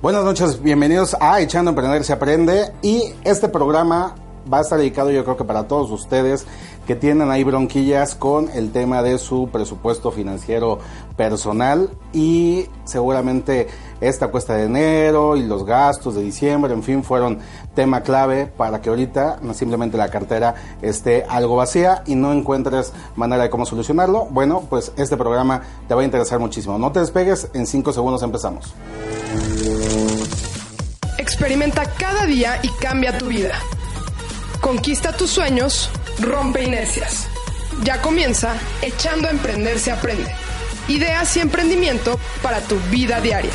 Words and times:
Buenas 0.00 0.22
noches, 0.22 0.62
bienvenidos 0.62 1.16
a 1.20 1.40
Echando 1.40 1.70
a 1.70 1.72
Emprender 1.72 2.04
se 2.04 2.12
aprende 2.12 2.72
y 2.82 3.14
este 3.24 3.48
programa 3.48 4.14
va 4.50 4.58
a 4.58 4.60
estar 4.60 4.78
dedicado 4.78 5.10
yo 5.10 5.24
creo 5.24 5.36
que 5.36 5.42
para 5.42 5.66
todos 5.66 5.90
ustedes 5.90 6.46
que 6.88 6.96
tienen 6.96 7.30
ahí 7.30 7.44
bronquillas 7.44 8.14
con 8.14 8.48
el 8.48 8.72
tema 8.72 9.02
de 9.02 9.18
su 9.18 9.50
presupuesto 9.50 10.10
financiero 10.10 10.78
personal 11.18 11.90
y 12.14 12.64
seguramente 12.86 13.68
esta 14.00 14.28
cuesta 14.28 14.54
de 14.54 14.64
enero 14.64 15.36
y 15.36 15.42
los 15.42 15.66
gastos 15.66 16.14
de 16.14 16.22
diciembre, 16.22 16.72
en 16.72 16.82
fin, 16.82 17.04
fueron 17.04 17.40
tema 17.74 18.00
clave 18.00 18.46
para 18.46 18.80
que 18.80 18.88
ahorita 18.88 19.38
simplemente 19.52 19.98
la 19.98 20.08
cartera 20.08 20.54
esté 20.80 21.26
algo 21.28 21.56
vacía 21.56 22.04
y 22.06 22.14
no 22.14 22.32
encuentres 22.32 22.94
manera 23.16 23.42
de 23.42 23.50
cómo 23.50 23.66
solucionarlo. 23.66 24.24
Bueno, 24.30 24.62
pues 24.70 24.90
este 24.96 25.18
programa 25.18 25.60
te 25.88 25.94
va 25.94 26.00
a 26.00 26.04
interesar 26.04 26.38
muchísimo. 26.38 26.78
No 26.78 26.90
te 26.90 27.00
despegues, 27.00 27.50
en 27.52 27.66
5 27.66 27.92
segundos 27.92 28.22
empezamos. 28.22 28.74
Experimenta 31.18 31.84
cada 31.98 32.24
día 32.24 32.58
y 32.62 32.68
cambia 32.80 33.18
tu 33.18 33.26
vida. 33.26 33.58
Conquista 34.68 35.12
tus 35.14 35.30
sueños, 35.30 35.88
rompe 36.20 36.62
inercias. 36.62 37.26
Ya 37.84 38.02
comienza 38.02 38.52
Echando 38.82 39.26
a 39.26 39.30
Emprender 39.30 39.78
se 39.78 39.90
aprende. 39.90 40.30
Ideas 40.88 41.34
y 41.38 41.40
emprendimiento 41.40 42.18
para 42.42 42.60
tu 42.60 42.76
vida 42.90 43.18
diaria. 43.22 43.50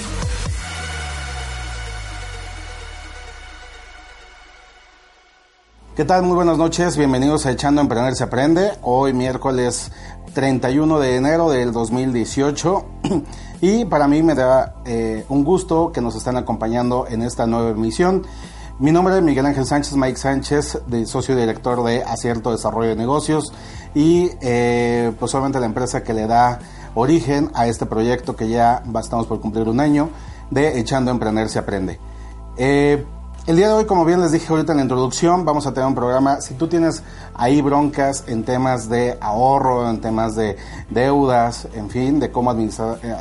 ¿Qué 5.96 6.04
tal? 6.04 6.24
Muy 6.24 6.34
buenas 6.34 6.58
noches, 6.58 6.98
bienvenidos 6.98 7.46
a 7.46 7.52
Echando 7.52 7.82
a 7.82 7.84
Emprender 7.84 8.16
se 8.16 8.24
aprende. 8.24 8.72
Hoy 8.82 9.14
miércoles 9.14 9.92
31 10.34 11.00
de 11.00 11.16
enero 11.16 11.52
del 11.52 11.74
2018 11.74 12.86
y 13.62 13.86
para 13.86 14.08
mí 14.08 14.24
me 14.24 14.34
da 14.34 14.78
eh, 14.84 15.26
un 15.30 15.44
gusto 15.44 15.92
que 15.92 16.02
nos 16.02 16.16
estén 16.16 16.38
acompañando 16.38 17.06
en 17.08 17.22
esta 17.22 17.46
nueva 17.46 17.70
emisión. 17.70 18.26
Mi 18.80 18.92
nombre 18.92 19.16
es 19.16 19.22
Miguel 19.22 19.46
Ángel 19.46 19.68
Sánchez, 19.68 19.96
Mike 19.96 20.18
Sánchez, 20.18 20.82
de 20.88 21.06
socio 21.06 21.36
director 21.36 21.84
de 21.84 22.02
Acierto 22.04 22.52
Desarrollo 22.52 22.90
de 22.90 22.96
Negocios 22.96 23.54
y 23.94 24.32
eh, 24.42 25.12
pues 25.20 25.32
solamente 25.32 25.60
la 25.60 25.68
empresa 25.68 26.04
que 26.04 26.12
le 26.14 26.26
da 26.26 26.58
origen 26.96 27.52
a 27.54 27.68
este 27.68 27.86
proyecto 27.86 28.36
que 28.36 28.50
ya 28.50 28.82
estamos 29.00 29.28
por 29.28 29.40
cumplir 29.40 29.70
un 29.70 29.80
año 29.80 30.10
de 30.50 30.80
Echando 30.80 31.12
a 31.12 31.14
Emprender 31.14 31.50
se 31.50 31.60
aprende. 31.60 32.00
Eh, 32.58 33.06
el 33.46 33.58
día 33.58 33.68
de 33.68 33.74
hoy, 33.74 33.86
como 33.86 34.06
bien 34.06 34.22
les 34.22 34.32
dije 34.32 34.48
ahorita 34.50 34.72
en 34.72 34.78
la 34.78 34.84
introducción, 34.84 35.44
vamos 35.44 35.68
a 35.68 35.74
tener 35.74 35.88
un 35.88 35.96
programa. 35.96 36.40
Si 36.40 36.54
tú 36.54 36.68
tienes 36.68 37.04
ahí 37.34 37.62
broncas 37.62 38.24
en 38.28 38.46
temas 38.46 38.88
de 38.88 39.18
ahorro, 39.20 39.90
en 39.90 40.00
temas 40.00 40.36
de 40.36 40.56
deudas, 40.90 41.68
en 41.74 41.90
fin, 41.90 42.22
de 42.22 42.32
cómo 42.32 42.52
administrar, 42.52 43.00
eh, 43.04 43.14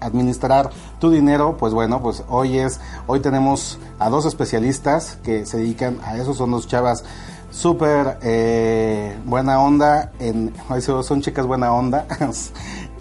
administrar, 0.00 0.70
tu 0.98 1.10
dinero, 1.10 1.56
pues 1.58 1.72
bueno, 1.72 2.02
pues 2.02 2.24
hoy 2.28 2.58
es, 2.58 2.80
hoy 3.06 3.20
tenemos 3.20 3.78
a 4.00 4.10
dos 4.10 4.26
especialistas 4.26 5.18
que 5.22 5.46
se 5.46 5.58
dedican 5.58 6.00
a 6.04 6.16
eso, 6.16 6.34
son 6.34 6.50
dos 6.50 6.66
chavas 6.66 7.04
súper 7.50 8.18
eh, 8.22 9.16
buena 9.24 9.60
onda, 9.60 10.10
en, 10.18 10.52
son 10.80 11.22
chicas 11.22 11.46
buena 11.46 11.72
onda, 11.72 12.06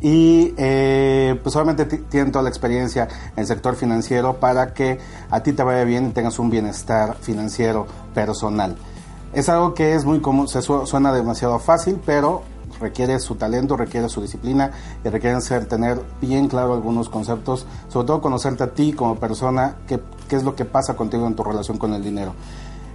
y 0.01 0.53
eh, 0.57 1.39
pues 1.43 1.55
obviamente 1.55 1.85
tienen 1.85 2.31
toda 2.31 2.43
la 2.43 2.49
experiencia 2.49 3.07
en 3.35 3.39
el 3.39 3.45
sector 3.45 3.75
financiero 3.75 4.39
para 4.39 4.73
que 4.73 4.99
a 5.29 5.43
ti 5.43 5.53
te 5.53 5.63
vaya 5.63 5.83
bien 5.83 6.07
y 6.07 6.09
tengas 6.09 6.39
un 6.39 6.49
bienestar 6.49 7.15
financiero 7.21 7.85
personal. 8.13 8.75
Es 9.33 9.47
algo 9.47 9.73
que 9.73 9.93
es 9.93 10.03
muy 10.03 10.19
común, 10.19 10.47
se 10.47 10.61
suena 10.61 11.13
demasiado 11.13 11.59
fácil, 11.59 12.01
pero 12.05 12.41
requiere 12.79 13.19
su 13.19 13.35
talento, 13.35 13.77
requiere 13.77 14.09
su 14.09 14.21
disciplina 14.21 14.71
y 15.05 15.09
requiere 15.09 15.39
ser, 15.39 15.67
tener 15.67 16.01
bien 16.19 16.47
claro 16.47 16.73
algunos 16.73 17.07
conceptos, 17.07 17.67
sobre 17.87 18.07
todo 18.07 18.21
conocerte 18.21 18.63
a 18.63 18.73
ti 18.73 18.93
como 18.93 19.15
persona, 19.15 19.77
qué, 19.87 20.01
qué 20.27 20.35
es 20.35 20.43
lo 20.43 20.55
que 20.55 20.65
pasa 20.65 20.95
contigo 20.95 21.27
en 21.27 21.35
tu 21.35 21.43
relación 21.43 21.77
con 21.77 21.93
el 21.93 22.03
dinero. 22.03 22.33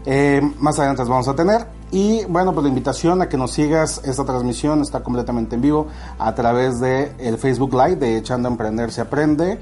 Eh, 0.05 0.41
más 0.59 0.79
adelante 0.79 1.05
vamos 1.05 1.29
a 1.29 1.35
tener. 1.35 1.76
Y 1.91 2.25
bueno, 2.25 2.53
pues 2.53 2.65
la 2.65 2.69
invitación 2.69 3.23
a 3.23 3.29
que 3.29 3.37
nos 3.37 3.53
sigas 3.53 4.01
esta 4.05 4.25
transmisión 4.25 4.83
está 4.83 5.03
completamente 5.03 5.55
en 5.55 5.63
vivo 5.63 5.87
a 6.19 6.35
través 6.35 6.81
de 6.81 7.13
el 7.19 7.39
Facebook 7.39 7.73
Live 7.73 7.97
de 7.97 8.17
Echando 8.17 8.49
a 8.49 8.53
Emprender 8.53 8.91
se 8.91 9.01
aprende. 9.01 9.59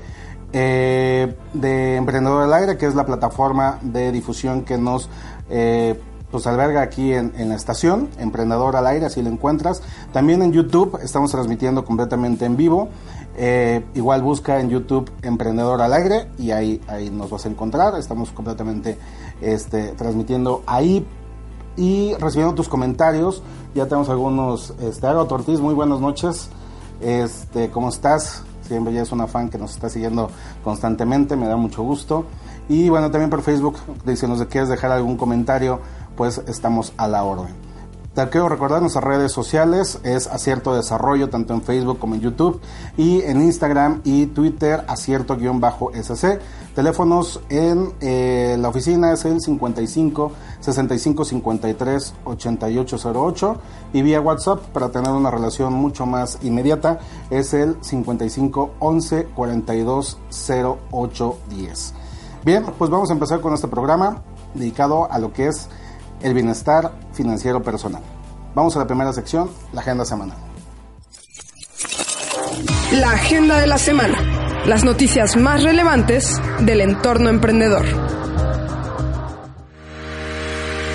Eh, 0.57 1.35
de 1.53 1.97
Emprendedor 1.97 2.43
del 2.43 2.53
Aire, 2.53 2.79
que 2.79 2.87
es 2.87 2.95
la 2.95 3.05
plataforma 3.05 3.81
de 3.83 4.13
difusión 4.13 4.63
que 4.63 4.79
nos 4.79 5.09
eh, 5.51 6.01
pues 6.31 6.47
alberga 6.47 6.81
aquí 6.81 7.13
en, 7.13 7.33
la 7.49 7.55
estación, 7.57 8.09
Emprendedor 8.19 8.77
al 8.77 8.87
Aire, 8.87 9.07
así 9.07 9.21
lo 9.21 9.31
encuentras. 9.31 9.83
También 10.13 10.43
en 10.43 10.53
YouTube 10.53 10.99
estamos 11.03 11.31
transmitiendo 11.33 11.85
completamente 11.85 12.45
en 12.45 12.57
vivo. 12.57 12.89
Eh, 13.37 13.85
igual 13.95 14.23
busca 14.23 14.61
en 14.61 14.69
YouTube 14.69 15.11
Emprendedor 15.23 15.83
al 15.83 15.93
Aire 15.93 16.29
y 16.39 16.53
ahí, 16.53 16.81
ahí 16.87 17.11
nos 17.11 17.31
vas 17.31 17.47
a 17.47 17.49
encontrar. 17.49 17.97
Estamos 17.99 18.31
completamente 18.31 18.97
este, 19.41 19.89
transmitiendo 19.93 20.63
ahí 20.67 21.07
y 21.77 22.15
recibiendo 22.15 22.55
tus 22.55 22.69
comentarios. 22.69 23.43
Ya 23.75 23.87
tenemos 23.87 24.09
algunos. 24.09 24.75
Este, 24.81 25.07
Ortiz, 25.07 25.61
muy 25.61 25.75
buenas 25.75 26.01
noches. 26.01 26.49
Este, 27.01 27.71
¿Cómo 27.71 27.89
estás? 27.89 28.43
Siempre 28.67 28.95
ya 28.95 29.03
es 29.03 29.13
una 29.13 29.27
fan 29.27 29.51
que 29.51 29.59
nos 29.59 29.73
está 29.73 29.89
siguiendo 29.89 30.31
constantemente, 30.63 31.37
me 31.37 31.47
da 31.47 31.57
mucho 31.57 31.83
gusto. 31.83 32.25
Y 32.69 32.89
bueno, 32.89 33.11
también 33.11 33.29
por 33.29 33.43
Facebook, 33.43 33.77
si 34.17 34.27
nos 34.27 34.43
quieres 34.47 34.71
dejar 34.71 34.91
algún 34.91 35.17
comentario, 35.17 35.81
pues 36.17 36.41
estamos 36.47 36.93
a 36.97 37.07
la 37.09 37.25
orden. 37.25 37.64
Te 38.15 38.29
quiero 38.29 38.49
recordar 38.49 38.81
nuestras 38.81 39.03
redes 39.03 39.33
sociales, 39.33 39.99
es 40.05 40.29
Acierto 40.29 40.73
Desarrollo, 40.73 41.31
tanto 41.31 41.53
en 41.53 41.63
Facebook 41.63 41.99
como 41.99 42.15
en 42.15 42.21
YouTube, 42.21 42.61
y 42.97 43.23
en 43.23 43.43
Instagram 43.43 44.03
y 44.05 44.27
Twitter, 44.27 44.85
Acierto-SC. 44.87 46.39
Teléfonos 46.77 47.41
en 47.49 47.93
eh, 48.01 48.57
la 48.57 48.69
oficina 48.69 49.13
es 49.13 49.25
el 49.25 49.41
55 49.41 50.31
65 50.61 51.25
53 51.25 52.15
8808 52.25 53.57
y 53.93 54.03
vía 54.03 54.21
WhatsApp 54.21 54.61
para 54.67 54.91
tener 54.91 55.11
una 55.11 55.33
relación 55.33 55.73
mucho 55.73 56.07
más 56.07 56.39
inmediata 56.43 57.01
es 57.31 57.53
el 57.53 57.77
55 57.81 58.75
11 58.79 59.25
42 59.25 60.19
08 60.93 61.39
10. 61.51 61.95
Bien, 62.45 62.65
pues 62.79 62.91
vamos 62.91 63.11
a 63.11 63.13
empezar 63.13 63.41
con 63.41 63.55
este 63.55 63.67
programa 63.67 64.23
dedicado 64.55 65.11
a 65.11 65.19
lo 65.19 65.33
que 65.33 65.49
es 65.49 65.69
el 66.25 66.33
bienestar 66.33 66.91
financiero 67.13 67.63
personal. 67.63 68.03
Vamos 68.55 68.75
a 68.75 68.79
la 68.79 68.87
primera 68.87 69.13
sección, 69.13 69.51
la 69.73 69.83
agenda 69.83 70.05
semanal. 70.07 70.39
La 72.93 73.11
agenda 73.11 73.59
de 73.59 73.67
la 73.67 73.77
semana. 73.77 74.17
Las 74.65 74.85
noticias 74.85 75.37
más 75.37 75.63
relevantes 75.63 76.41
del 76.61 76.81
entorno 76.81 77.29
emprendedor. 77.29 77.85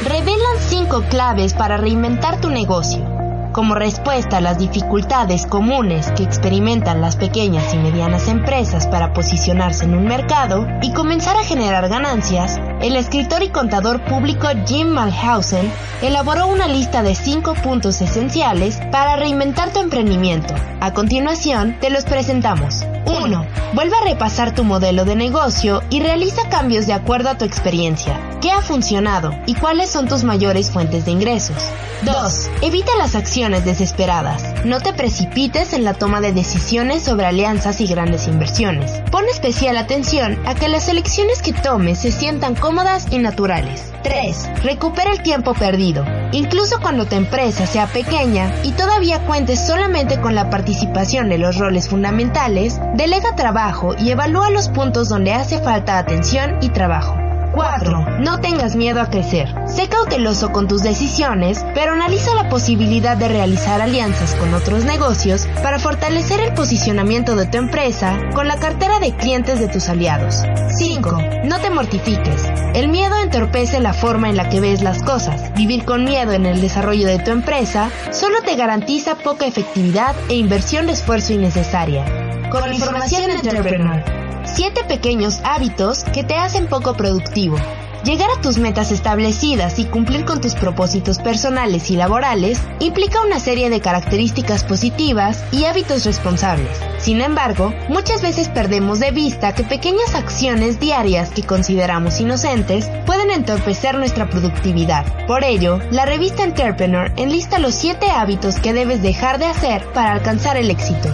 Revelan 0.03 0.57
cinco 0.67 1.03
claves 1.09 1.53
para 1.53 1.77
reinventar 1.77 2.41
tu 2.41 2.49
negocio. 2.49 3.18
Como 3.51 3.73
respuesta 3.73 4.37
a 4.37 4.41
las 4.41 4.59
dificultades 4.59 5.47
comunes 5.47 6.11
que 6.11 6.21
experimentan 6.21 7.01
las 7.01 7.15
pequeñas 7.15 7.73
y 7.73 7.77
medianas 7.77 8.27
empresas 8.27 8.85
para 8.85 9.11
posicionarse 9.11 9.85
en 9.85 9.95
un 9.95 10.05
mercado 10.05 10.67
y 10.83 10.93
comenzar 10.93 11.35
a 11.35 11.43
generar 11.43 11.89
ganancias, 11.89 12.59
el 12.79 12.95
escritor 12.95 13.41
y 13.41 13.49
contador 13.49 14.03
público 14.05 14.47
Jim 14.67 14.89
Malhausen 14.89 15.71
elaboró 16.03 16.45
una 16.45 16.67
lista 16.67 17.01
de 17.01 17.15
cinco 17.15 17.55
puntos 17.55 18.01
esenciales 18.01 18.79
para 18.91 19.15
reinventar 19.15 19.73
tu 19.73 19.79
emprendimiento. 19.79 20.53
A 20.79 20.93
continuación, 20.93 21.75
te 21.79 21.89
los 21.89 22.05
presentamos. 22.05 22.85
1. 23.07 23.45
Vuelve 23.73 23.95
a 23.97 24.05
repasar 24.05 24.53
tu 24.53 24.63
modelo 24.63 25.05
de 25.05 25.15
negocio 25.15 25.81
y 25.89 26.01
realiza 26.01 26.47
cambios 26.49 26.85
de 26.85 26.93
acuerdo 26.93 27.29
a 27.29 27.37
tu 27.37 27.45
experiencia. 27.45 28.28
Qué 28.39 28.51
ha 28.51 28.61
funcionado 28.61 29.33
y 29.45 29.55
cuáles 29.55 29.89
son 29.89 30.07
tus 30.07 30.23
mayores 30.23 30.71
fuentes 30.71 31.05
de 31.05 31.11
ingresos. 31.11 31.57
2. 32.03 32.49
Evita 32.61 32.91
las 32.97 33.15
acciones 33.15 33.65
desesperadas. 33.65 34.65
No 34.65 34.79
te 34.79 34.93
precipites 34.93 35.73
en 35.73 35.83
la 35.83 35.93
toma 35.93 36.21
de 36.21 36.31
decisiones 36.31 37.03
sobre 37.03 37.25
alianzas 37.25 37.81
y 37.81 37.87
grandes 37.87 38.27
inversiones. 38.27 39.01
Pon 39.11 39.25
especial 39.29 39.75
atención 39.77 40.39
a 40.45 40.55
que 40.55 40.69
las 40.69 40.87
elecciones 40.87 41.41
que 41.41 41.51
tomes 41.51 41.99
se 41.99 42.11
sientan 42.11 42.55
cómodas 42.55 43.07
y 43.11 43.17
naturales. 43.19 43.91
3. 44.03 44.63
Recupera 44.63 45.11
el 45.11 45.21
tiempo 45.23 45.53
perdido. 45.53 46.05
Incluso 46.31 46.79
cuando 46.79 47.05
tu 47.05 47.15
empresa 47.15 47.67
sea 47.67 47.87
pequeña 47.87 48.53
y 48.63 48.71
todavía 48.71 49.19
cuentes 49.25 49.65
solamente 49.65 50.21
con 50.21 50.35
la 50.35 50.49
participación 50.49 51.27
de 51.29 51.37
los 51.37 51.57
roles 51.57 51.89
fundamentales, 51.89 52.79
delega 52.95 53.35
trabajo 53.35 53.95
y 53.99 54.11
evalúa 54.11 54.49
los 54.49 54.69
puntos 54.69 55.09
donde 55.09 55.33
hace 55.33 55.59
falta 55.59 55.97
atención 55.97 56.57
y 56.61 56.69
trabajo. 56.69 57.28
4. 57.59 58.19
No 58.21 58.39
tengas 58.39 58.77
miedo 58.77 59.01
a 59.01 59.09
crecer. 59.09 59.53
Sé 59.67 59.89
cauteloso 59.89 60.53
con 60.53 60.69
tus 60.69 60.81
decisiones, 60.81 61.65
pero 61.73 61.91
analiza 61.91 62.33
la 62.33 62.47
posibilidad 62.47 63.17
de 63.17 63.27
realizar 63.27 63.81
alianzas 63.81 64.33
con 64.35 64.53
otros 64.53 64.85
negocios 64.85 65.45
para 65.61 65.77
fortalecer 65.77 66.39
el 66.39 66.53
posicionamiento 66.53 67.35
de 67.35 67.47
tu 67.47 67.57
empresa 67.57 68.17
con 68.33 68.47
la 68.47 68.55
cartera 68.59 68.99
de 68.99 69.13
clientes 69.13 69.59
de 69.59 69.67
tus 69.67 69.89
aliados. 69.89 70.43
5. 70.77 71.17
No 71.43 71.59
te 71.59 71.69
mortifiques. 71.69 72.49
El 72.75 72.87
miedo 72.87 73.17
entorpece 73.21 73.81
la 73.81 73.91
forma 73.91 74.29
en 74.29 74.37
la 74.37 74.47
que 74.47 74.61
ves 74.61 74.81
las 74.81 75.03
cosas. 75.03 75.53
Vivir 75.53 75.83
con 75.83 76.05
miedo 76.05 76.31
en 76.31 76.45
el 76.45 76.61
desarrollo 76.61 77.07
de 77.07 77.19
tu 77.19 77.31
empresa 77.31 77.89
solo 78.13 78.41
te 78.41 78.55
garantiza 78.55 79.15
poca 79.15 79.45
efectividad 79.45 80.15
e 80.29 80.35
inversión 80.35 80.85
de 80.85 80.93
esfuerzo 80.93 81.33
innecesaria. 81.33 82.05
Con 82.51 82.73
información 82.73 83.31
Entrepreneur 83.31 84.18
7 84.55 84.83
pequeños 84.85 85.39
hábitos 85.43 86.03
que 86.03 86.23
te 86.23 86.35
hacen 86.35 86.67
poco 86.67 86.95
productivo. 86.95 87.57
Llegar 88.03 88.29
a 88.31 88.41
tus 88.41 88.57
metas 88.57 88.91
establecidas 88.91 89.77
y 89.77 89.85
cumplir 89.85 90.23
con 90.23 90.39
tus 90.39 90.55
propósitos 90.55 91.19
personales 91.19 91.91
y 91.91 91.97
laborales 91.97 92.61
implica 92.79 93.21
una 93.21 93.39
serie 93.39 93.69
de 93.69 93.81
características 93.81 94.63
positivas 94.63 95.43
y 95.51 95.65
hábitos 95.65 96.05
responsables. 96.05 96.79
Sin 96.97 97.21
embargo, 97.21 97.73
muchas 97.89 98.21
veces 98.21 98.47
perdemos 98.47 98.99
de 98.99 99.11
vista 99.11 99.53
que 99.53 99.63
pequeñas 99.63 100.15
acciones 100.15 100.79
diarias 100.79 101.31
que 101.31 101.43
consideramos 101.43 102.21
inocentes 102.21 102.89
pueden 103.05 103.31
entorpecer 103.31 103.95
nuestra 103.95 104.29
productividad. 104.29 105.05
Por 105.27 105.43
ello, 105.43 105.79
la 105.91 106.05
revista 106.05 106.43
Entrepreneur 106.43 107.11
enlista 107.17 107.59
los 107.59 107.75
7 107.75 108.09
hábitos 108.09 108.59
que 108.59 108.73
debes 108.73 109.01
dejar 109.01 109.39
de 109.39 109.47
hacer 109.47 109.83
para 109.93 110.13
alcanzar 110.13 110.55
el 110.55 110.71
éxito. 110.71 111.09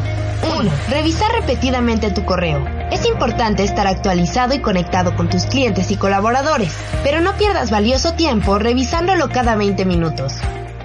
1. 0.59 0.71
Revisar 0.89 1.31
repetidamente 1.31 2.11
tu 2.11 2.23
correo. 2.25 2.74
Es 2.91 3.05
importante 3.05 3.63
estar 3.63 3.87
actualizado 3.87 4.53
y 4.53 4.59
conectado 4.59 5.15
con 5.15 5.29
tus 5.29 5.45
clientes 5.45 5.91
y 5.91 5.97
colaboradores, 5.97 6.75
pero 7.03 7.21
no 7.21 7.35
pierdas 7.37 7.71
valioso 7.71 8.13
tiempo 8.13 8.59
revisándolo 8.59 9.29
cada 9.29 9.55
20 9.55 9.85
minutos. 9.85 10.33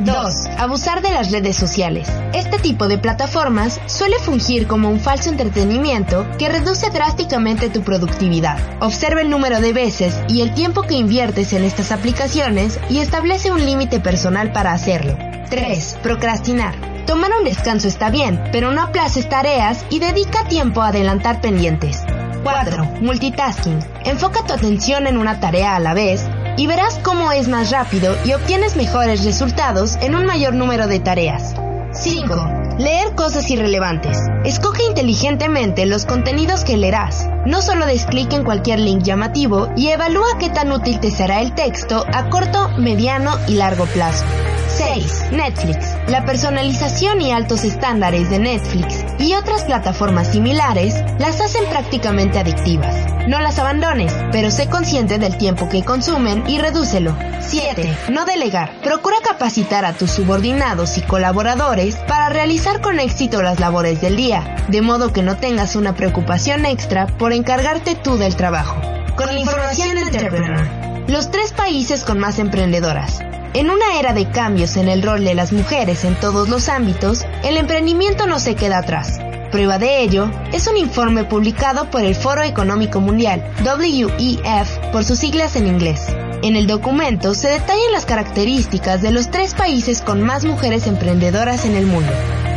2. 0.00 0.47
Abusar 0.58 1.02
de 1.02 1.11
las 1.11 1.31
redes 1.31 1.56
sociales. 1.56 2.08
Este 2.32 2.58
tipo 2.58 2.88
de 2.88 2.97
plataformas 2.97 3.81
suele 3.87 4.19
fungir 4.19 4.67
como 4.67 4.88
un 4.88 4.99
falso 4.99 5.29
entretenimiento 5.29 6.26
que 6.38 6.49
reduce 6.49 6.88
drásticamente 6.91 7.69
tu 7.69 7.82
productividad. 7.82 8.58
Observa 8.81 9.20
el 9.20 9.29
número 9.29 9.61
de 9.61 9.75
veces 9.75 10.19
y 10.29 10.41
el 10.41 10.55
tiempo 10.55 10.82
que 10.82 10.94
inviertes 10.94 11.52
en 11.52 11.64
estas 11.64 11.93
aplicaciones 11.93 12.81
y 12.88 13.00
establece 13.00 13.52
un 13.52 13.64
límite 13.64 14.00
personal 14.00 14.52
para 14.52 14.73
hacerlo. 14.73 15.19
3. 15.50 15.99
Procrastinar. 16.02 16.90
Tomar 17.11 17.33
un 17.37 17.45
descanso 17.45 17.89
está 17.89 18.09
bien, 18.09 18.41
pero 18.53 18.71
no 18.71 18.83
aplaces 18.83 19.29
tareas 19.29 19.85
y 19.91 19.99
dedica 19.99 20.47
tiempo 20.47 20.81
a 20.81 20.91
adelantar 20.91 21.41
pendientes. 21.41 22.05
4. 22.45 22.85
Multitasking. 23.01 23.81
Enfoca 24.05 24.47
tu 24.47 24.53
atención 24.53 25.09
en 25.09 25.19
una 25.19 25.41
tarea 25.41 25.75
a 25.75 25.81
la 25.81 25.93
vez 25.93 26.25
y 26.57 26.69
verás 26.69 27.01
cómo 27.03 27.33
es 27.33 27.49
más 27.49 27.73
rápido 27.73 28.17
y 28.25 28.33
obtienes 28.33 28.77
mejores 28.77 29.25
resultados 29.25 29.97
en 30.03 30.15
un 30.15 30.25
mayor 30.25 30.55
número 30.55 30.87
de 30.87 31.01
tareas. 31.01 31.57
5. 31.93 32.77
Leer 32.79 33.15
cosas 33.15 33.51
irrelevantes. 33.51 34.17
Escoge 34.45 34.85
inteligentemente 34.85 35.87
los 35.87 36.07
contenidos 36.07 36.65
que 36.65 36.77
leerás. 36.77 37.29
No 37.47 37.63
solo 37.63 37.85
des 37.85 38.07
clic 38.07 38.33
en 38.33 38.45
cualquier 38.45 38.79
link 38.79 39.03
llamativo 39.03 39.69
y 39.77 39.89
evalúa 39.89 40.39
qué 40.39 40.51
tan 40.51 40.71
útil 40.71 41.01
te 41.01 41.11
será 41.11 41.41
el 41.41 41.55
texto 41.55 42.05
a 42.13 42.31
corto, 42.31 42.69
mediano 42.79 43.33
y 43.49 43.55
largo 43.55 43.87
plazo. 43.87 44.25
6. 44.77 45.33
Netflix. 45.33 45.97
La 46.09 46.25
personalización 46.25 47.21
y 47.21 47.33
altos 47.33 47.65
estándares 47.65 48.31
de 48.31 48.39
Netflix 48.39 49.05
y 49.19 49.35
otras 49.35 49.65
plataformas 49.65 50.29
similares 50.29 50.95
las 51.19 51.41
hacen 51.41 51.65
prácticamente 51.67 52.39
adictivas. 52.39 52.95
No 53.27 53.41
las 53.41 53.59
abandones, 53.59 54.15
pero 54.33 54.51
sé 54.51 54.69
consciente 54.69 55.19
del 55.19 55.37
tiempo 55.37 55.69
que 55.69 55.85
consumen 55.85 56.45
y 56.49 56.59
redúcelo. 56.59 57.17
7. 57.41 57.97
No 58.11 58.25
delegar. 58.25 58.81
Procura 58.83 59.17
capacitar 59.23 59.85
a 59.85 59.93
tus 59.93 60.11
subordinados 60.13 60.97
y 60.99 61.03
colaboradores 61.03 61.80
para 62.06 62.29
realizar 62.29 62.82
con 62.82 63.00
éxito 63.00 63.43
las 63.43 63.59
labores 63.59 64.00
del 64.03 64.17
día, 64.17 64.56
de 64.69 64.82
modo 64.82 65.12
que 65.12 65.23
no 65.23 65.38
tengas 65.38 65.77
una 65.77 65.94
preocupación 65.94 66.67
extra 66.67 67.06
por 67.06 67.32
encargarte 67.32 67.94
tú 67.94 68.19
del 68.19 68.37
trabajo. 68.37 68.81
Con 69.17 69.37
información 69.37 69.94
de 69.94 70.03
Entrepreneur. 70.03 70.69
Los 71.09 71.31
tres 71.31 71.53
países 71.53 72.05
con 72.05 72.19
más 72.19 72.38
emprendedoras. 72.38 73.21
En 73.55 73.71
una 73.71 73.99
era 73.99 74.12
de 74.12 74.31
cambios 74.31 74.77
en 74.77 74.88
el 74.88 75.03
rol 75.03 75.25
de 75.25 75.35
las 75.35 75.53
mujeres 75.53 76.05
en 76.05 76.15
todos 76.21 76.49
los 76.50 76.69
ámbitos, 76.69 77.25
el 77.43 77.56
emprendimiento 77.56 78.26
no 78.26 78.38
se 78.41 78.55
queda 78.55 78.79
atrás. 78.79 79.19
Prueba 79.50 79.79
de 79.79 80.03
ello 80.03 80.31
es 80.53 80.69
un 80.69 80.76
informe 80.76 81.25
publicado 81.25 81.91
por 81.91 82.03
el 82.03 82.15
Foro 82.15 82.43
Económico 82.43 83.00
Mundial, 83.00 83.43
WEF 83.65 84.79
por 84.93 85.05
sus 85.05 85.19
siglas 85.19 85.56
en 85.56 85.67
inglés. 85.67 86.15
En 86.43 86.57
el 86.57 86.67
documento 86.67 87.35
se 87.35 87.49
detallan 87.49 87.93
las 87.93 88.07
características 88.07 89.03
de 89.03 89.11
los 89.11 89.31
tres 89.31 89.53
países 89.55 90.01
con 90.01 90.23
más 90.23 90.45
mujeres 90.45 90.87
emprendedoras 90.87 91.67
en 91.67 91.77
el 91.77 91.87
mundo. 91.87 92.11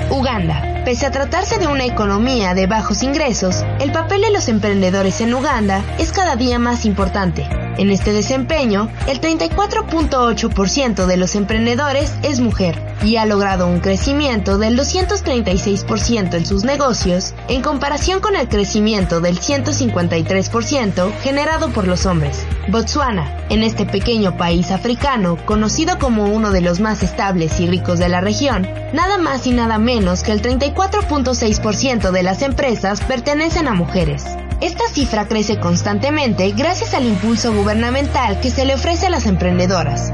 Uganda, 0.09 0.73
Pese 0.85 1.05
a 1.05 1.11
tratarse 1.11 1.59
de 1.59 1.67
una 1.67 1.85
economía 1.85 2.53
de 2.53 2.67
bajos 2.67 3.03
ingresos, 3.03 3.63
el 3.79 3.93
papel 3.93 4.19
de 4.19 4.31
los 4.31 4.49
emprendedores 4.49 5.21
en 5.21 5.33
Uganda 5.33 5.81
es 5.97 6.11
cada 6.11 6.35
día 6.35 6.59
más 6.59 6.83
importante. 6.83 7.47
En 7.77 7.89
este 7.89 8.11
desempeño, 8.11 8.89
el 9.07 9.21
34.8% 9.21 11.05
de 11.05 11.17
los 11.17 11.35
emprendedores 11.35 12.13
es 12.21 12.41
mujer 12.41 12.81
y 13.01 13.15
ha 13.15 13.25
logrado 13.25 13.65
un 13.65 13.79
crecimiento 13.79 14.57
del 14.57 14.77
236% 14.77 16.33
en 16.33 16.45
sus 16.45 16.65
negocios 16.65 17.33
en 17.47 17.61
comparación 17.61 18.19
con 18.19 18.35
el 18.35 18.49
crecimiento 18.49 19.21
del 19.21 19.39
153% 19.39 21.17
generado 21.21 21.69
por 21.69 21.87
los 21.87 22.05
hombres. 22.05 22.45
Botswana, 22.67 23.45
en 23.49 23.61
este 23.61 23.85
pequeño 23.85 24.37
país 24.37 24.71
africano, 24.71 25.37
conocido 25.45 25.99
como 25.99 26.25
uno 26.25 26.51
de 26.51 26.61
los 26.61 26.79
más 26.79 27.03
estables 27.03 27.59
y 27.59 27.67
ricos 27.67 27.99
de 27.99 28.09
la 28.09 28.21
región, 28.21 28.67
nada 28.93 29.17
más 29.17 29.45
y 29.47 29.51
nada 29.51 29.77
menos 29.77 30.23
que 30.23 30.31
el 30.31 30.41
34.6% 30.41 32.11
de 32.11 32.23
las 32.23 32.41
empresas 32.41 33.01
pertenecen 33.01 33.67
a 33.67 33.73
mujeres. 33.73 34.25
Esta 34.61 34.87
cifra 34.87 35.27
crece 35.27 35.59
constantemente 35.59 36.49
gracias 36.51 36.93
al 36.93 37.05
impulso 37.05 37.53
gubernamental 37.53 38.39
que 38.39 38.49
se 38.49 38.65
le 38.65 38.75
ofrece 38.75 39.07
a 39.07 39.09
las 39.09 39.25
emprendedoras. 39.25 40.13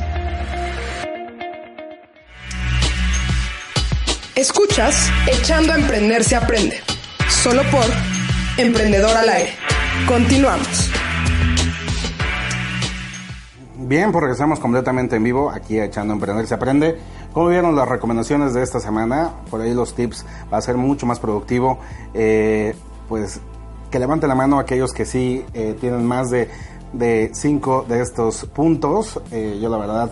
Escuchas 4.34 5.10
Echando 5.26 5.74
a 5.74 5.76
Emprender 5.76 6.24
se 6.24 6.36
aprende. 6.36 6.80
Solo 7.28 7.62
por 7.70 7.84
Emprendedor 8.56 9.14
al 9.14 9.28
aire. 9.28 9.52
Continuamos. 10.06 10.88
Bien, 13.88 14.12
pues 14.12 14.20
regresamos 14.20 14.60
completamente 14.60 15.16
en 15.16 15.24
vivo 15.24 15.48
aquí 15.50 15.78
a 15.78 15.86
Echando 15.86 16.12
Emprender 16.12 16.46
se 16.46 16.52
aprende. 16.52 16.98
¿Cómo 17.32 17.48
vieron 17.48 17.74
las 17.74 17.88
recomendaciones 17.88 18.52
de 18.52 18.62
esta 18.62 18.80
semana? 18.80 19.30
Por 19.48 19.62
ahí 19.62 19.72
los 19.72 19.94
tips 19.94 20.26
va 20.52 20.58
a 20.58 20.60
ser 20.60 20.76
mucho 20.76 21.06
más 21.06 21.18
productivo. 21.18 21.78
Eh, 22.12 22.76
pues 23.08 23.40
que 23.90 23.98
levanten 23.98 24.28
la 24.28 24.34
mano 24.34 24.58
aquellos 24.58 24.92
que 24.92 25.06
sí 25.06 25.42
eh, 25.54 25.74
tienen 25.80 26.04
más 26.04 26.28
de, 26.28 26.50
de 26.92 27.30
cinco 27.32 27.86
de 27.88 28.02
estos 28.02 28.44
puntos. 28.44 29.22
Eh, 29.32 29.58
yo 29.58 29.70
la 29.70 29.78
verdad 29.78 30.10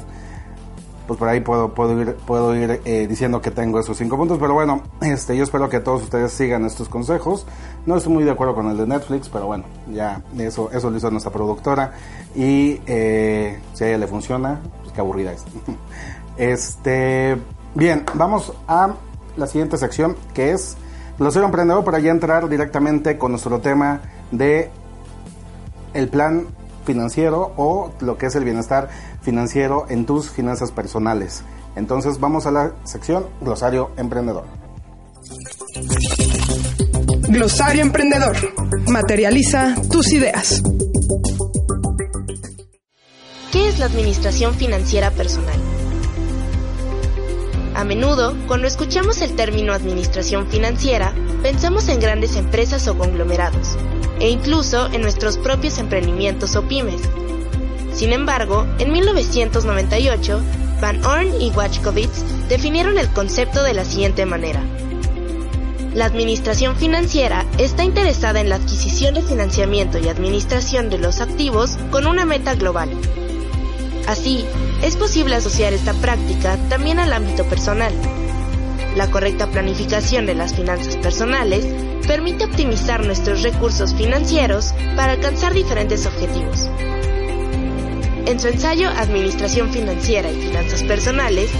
pues 1.06 1.18
por 1.18 1.28
ahí 1.28 1.40
puedo, 1.40 1.72
puedo 1.74 2.00
ir, 2.00 2.14
puedo 2.14 2.54
ir 2.56 2.80
eh, 2.84 3.06
diciendo 3.08 3.40
que 3.40 3.50
tengo 3.50 3.78
esos 3.78 3.96
cinco 3.96 4.16
puntos, 4.16 4.38
pero 4.38 4.54
bueno, 4.54 4.82
este, 5.00 5.36
yo 5.36 5.44
espero 5.44 5.68
que 5.68 5.80
todos 5.80 6.02
ustedes 6.02 6.32
sigan 6.32 6.64
estos 6.64 6.88
consejos. 6.88 7.46
No 7.86 7.96
estoy 7.96 8.12
muy 8.12 8.24
de 8.24 8.32
acuerdo 8.32 8.54
con 8.54 8.68
el 8.68 8.76
de 8.76 8.86
Netflix, 8.86 9.28
pero 9.28 9.46
bueno, 9.46 9.64
ya 9.92 10.22
eso, 10.38 10.70
eso 10.72 10.90
lo 10.90 10.96
hizo 10.96 11.10
nuestra 11.10 11.32
productora 11.32 11.92
y 12.34 12.80
eh, 12.86 13.60
si 13.74 13.84
a 13.84 13.88
ella 13.88 13.98
le 13.98 14.06
funciona, 14.06 14.60
pues 14.82 14.92
qué 14.92 15.00
aburrida 15.00 15.32
es. 15.32 15.44
Este, 16.38 17.34
bien, 17.74 18.04
vamos 18.12 18.52
a 18.68 18.94
la 19.38 19.46
siguiente 19.46 19.78
sección 19.78 20.16
que 20.34 20.52
es 20.52 20.76
Glosero 21.18 21.46
Emprendedor 21.46 21.82
para 21.82 21.98
ya 21.98 22.10
entrar 22.10 22.46
directamente 22.50 23.16
con 23.16 23.32
nuestro 23.32 23.58
tema 23.60 24.02
de 24.32 24.70
el 25.94 26.08
plan 26.08 26.46
financiero 26.86 27.52
o 27.56 27.92
lo 28.00 28.16
que 28.16 28.26
es 28.26 28.34
el 28.36 28.44
bienestar 28.44 28.88
financiero 29.20 29.84
en 29.90 30.06
tus 30.06 30.30
finanzas 30.30 30.72
personales. 30.72 31.42
Entonces 31.76 32.18
vamos 32.18 32.46
a 32.46 32.50
la 32.50 32.72
sección 32.84 33.26
Glosario 33.42 33.90
Emprendedor. 33.98 34.44
Glosario 37.28 37.82
Emprendedor. 37.82 38.36
Materializa 38.88 39.74
tus 39.90 40.12
ideas. 40.12 40.62
¿Qué 43.52 43.68
es 43.68 43.78
la 43.78 43.86
administración 43.86 44.54
financiera 44.54 45.10
personal? 45.10 45.58
A 47.76 47.84
menudo, 47.84 48.34
cuando 48.46 48.66
escuchamos 48.66 49.20
el 49.20 49.36
término 49.36 49.74
administración 49.74 50.46
financiera, 50.48 51.12
pensamos 51.42 51.88
en 51.88 52.00
grandes 52.00 52.36
empresas 52.36 52.88
o 52.88 52.96
conglomerados, 52.96 53.76
e 54.20 54.28
incluso 54.30 54.86
en 54.92 55.02
nuestros 55.02 55.38
propios 55.38 55.78
emprendimientos 55.78 56.56
o 56.56 56.62
pymes. 56.62 57.00
Sin 57.92 58.12
embargo, 58.12 58.66
en 58.78 58.92
1998, 58.92 60.40
Van 60.80 61.04
Orn 61.04 61.40
y 61.40 61.50
Wachkowitz 61.50 62.48
definieron 62.48 62.98
el 62.98 63.08
concepto 63.08 63.62
de 63.62 63.74
la 63.74 63.84
siguiente 63.84 64.26
manera. 64.26 64.62
La 65.94 66.04
administración 66.04 66.76
financiera 66.76 67.46
está 67.56 67.82
interesada 67.82 68.40
en 68.40 68.50
la 68.50 68.56
adquisición 68.56 69.14
de 69.14 69.22
financiamiento 69.22 69.98
y 69.98 70.08
administración 70.08 70.90
de 70.90 70.98
los 70.98 71.22
activos 71.22 71.78
con 71.90 72.06
una 72.06 72.26
meta 72.26 72.54
global. 72.54 72.90
Así, 74.06 74.44
es 74.82 74.94
posible 74.96 75.36
asociar 75.36 75.72
esta 75.72 75.94
práctica 75.94 76.58
también 76.68 76.98
al 76.98 77.14
ámbito 77.14 77.44
personal. 77.44 77.94
La 78.96 79.10
correcta 79.10 79.46
planificación 79.48 80.24
de 80.24 80.34
las 80.34 80.54
finanzas 80.54 80.96
personales 80.96 81.66
permite 82.06 82.46
optimizar 82.46 83.04
nuestros 83.04 83.42
recursos 83.42 83.94
financieros 83.94 84.72
para 84.96 85.12
alcanzar 85.12 85.52
diferentes 85.52 86.06
objetivos. 86.06 86.70
En 88.24 88.40
su 88.40 88.48
ensayo 88.48 88.88
Administración 88.88 89.70
Financiera 89.70 90.30
y 90.32 90.40
Finanzas 90.40 90.82
Personales, 90.82 91.50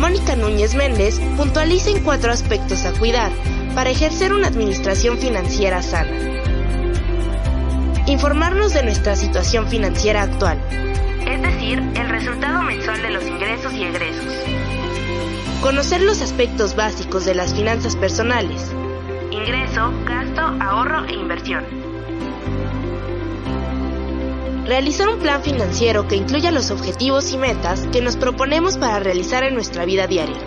Mónica 0.00 0.34
Núñez 0.34 0.74
Méndez 0.74 1.20
puntualiza 1.36 1.90
en 1.90 2.02
cuatro 2.02 2.32
aspectos 2.32 2.86
a 2.86 2.92
cuidar 2.92 3.32
para 3.74 3.90
ejercer 3.90 4.32
una 4.32 4.46
administración 4.46 5.18
financiera 5.18 5.82
sana. 5.82 6.10
Informarnos 8.06 8.72
de 8.72 8.82
nuestra 8.82 9.14
situación 9.14 9.68
financiera 9.68 10.22
actual, 10.22 10.58
es 11.26 11.42
decir, 11.42 11.78
el 11.94 12.08
resultado 12.08 12.62
mensual 12.62 13.02
de 13.02 13.10
los 13.10 13.26
ingresos 13.26 13.74
y 13.74 13.82
egresos. 13.82 14.67
Conocer 15.62 16.02
los 16.02 16.22
aspectos 16.22 16.76
básicos 16.76 17.24
de 17.24 17.34
las 17.34 17.52
finanzas 17.52 17.96
personales, 17.96 18.72
ingreso, 19.32 19.92
gasto, 20.04 20.40
ahorro 20.40 21.04
e 21.06 21.14
inversión. 21.14 21.64
Realizar 24.66 25.08
un 25.08 25.18
plan 25.18 25.42
financiero 25.42 26.06
que 26.06 26.14
incluya 26.14 26.52
los 26.52 26.70
objetivos 26.70 27.32
y 27.32 27.38
metas 27.38 27.88
que 27.90 28.00
nos 28.00 28.16
proponemos 28.16 28.78
para 28.78 29.00
realizar 29.00 29.42
en 29.42 29.54
nuestra 29.54 29.84
vida 29.84 30.06
diaria. 30.06 30.38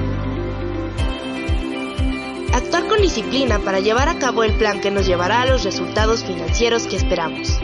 Actuar 2.53 2.87
con 2.87 3.01
disciplina 3.01 3.59
para 3.59 3.81
llevar 3.81 4.07
a 4.07 4.17
cabo 4.17 4.45
el 4.45 4.53
plan 4.53 4.79
que 4.79 4.91
nos 4.91 5.05
llevará 5.05 5.41
a 5.41 5.45
los 5.45 5.65
resultados 5.65 6.23
financieros 6.23 6.87
que 6.87 6.95
esperamos. 6.95 7.59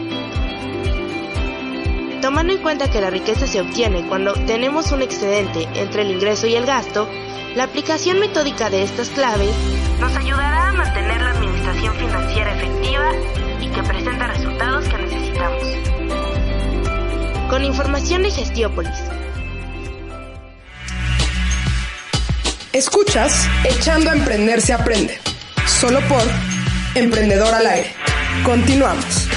Tomando 2.28 2.52
en 2.52 2.60
cuenta 2.60 2.90
que 2.90 3.00
la 3.00 3.08
riqueza 3.08 3.46
se 3.46 3.58
obtiene 3.58 4.06
cuando 4.06 4.34
tenemos 4.34 4.92
un 4.92 5.00
excedente 5.00 5.66
entre 5.76 6.02
el 6.02 6.10
ingreso 6.10 6.46
y 6.46 6.56
el 6.56 6.66
gasto, 6.66 7.08
la 7.54 7.64
aplicación 7.64 8.20
metódica 8.20 8.68
de 8.68 8.82
estas 8.82 9.08
claves 9.08 9.48
nos 9.98 10.14
ayudará 10.14 10.68
a 10.68 10.72
mantener 10.74 11.22
la 11.22 11.30
administración 11.30 11.96
financiera 11.96 12.54
efectiva 12.54 13.12
y 13.62 13.68
que 13.68 13.82
presenta 13.82 14.26
resultados 14.26 14.86
que 14.90 14.98
necesitamos. 14.98 15.62
Con 17.48 17.64
información 17.64 18.22
de 18.22 18.30
Gestiópolis. 18.30 18.98
Escuchas 22.74 23.48
Echando 23.64 24.10
a 24.10 24.12
Emprender 24.12 24.60
se 24.60 24.74
aprende. 24.74 25.18
Solo 25.80 26.00
por 26.02 26.24
Emprendedor 26.94 27.54
al 27.54 27.66
aire. 27.66 27.94
Continuamos. 28.44 29.28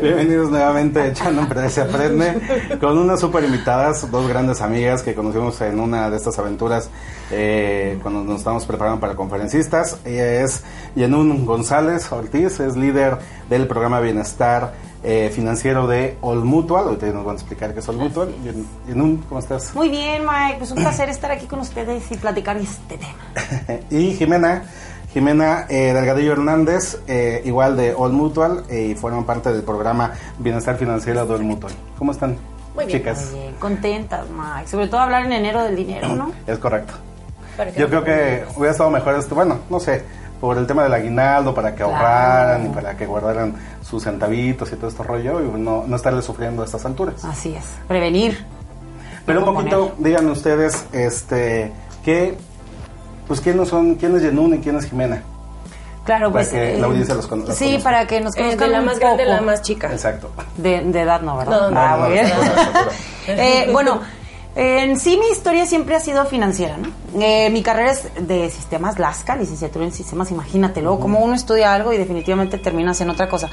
Bienvenidos 0.00 0.50
nuevamente 0.50 1.00
a 1.00 1.06
Echando 1.08 1.42
Emprender 1.42 1.70
se 1.70 1.80
aprende 1.80 2.78
con 2.80 2.96
unas 2.96 3.20
super 3.20 3.44
invitadas, 3.44 4.10
dos 4.10 4.28
grandes 4.28 4.60
amigas 4.60 5.02
que 5.02 5.14
conocimos 5.14 5.60
en 5.60 5.80
una 5.80 6.08
de 6.08 6.16
estas 6.16 6.38
aventuras 6.38 6.88
eh, 7.30 7.98
cuando 8.02 8.22
nos 8.24 8.38
estamos 8.38 8.64
preparando 8.64 9.00
para 9.00 9.14
conferencistas. 9.14 9.98
Ella 10.04 10.42
es 10.42 10.62
Yenun 10.94 11.44
González 11.44 12.10
Ortiz, 12.12 12.60
es 12.60 12.76
líder 12.76 13.18
del 13.50 13.66
programa 13.66 14.00
Bienestar 14.00 14.72
eh, 15.04 15.30
financiero 15.34 15.86
de 15.86 16.16
All 16.20 16.44
Mutual. 16.44 16.84
Ahorita 16.84 17.06
nos 17.06 17.24
van 17.24 17.36
a 17.36 17.38
explicar 17.38 17.74
qué 17.74 17.80
es 17.80 17.88
All 17.88 17.96
Mutual. 17.96 18.32
Yenun, 18.86 19.18
¿cómo 19.28 19.40
estás? 19.40 19.74
Muy 19.74 19.88
bien, 19.88 20.22
Mike. 20.22 20.56
Pues 20.58 20.70
un 20.70 20.78
placer 20.78 21.08
estar 21.08 21.30
aquí 21.30 21.46
con 21.46 21.58
ustedes 21.58 22.10
y 22.10 22.16
platicar 22.16 22.56
este 22.56 22.98
tema. 22.98 23.80
y 23.90 24.12
Jimena. 24.14 24.64
Jimena 25.12 25.66
eh, 25.68 25.92
Delgadillo 25.92 26.32
Hernández, 26.32 26.98
eh, 27.06 27.42
igual 27.44 27.76
de 27.76 27.94
All 27.94 28.12
Mutual, 28.12 28.64
eh, 28.70 28.88
y 28.90 28.94
forman 28.94 29.24
parte 29.24 29.52
del 29.52 29.62
programa 29.62 30.12
Bienestar 30.38 30.76
Financiero 30.76 31.26
de 31.26 31.34
All 31.34 31.42
Mutual. 31.42 31.72
¿Cómo 31.98 32.12
están, 32.12 32.36
muy 32.74 32.86
bien, 32.86 32.98
chicas? 32.98 33.28
Muy 33.30 33.40
bien, 33.40 33.54
contentas, 33.58 34.26
Mike. 34.30 34.68
Sobre 34.68 34.88
todo 34.88 35.00
hablar 35.00 35.26
en 35.26 35.32
enero 35.32 35.62
del 35.64 35.76
dinero, 35.76 36.08
¿no? 36.08 36.32
Es 36.46 36.58
correcto. 36.58 36.94
Yo 37.76 37.88
creo 37.88 38.02
que 38.02 38.44
hubiera 38.56 38.72
estado 38.72 38.88
mejor 38.90 39.14
esto, 39.16 39.34
bueno, 39.34 39.58
no 39.68 39.78
sé, 39.78 40.02
por 40.40 40.56
el 40.56 40.66
tema 40.66 40.82
del 40.84 40.94
aguinaldo, 40.94 41.54
para 41.54 41.74
que 41.74 41.82
ahorraran 41.82 42.66
y 42.66 42.68
para 42.70 42.96
que 42.96 43.04
guardaran 43.04 43.54
sus 43.82 44.02
centavitos 44.02 44.72
y 44.72 44.76
todo 44.76 44.88
este 44.88 45.02
rollo, 45.02 45.42
y 45.42 45.60
no, 45.60 45.84
no 45.86 45.96
estarle 45.96 46.22
sufriendo 46.22 46.62
a 46.62 46.64
estas 46.64 46.86
alturas. 46.86 47.22
Así 47.26 47.54
es, 47.54 47.66
prevenir. 47.86 48.42
Pero 49.26 49.40
un 49.40 49.54
poquito, 49.54 49.94
díganme 49.98 50.30
ustedes, 50.30 50.86
este, 50.92 51.70
¿qué 52.02 52.38
pues 53.26 53.40
quiénes 53.40 53.68
son, 53.68 53.94
quién 53.96 54.16
es 54.16 54.22
Yenun 54.22 54.54
y 54.54 54.58
quién 54.58 54.76
es 54.76 54.86
Jimena. 54.86 55.22
Claro, 56.04 56.32
para 56.32 56.44
pues. 56.44 56.48
que 56.48 56.74
eh, 56.74 56.80
la 56.80 56.86
audiencia 56.86 57.14
los 57.14 57.26
conozca. 57.28 57.54
Sí, 57.54 57.78
para 57.82 58.06
que 58.06 58.20
nos 58.20 58.34
Eh, 58.36 58.40
conozcan 58.40 58.68
de 58.68 58.72
la 58.74 58.80
un 58.80 58.86
más 58.86 58.98
grande 58.98 59.22
a 59.22 59.26
la 59.26 59.40
más 59.40 59.62
chica. 59.62 59.92
Exacto. 59.92 60.30
De, 60.56 60.80
de 60.82 61.00
edad 61.00 61.20
no, 61.20 61.36
¿verdad? 61.36 61.60
No, 61.60 61.70
no, 61.70 61.80
Ah, 61.80 61.96
no, 61.96 62.02
muy 62.04 62.12
bien. 62.12 62.28
no, 62.28 62.36
no, 62.36 62.44
no, 62.44 62.72
no. 62.72 62.90
Eh, 63.28 63.68
bueno, 63.72 64.00
en 64.56 64.98
sí 64.98 65.16
mi 65.16 65.28
historia 65.28 65.64
siempre 65.64 65.94
ha 65.94 66.00
sido 66.00 66.24
financiera, 66.26 66.76
¿no? 66.76 66.88
Eh, 67.22 67.48
mi 67.50 67.62
carrera 67.62 67.92
es 67.92 68.08
de 68.18 68.50
sistemas 68.50 68.98
LASCA, 68.98 69.36
licenciatura 69.36 69.84
en 69.84 69.92
sistemas, 69.92 70.32
imagínatelo, 70.32 70.98
como 70.98 71.20
uno 71.20 71.34
estudia 71.34 71.72
algo 71.72 71.92
y 71.92 71.98
definitivamente 71.98 72.58
terminas 72.58 73.00
en 73.00 73.08
otra 73.08 73.28
cosa. 73.28 73.48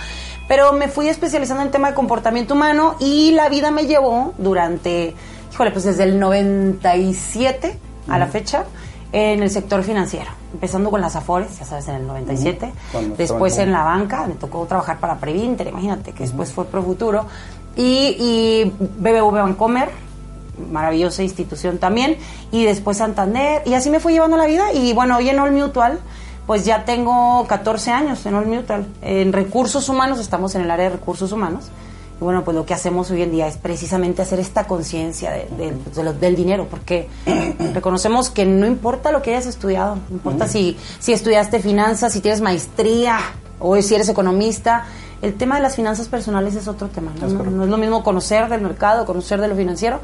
Pero 0.47 0.73
me 0.73 0.87
fui 0.87 1.07
especializando 1.07 1.61
en 1.61 1.67
el 1.67 1.71
tema 1.71 1.89
de 1.89 1.93
comportamiento 1.93 2.55
humano 2.55 2.95
y 2.99 3.29
la 3.31 3.47
vida 3.47 3.69
me 3.69 3.85
llevó 3.85 4.33
durante, 4.39 5.13
híjole, 5.53 5.69
pues 5.69 5.85
desde 5.85 6.03
el 6.03 6.19
97 6.19 7.77
a 8.07 8.17
la 8.17 8.25
fecha 8.25 8.63
en 9.11 9.41
el 9.41 9.49
sector 9.49 9.83
financiero, 9.83 10.29
empezando 10.53 10.91
con 10.91 11.01
las 11.01 11.15
Afores, 11.15 11.57
ya 11.57 11.65
sabes, 11.65 11.87
en 11.87 11.95
el 11.95 12.07
97, 12.07 12.71
Cuando 12.91 13.15
después 13.15 13.53
estaban 13.53 13.69
en 13.69 13.73
la 13.73 13.83
banca, 13.83 14.27
me 14.27 14.35
tocó 14.35 14.65
trabajar 14.65 14.99
para 14.99 15.17
Previnter, 15.17 15.67
imagínate, 15.67 16.11
que 16.11 16.23
después 16.23 16.51
fue 16.51 16.65
Profuturo, 16.65 17.25
y, 17.75 18.15
y 18.19 18.73
BBV 18.79 19.31
Bancomer, 19.31 19.89
maravillosa 20.71 21.23
institución 21.23 21.79
también, 21.79 22.17
y 22.51 22.65
después 22.65 22.97
Santander, 22.97 23.63
y 23.65 23.73
así 23.73 23.89
me 23.89 23.99
fue 23.99 24.11
llevando 24.11 24.37
la 24.37 24.45
vida, 24.45 24.73
y 24.73 24.93
bueno, 24.93 25.17
hoy 25.17 25.29
en 25.29 25.39
All 25.39 25.53
Mutual, 25.53 25.99
pues 26.45 26.65
ya 26.65 26.85
tengo 26.85 27.45
14 27.47 27.91
años 27.91 28.25
en 28.25 28.33
All 28.33 28.47
Mutual. 28.47 28.87
En 29.01 29.33
recursos 29.33 29.87
humanos, 29.87 30.19
estamos 30.19 30.55
en 30.55 30.61
el 30.61 30.71
área 30.71 30.89
de 30.89 30.95
recursos 30.97 31.31
humanos, 31.31 31.65
bueno, 32.19 32.43
pues 32.43 32.55
lo 32.55 32.65
que 32.65 32.73
hacemos 32.73 33.09
hoy 33.11 33.21
en 33.21 33.31
día 33.31 33.47
es 33.47 33.57
precisamente 33.57 34.21
hacer 34.21 34.39
esta 34.39 34.65
conciencia 34.65 35.31
de- 35.31 35.47
de- 35.57 35.73
de 35.95 36.03
lo- 36.03 36.13
del 36.13 36.35
dinero, 36.35 36.67
porque 36.69 37.07
reconocemos 37.73 38.29
que 38.29 38.45
no 38.45 38.65
importa 38.67 39.11
lo 39.11 39.21
que 39.21 39.31
hayas 39.31 39.45
estudiado, 39.45 39.95
no 40.09 40.15
importa 40.15 40.47
si, 40.47 40.77
si 40.99 41.13
estudiaste 41.13 41.59
finanzas, 41.59 42.11
si 42.13 42.19
tienes 42.21 42.41
maestría 42.41 43.19
o 43.59 43.81
si 43.81 43.95
eres 43.95 44.09
economista. 44.09 44.85
El 45.21 45.33
tema 45.35 45.55
de 45.57 45.61
las 45.61 45.75
finanzas 45.75 46.07
personales 46.07 46.55
es 46.55 46.67
otro 46.67 46.87
tema. 46.87 47.11
No, 47.19 47.27
Es 47.27 47.33
no, 47.33 47.39
correcto. 47.39 47.57
no 47.57 47.63
es 47.65 47.69
lo 47.69 47.77
mismo 47.77 48.03
conocer 48.03 48.47
del 48.49 48.61
mercado, 48.61 49.05
conocer 49.05 49.41
de 49.41 49.47
lo 49.49 49.55
financiero, 49.55 49.99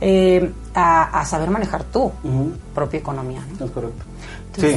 eh, 0.00 0.52
a, 0.74 1.20
a 1.20 1.24
saber 1.24 1.50
manejar 1.50 1.84
tu 1.84 2.10
propia 2.74 2.98
economía. 3.00 3.40
¿no? 3.58 3.66
Es 3.66 3.70
correcto. 3.70 4.04
Sí, 4.56 4.76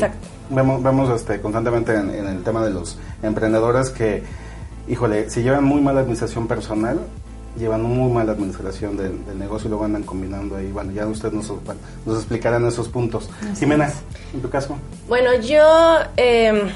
vemos, 0.52 0.84
vemos 0.84 1.10
este, 1.10 1.42
constantemente 1.42 1.96
en, 1.96 2.10
en 2.12 2.28
el 2.28 2.44
tema 2.44 2.64
de 2.64 2.70
los 2.72 2.98
emprendedores 3.24 3.90
que, 3.90 4.24
híjole, 4.88 5.30
si 5.30 5.42
llevan 5.42 5.64
muy 5.64 5.82
mala 5.82 6.02
administración 6.02 6.48
personal, 6.48 7.00
llevan 7.58 7.82
muy 7.82 8.12
mala 8.12 8.32
administración 8.32 8.98
del, 8.98 9.26
del 9.26 9.38
negocio 9.38 9.68
y 9.68 9.70
luego 9.70 9.86
andan 9.86 10.04
combinando 10.04 10.56
ahí. 10.56 10.72
Bueno, 10.72 10.92
ya 10.92 11.06
ustedes 11.08 11.34
nos, 11.34 11.52
nos 12.06 12.18
explicarán 12.18 12.66
esos 12.66 12.88
puntos. 12.88 13.30
Jimena, 13.58 13.92
en 14.34 14.42
tu 14.42 14.50
caso. 14.50 14.78
Bueno, 15.08 15.34
yo, 15.36 16.00
eh, 16.18 16.72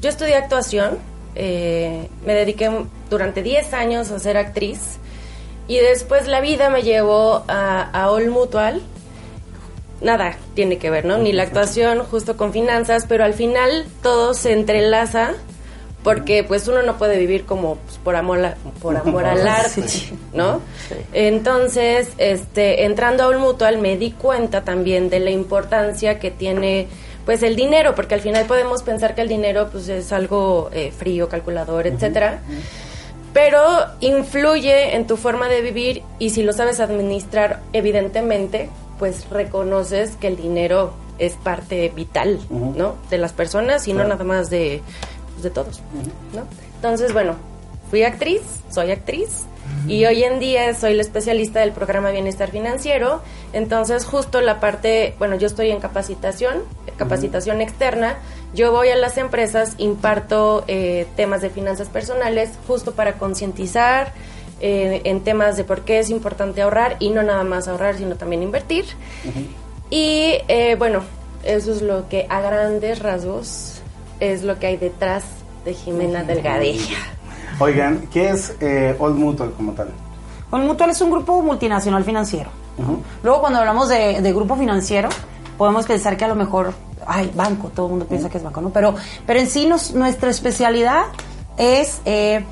yo 0.00 0.08
estudié 0.08 0.36
actuación, 0.36 0.98
eh, 1.34 2.08
me 2.26 2.34
dediqué 2.34 2.70
durante 3.08 3.42
10 3.42 3.72
años 3.74 4.10
a 4.10 4.18
ser 4.18 4.36
actriz 4.36 4.98
y 5.66 5.78
después 5.78 6.28
la 6.28 6.40
vida 6.40 6.68
me 6.68 6.82
llevó 6.82 7.44
a, 7.48 7.82
a 7.82 8.10
All 8.10 8.28
Mutual. 8.30 8.82
Nada 10.02 10.36
tiene 10.54 10.78
que 10.78 10.90
ver, 10.90 11.04
¿no? 11.04 11.18
Ni 11.18 11.32
la 11.32 11.44
actuación 11.44 12.00
justo 12.00 12.36
con 12.36 12.52
finanzas, 12.52 13.06
pero 13.08 13.24
al 13.24 13.34
final 13.34 13.86
todo 14.02 14.34
se 14.34 14.52
entrelaza 14.52 15.34
porque 16.02 16.42
pues 16.44 16.66
uno 16.68 16.82
no 16.82 16.98
puede 16.98 17.18
vivir 17.18 17.44
como 17.44 17.76
pues, 17.76 17.98
por 17.98 18.16
amor 18.16 18.44
a- 18.44 18.56
por 18.80 18.96
amor 18.96 19.24
al 19.24 19.46
arte, 19.46 19.86
Sí. 19.88 20.12
¿no? 20.34 20.60
Entonces, 21.12 22.08
este, 22.18 22.84
entrando 22.84 23.22
a 23.24 23.28
un 23.28 23.38
mutual 23.38 23.78
me 23.78 23.96
di 23.96 24.10
cuenta 24.12 24.62
también 24.64 25.10
de 25.10 25.20
la 25.20 25.30
importancia 25.30 26.18
que 26.18 26.30
tiene 26.30 26.88
pues 27.24 27.44
el 27.44 27.54
dinero, 27.54 27.94
porque 27.94 28.14
al 28.16 28.20
final 28.20 28.46
podemos 28.46 28.82
pensar 28.82 29.14
que 29.14 29.20
el 29.22 29.28
dinero 29.28 29.68
pues 29.70 29.88
es 29.88 30.12
algo 30.12 30.70
eh, 30.72 30.90
frío, 30.96 31.28
calculador, 31.28 31.86
etcétera. 31.86 32.40
Pero 33.32 33.60
influye 34.00 34.94
en 34.94 35.06
tu 35.06 35.16
forma 35.16 35.48
de 35.48 35.62
vivir 35.62 36.02
y 36.18 36.30
si 36.30 36.42
lo 36.42 36.52
sabes 36.52 36.80
administrar, 36.80 37.60
evidentemente, 37.72 38.68
pues 38.98 39.26
reconoces 39.30 40.16
que 40.16 40.26
el 40.26 40.36
dinero 40.36 40.92
es 41.18 41.34
parte 41.34 41.90
vital. 41.94 42.40
¿no? 42.50 42.96
De 43.08 43.16
las 43.18 43.32
personas 43.32 43.86
y 43.88 43.92
no 43.94 44.04
nada 44.04 44.24
más 44.24 44.50
de, 44.50 44.82
de 45.40 45.50
todos, 45.50 45.80
¿no? 46.34 46.42
Entonces, 46.76 47.12
bueno, 47.12 47.36
fui 47.90 48.02
actriz, 48.02 48.42
soy 48.70 48.90
actriz 48.90 49.44
y 49.88 50.04
hoy 50.04 50.22
en 50.22 50.38
día 50.38 50.74
soy 50.74 50.94
la 50.94 51.02
especialista 51.02 51.60
del 51.60 51.72
programa 51.72 52.10
Bienestar 52.10 52.50
Financiero. 52.50 53.20
Entonces, 53.52 54.04
justo 54.04 54.40
la 54.40 54.60
parte, 54.60 55.14
bueno, 55.18 55.36
yo 55.36 55.46
estoy 55.46 55.70
en 55.70 55.80
capacitación, 55.80 56.62
capacitación 56.96 57.60
externa. 57.60 58.16
Yo 58.54 58.70
voy 58.70 58.88
a 58.88 58.96
las 58.96 59.18
empresas, 59.18 59.74
imparto 59.78 60.64
eh, 60.68 61.06
temas 61.16 61.42
de 61.42 61.50
finanzas 61.50 61.88
personales 61.88 62.50
justo 62.66 62.92
para 62.92 63.14
concientizar 63.14 64.12
eh, 64.60 65.00
en 65.04 65.24
temas 65.24 65.56
de 65.56 65.64
por 65.64 65.82
qué 65.82 65.98
es 65.98 66.10
importante 66.10 66.62
ahorrar 66.62 66.96
y 67.00 67.10
no 67.10 67.22
nada 67.22 67.42
más 67.42 67.66
ahorrar, 67.66 67.96
sino 67.96 68.16
también 68.16 68.42
invertir. 68.42 68.84
Y 69.90 70.34
eh, 70.48 70.76
bueno, 70.78 71.02
eso 71.42 71.72
es 71.72 71.82
lo 71.82 72.08
que 72.08 72.26
a 72.28 72.40
grandes 72.40 73.00
rasgos 73.00 73.71
es 74.30 74.42
lo 74.44 74.58
que 74.58 74.68
hay 74.68 74.76
detrás 74.76 75.24
de 75.64 75.74
Jimena 75.74 76.22
Delgadilla. 76.22 76.96
Oigan, 77.58 78.06
¿qué 78.12 78.30
es 78.30 78.54
eh, 78.60 78.96
Old 78.98 79.16
Mutual 79.18 79.52
como 79.56 79.72
tal? 79.72 79.88
Con 80.50 80.66
Mutual 80.66 80.90
es 80.90 81.00
un 81.00 81.10
grupo 81.10 81.42
multinacional 81.42 82.04
financiero. 82.04 82.50
Luego, 83.22 83.40
cuando 83.40 83.58
hablamos 83.58 83.88
de, 83.88 84.20
de 84.22 84.32
grupo 84.32 84.56
financiero, 84.56 85.08
podemos 85.58 85.86
pensar 85.86 86.16
que 86.16 86.24
a 86.24 86.28
lo 86.28 86.34
mejor, 86.34 86.72
ay, 87.06 87.30
banco, 87.34 87.68
todo 87.68 87.86
el 87.86 87.90
mundo 87.90 88.06
piensa 88.06 88.30
que 88.30 88.38
es 88.38 88.44
banco, 88.44 88.60
¿no? 88.60 88.70
Pero, 88.70 88.94
pero 89.26 89.40
en 89.40 89.48
sí, 89.48 89.66
nos- 89.66 89.92
nuestra 89.92 90.30
especialidad 90.30 91.04
es 91.58 92.00
eh, 92.04 92.44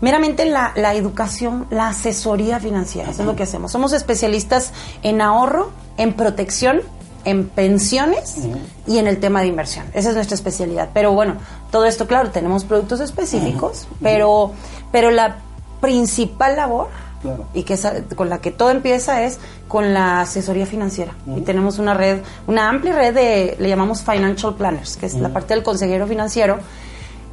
meramente 0.00 0.44
la, 0.44 0.72
la 0.76 0.94
educación, 0.94 1.66
la 1.70 1.88
asesoría 1.88 2.60
financiera. 2.60 3.10
Eso 3.10 3.22
es 3.22 3.26
lo 3.26 3.34
que 3.36 3.42
hacemos. 3.42 3.72
Somos 3.72 3.92
especialistas 3.92 4.72
en 5.02 5.20
ahorro, 5.20 5.70
en 5.96 6.12
protección, 6.12 6.80
en 7.24 7.48
pensiones 7.48 8.38
y 8.86 8.98
en 8.98 9.06
el 9.06 9.18
tema 9.18 9.40
de 9.40 9.46
inversión. 9.48 9.86
Esa 9.94 10.10
es 10.10 10.14
nuestra 10.14 10.34
especialidad. 10.34 10.90
Pero 10.92 11.12
bueno, 11.12 11.36
todo 11.70 11.84
esto, 11.86 12.06
claro, 12.06 12.30
tenemos 12.30 12.64
productos 12.64 13.00
específicos, 13.00 13.86
pero, 14.02 14.52
pero 14.92 15.10
la 15.10 15.36
principal 15.80 16.56
labor 16.56 16.88
Claro. 17.22 17.46
y 17.54 17.62
que 17.62 17.72
esa- 17.74 18.02
con 18.16 18.28
la 18.28 18.38
que 18.38 18.50
todo 18.50 18.70
empieza 18.70 19.22
es 19.22 19.38
con 19.66 19.94
la 19.94 20.20
asesoría 20.20 20.66
financiera. 20.66 21.14
Y 21.36 21.40
tenemos 21.40 21.78
una 21.78 21.94
red, 21.94 22.18
una 22.46 22.68
amplia 22.68 22.92
red 22.94 23.14
de, 23.14 23.56
le 23.58 23.68
llamamos 23.70 24.02
financial 24.02 24.54
planners, 24.56 24.96
que 24.98 25.06
es 25.06 25.14
la 25.14 25.30
parte 25.30 25.54
del 25.54 25.62
consejero 25.62 26.06
financiero, 26.06 26.58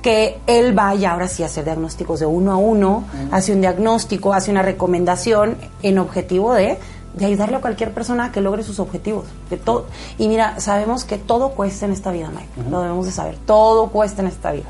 que 0.01 0.39
él 0.47 0.77
va 0.77 0.95
y 0.95 1.03
ahora 1.05 1.27
sí 1.27 1.43
a 1.43 1.47
hacer 1.47 1.65
diagnósticos 1.65 2.21
de 2.21 2.25
uno 2.25 2.53
a 2.53 2.55
uno, 2.55 3.03
hace 3.31 3.51
un 3.53 3.59
diagnóstico, 3.61 4.33
hace 4.33 4.49
una 4.49 4.61
recomendación 4.61 5.57
en 5.83 5.99
objetivo 5.99 6.53
de, 6.53 6.79
de 7.13 7.25
ayudarle 7.25 7.57
a 7.57 7.61
cualquier 7.61 7.93
persona 7.93 8.25
a 8.25 8.31
que 8.31 8.41
logre 8.41 8.63
sus 8.63 8.79
objetivos. 8.79 9.25
Que 9.49 9.57
todo, 9.57 9.85
y 10.17 10.27
mira, 10.27 10.59
sabemos 10.59 11.03
que 11.03 11.17
todo 11.17 11.49
cuesta 11.51 11.85
en 11.85 11.91
esta 11.91 12.11
vida, 12.11 12.29
Mike. 12.29 12.69
Lo 12.69 12.81
debemos 12.81 13.05
de 13.05 13.11
saber. 13.11 13.37
Todo 13.45 13.87
cuesta 13.89 14.21
en 14.21 14.27
esta 14.27 14.51
vida. 14.51 14.65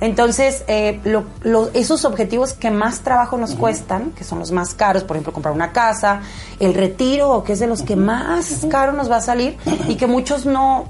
Entonces, 0.00 0.62
eh, 0.68 1.00
lo- 1.04 1.24
lo- 1.40 1.70
esos 1.72 2.04
objetivos 2.04 2.52
que 2.52 2.70
más 2.70 3.00
trabajo 3.00 3.38
nos 3.38 3.54
cuestan, 3.54 4.10
que 4.10 4.24
son 4.24 4.38
los 4.38 4.52
más 4.52 4.74
caros, 4.74 5.04
por 5.04 5.16
ejemplo, 5.16 5.32
comprar 5.32 5.54
una 5.54 5.72
casa, 5.72 6.20
el 6.60 6.74
retiro, 6.74 7.42
que 7.44 7.54
es 7.54 7.60
de 7.60 7.66
los 7.66 7.80
que 7.82 7.96
más 7.96 8.66
caro 8.70 8.92
nos 8.92 9.10
va 9.10 9.16
a 9.16 9.20
salir 9.22 9.56
y 9.88 9.94
que 9.94 10.06
muchos 10.06 10.44
no, 10.44 10.84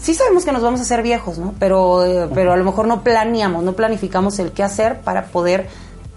sí 0.00 0.14
sabemos 0.14 0.44
que 0.44 0.52
nos 0.52 0.62
vamos 0.62 0.78
a 0.78 0.84
hacer 0.84 1.02
viejos, 1.02 1.38
¿no? 1.38 1.54
Pero, 1.58 2.04
eh, 2.04 2.28
pero 2.32 2.52
a 2.52 2.56
lo 2.56 2.62
mejor 2.64 2.86
no 2.86 3.02
planeamos, 3.02 3.64
no 3.64 3.72
planificamos 3.72 4.38
el 4.38 4.52
qué 4.52 4.62
hacer 4.62 5.00
para 5.00 5.24
poder 5.26 5.68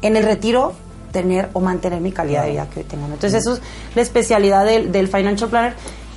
en 0.04 0.16
el 0.16 0.24
retiro 0.24 0.74
tener 1.16 1.48
o 1.54 1.62
mantener 1.62 2.02
mi 2.02 2.12
calidad 2.12 2.44
de 2.44 2.52
vida 2.52 2.68
que 2.70 2.82
hoy 2.82 2.86
tengo. 2.86 3.06
Entonces, 3.06 3.34
eso 3.42 3.54
es 3.54 3.62
la 3.96 4.02
especialidad 4.02 4.66
del, 4.66 4.92
del 4.92 5.08
Financial 5.08 5.50
Planner. 5.50 5.74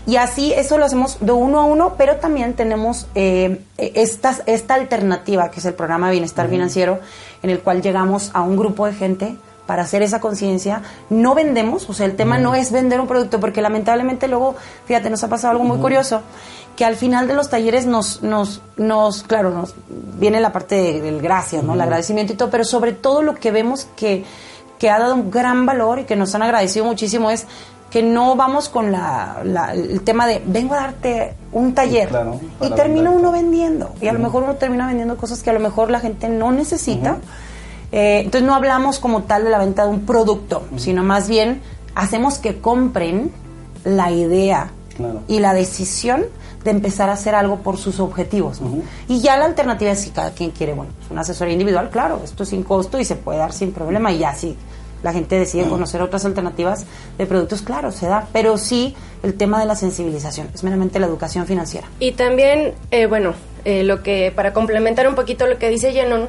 Y 0.07 0.17
así 0.17 0.53
eso 0.53 0.77
lo 0.79 0.87
hacemos 0.87 1.19
de 1.21 1.31
uno 1.33 1.61
a 1.61 1.65
uno, 1.65 1.95
pero 1.97 2.17
también 2.17 2.55
tenemos 2.55 3.07
eh, 3.15 3.61
estas, 3.77 4.43
esta 4.47 4.75
alternativa, 4.75 5.51
que 5.51 5.61
es 5.61 5.67
el 5.67 5.75
programa 5.75 6.11
Bienestar 6.11 6.49
Financiero, 6.49 6.99
en 7.43 7.51
el 7.51 7.61
cual 7.61 7.81
llegamos 7.83 8.31
a 8.35 8.41
un 8.43 8.57
grupo 8.57 8.87
de 8.87 8.95
gente 8.95 9.37
para 9.67 9.83
hacer 9.83 10.03
esa 10.03 10.19
conciencia. 10.19 10.81
No 11.11 11.35
vendemos, 11.35 11.89
o 11.91 11.93
sea, 11.93 12.07
el 12.07 12.17
tema 12.17 12.39
no 12.39 12.55
es 12.55 12.73
vender 12.73 13.01
un 13.01 13.07
producto, 13.07 13.39
porque 13.39 13.61
lamentablemente 13.61 14.27
luego, 14.27 14.57
fíjate, 14.87 15.11
nos 15.11 15.23
ha 15.25 15.29
pasado 15.29 15.53
algo 15.53 15.65
muy 15.65 15.79
curioso, 15.79 16.23
que 16.75 16.87
al 16.87 16.95
final 16.97 17.27
de 17.29 17.35
los 17.35 17.51
talleres 17.51 17.85
nos, 17.87 18.23
nos, 18.23 18.63
nos 18.79 19.25
claro, 19.25 19.51
nos 19.51 19.75
viene 20.19 20.41
la 20.41 20.53
parte 20.53 20.77
de- 20.77 21.01
del 21.03 21.21
gracias, 21.21 21.63
¿no? 21.65 21.75
El 21.75 21.81
agradecimiento 21.83 22.33
y 22.33 22.37
todo, 22.37 22.49
pero 22.51 22.65
sobre 22.65 22.93
todo 22.93 23.21
lo 23.21 23.35
que 23.35 23.51
vemos 23.51 23.89
que, 23.95 24.25
que 24.79 24.91
ha 24.91 24.99
dado 24.99 25.15
un 25.15 25.31
gran 25.31 25.67
valor 25.67 25.99
y 26.01 26.05
que 26.05 26.17
nos 26.17 26.35
han 26.35 26.43
agradecido 26.43 26.85
muchísimo 26.85 27.31
es 27.31 27.47
que 27.91 28.03
no 28.03 28.37
vamos 28.37 28.69
con 28.69 28.93
la, 28.93 29.39
la- 29.45 29.73
el 29.73 30.03
tema 30.03 30.27
de 30.27 30.43
vengo 30.45 30.75
a 30.75 30.79
darte 30.79 31.35
un 31.53 31.73
taller 31.75 32.09
claro, 32.09 32.39
y 32.61 32.69
termina 32.71 33.11
uno 33.11 33.33
vendiendo 33.33 33.95
y 34.01 34.09
a 34.09 34.13
lo 34.13 34.19
mejor 34.19 34.43
uno 34.45 34.55
termina 34.57 34.87
vendiendo 34.87 35.17
cosas 35.17 35.43
que 35.43 35.51
a 35.51 35.55
lo 35.55 35.61
mejor 35.61 35.91
la 35.91 35.99
gente 36.01 36.29
no 36.29 36.53
necesita. 36.53 37.17
Eh, 37.91 38.19
entonces 38.25 38.43
no 38.47 38.55
hablamos 38.55 38.99
como 38.99 39.23
tal 39.23 39.45
de 39.45 39.51
la 39.51 39.57
venta 39.59 39.85
de 39.85 39.91
un 39.91 40.01
producto 40.05 40.65
sino 40.77 41.03
más 41.03 41.27
bien 41.29 41.63
hacemos 41.95 42.39
que 42.39 42.61
compren 42.61 43.33
la 43.85 44.11
idea 44.11 44.71
Claro. 44.95 45.21
y 45.29 45.39
la 45.39 45.55
decisión 45.55 46.25
de 46.69 46.77
empezar 46.77 47.09
a 47.09 47.15
hacer 47.15 47.35
algo 47.35 47.61
por 47.61 47.79
sus 47.79 47.99
objetivos. 47.99 48.61
¿no? 48.61 48.83
Y 49.09 49.21
ya 49.21 49.37
la 49.37 49.47
alternativa 49.47 49.91
es 49.91 50.01
si 50.01 50.11
cada 50.11 50.33
quien 50.33 50.51
quiere, 50.51 50.75
bueno, 50.75 50.93
pues 50.99 51.11
una 51.11 51.23
asesoría 51.23 51.55
individual, 51.55 51.89
claro, 51.91 52.21
esto 52.23 52.43
es 52.43 52.51
sin 52.51 52.63
costo 52.63 52.99
y 52.99 53.05
se 53.05 53.17
puede 53.17 53.39
dar 53.39 53.53
sin 53.53 53.73
problema 53.73 54.13
y 54.13 54.19
ya 54.19 54.35
si 54.35 54.57
la 55.03 55.13
gente 55.13 55.39
decide 55.39 55.69
conocer 55.69 56.03
otras 56.03 56.25
alternativas 56.25 56.85
de 57.17 57.27
productos, 57.27 57.63
claro, 57.63 57.93
se 57.93 58.07
da, 58.07 58.27
pero 58.33 58.59
sí 58.59 58.95
el 59.23 59.35
tema 59.35 59.61
de 59.61 59.67
la 59.67 59.77
sensibilización, 59.77 60.49
es 60.53 60.63
meramente 60.65 60.99
la 60.99 61.07
educación 61.07 61.47
financiera. 61.47 61.87
Y 62.01 62.13
también, 62.13 62.75
eh, 62.91 63.07
bueno, 63.07 63.35
eh, 63.65 63.85
lo 63.85 64.03
que 64.03 64.33
para 64.35 64.53
complementar 64.53 65.09
un 65.09 65.15
poquito 65.15 65.47
lo 65.47 65.59
que 65.59 65.69
dice 65.69 65.93
Jenon, 65.93 66.29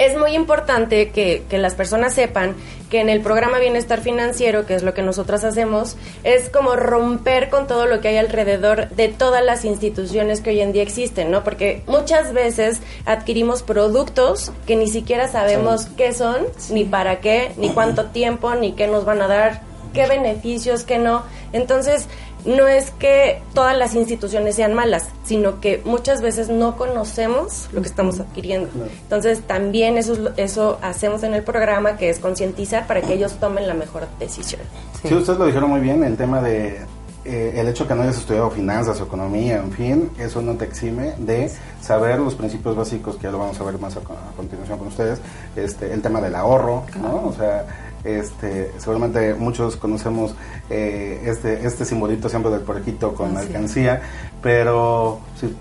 es 0.00 0.16
muy 0.16 0.34
importante 0.34 1.10
que, 1.10 1.44
que 1.50 1.58
las 1.58 1.74
personas 1.74 2.14
sepan 2.14 2.56
que 2.88 3.00
en 3.00 3.10
el 3.10 3.20
programa 3.20 3.58
Bienestar 3.58 4.00
Financiero, 4.00 4.64
que 4.64 4.74
es 4.74 4.82
lo 4.82 4.94
que 4.94 5.02
nosotros 5.02 5.44
hacemos, 5.44 5.96
es 6.24 6.48
como 6.48 6.74
romper 6.74 7.50
con 7.50 7.66
todo 7.66 7.84
lo 7.84 8.00
que 8.00 8.08
hay 8.08 8.16
alrededor 8.16 8.88
de 8.88 9.08
todas 9.08 9.44
las 9.44 9.66
instituciones 9.66 10.40
que 10.40 10.50
hoy 10.50 10.60
en 10.60 10.72
día 10.72 10.82
existen, 10.82 11.30
¿no? 11.30 11.44
Porque 11.44 11.82
muchas 11.86 12.32
veces 12.32 12.80
adquirimos 13.04 13.62
productos 13.62 14.52
que 14.66 14.74
ni 14.74 14.88
siquiera 14.88 15.28
sabemos 15.28 15.84
qué 15.98 16.14
son, 16.14 16.46
ni 16.70 16.84
para 16.84 17.20
qué, 17.20 17.52
ni 17.58 17.68
cuánto 17.68 18.06
tiempo, 18.06 18.54
ni 18.54 18.72
qué 18.72 18.88
nos 18.88 19.04
van 19.04 19.20
a 19.20 19.28
dar, 19.28 19.60
qué 19.92 20.06
beneficios, 20.06 20.84
qué 20.84 20.96
no. 20.96 21.24
Entonces, 21.52 22.08
no 22.44 22.66
es 22.68 22.90
que 22.92 23.42
todas 23.54 23.76
las 23.76 23.94
instituciones 23.94 24.54
sean 24.56 24.74
malas, 24.74 25.08
sino 25.24 25.60
que 25.60 25.82
muchas 25.84 26.22
veces 26.22 26.48
no 26.48 26.76
conocemos 26.76 27.68
lo 27.72 27.82
que 27.82 27.88
estamos 27.88 28.20
adquiriendo. 28.20 28.68
Entonces, 29.02 29.40
también 29.46 29.98
eso, 29.98 30.12
es 30.14 30.18
lo- 30.18 30.32
eso 30.36 30.78
hacemos 30.82 31.22
en 31.22 31.34
el 31.34 31.42
programa, 31.42 31.96
que 31.96 32.08
es 32.10 32.18
concientizar 32.18 32.86
para 32.86 33.02
que 33.02 33.14
ellos 33.14 33.34
tomen 33.40 33.66
la 33.68 33.74
mejor 33.74 34.06
decisión. 34.18 34.60
Sí. 35.02 35.14
ustedes 35.14 35.38
lo 35.38 35.46
dijeron 35.46 35.70
muy 35.70 35.80
bien, 35.80 36.02
el 36.04 36.16
tema 36.16 36.40
de 36.40 36.80
eh, 37.26 37.52
el 37.56 37.68
hecho 37.68 37.86
que 37.86 37.94
no 37.94 38.02
hayas 38.02 38.16
estudiado 38.16 38.50
finanzas 38.50 38.98
o 39.00 39.04
economía, 39.04 39.56
en 39.58 39.70
fin, 39.72 40.10
eso 40.18 40.40
no 40.40 40.54
te 40.54 40.64
exime 40.64 41.12
de 41.18 41.50
saber 41.82 42.18
los 42.18 42.34
principios 42.34 42.74
básicos, 42.74 43.16
que 43.16 43.24
ya 43.24 43.30
lo 43.30 43.38
vamos 43.38 43.60
a 43.60 43.64
ver 43.64 43.78
más 43.78 43.94
a, 43.96 44.00
a 44.00 44.36
continuación 44.36 44.78
con 44.78 44.88
ustedes, 44.88 45.20
este, 45.54 45.92
el 45.92 46.00
tema 46.00 46.20
del 46.22 46.34
ahorro, 46.34 46.84
¿no? 47.00 47.26
O 47.26 47.34
sea, 47.36 47.66
este, 48.04 48.72
seguramente 48.78 49.34
muchos 49.34 49.76
conocemos 49.76 50.34
eh, 50.70 51.22
este, 51.26 51.66
este 51.66 51.84
simbolito 51.84 52.28
siempre 52.28 52.50
del 52.50 52.62
porquito 52.62 53.14
con 53.14 53.36
alcancía, 53.36 54.00
pero 54.42 55.20
si 55.38 55.54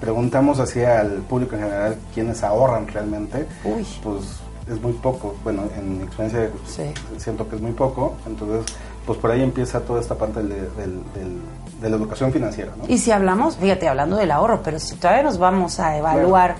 preguntamos 0.00 0.60
así 0.60 0.82
al 0.84 1.22
público 1.22 1.54
en 1.56 1.62
general 1.62 1.96
quiénes 2.14 2.42
ahorran 2.42 2.86
realmente, 2.86 3.46
Uy. 3.64 3.86
pues 4.02 4.24
es 4.70 4.80
muy 4.82 4.92
poco. 4.94 5.34
Bueno, 5.44 5.62
en 5.76 5.98
mi 5.98 6.04
experiencia 6.04 6.50
Sí. 6.66 6.82
siento 7.18 7.48
que 7.48 7.56
es 7.56 7.62
muy 7.62 7.72
poco, 7.72 8.14
entonces 8.26 8.64
pues 9.06 9.18
por 9.18 9.30
ahí 9.30 9.40
empieza 9.42 9.80
toda 9.80 10.00
esta 10.00 10.16
parte 10.16 10.40
del- 10.42 10.48
del- 10.76 11.02
del- 11.14 11.40
de 11.80 11.90
la 11.90 11.96
educación 11.96 12.32
financiera, 12.32 12.72
¿no? 12.76 12.84
Y 12.88 12.98
si 12.98 13.12
hablamos, 13.12 13.56
fíjate, 13.56 13.86
hablando 13.88 14.16
del 14.16 14.32
ahorro, 14.32 14.62
pero 14.64 14.80
si 14.80 14.96
todavía 14.96 15.22
nos 15.22 15.38
vamos 15.38 15.78
a 15.78 15.96
evaluar 15.96 16.56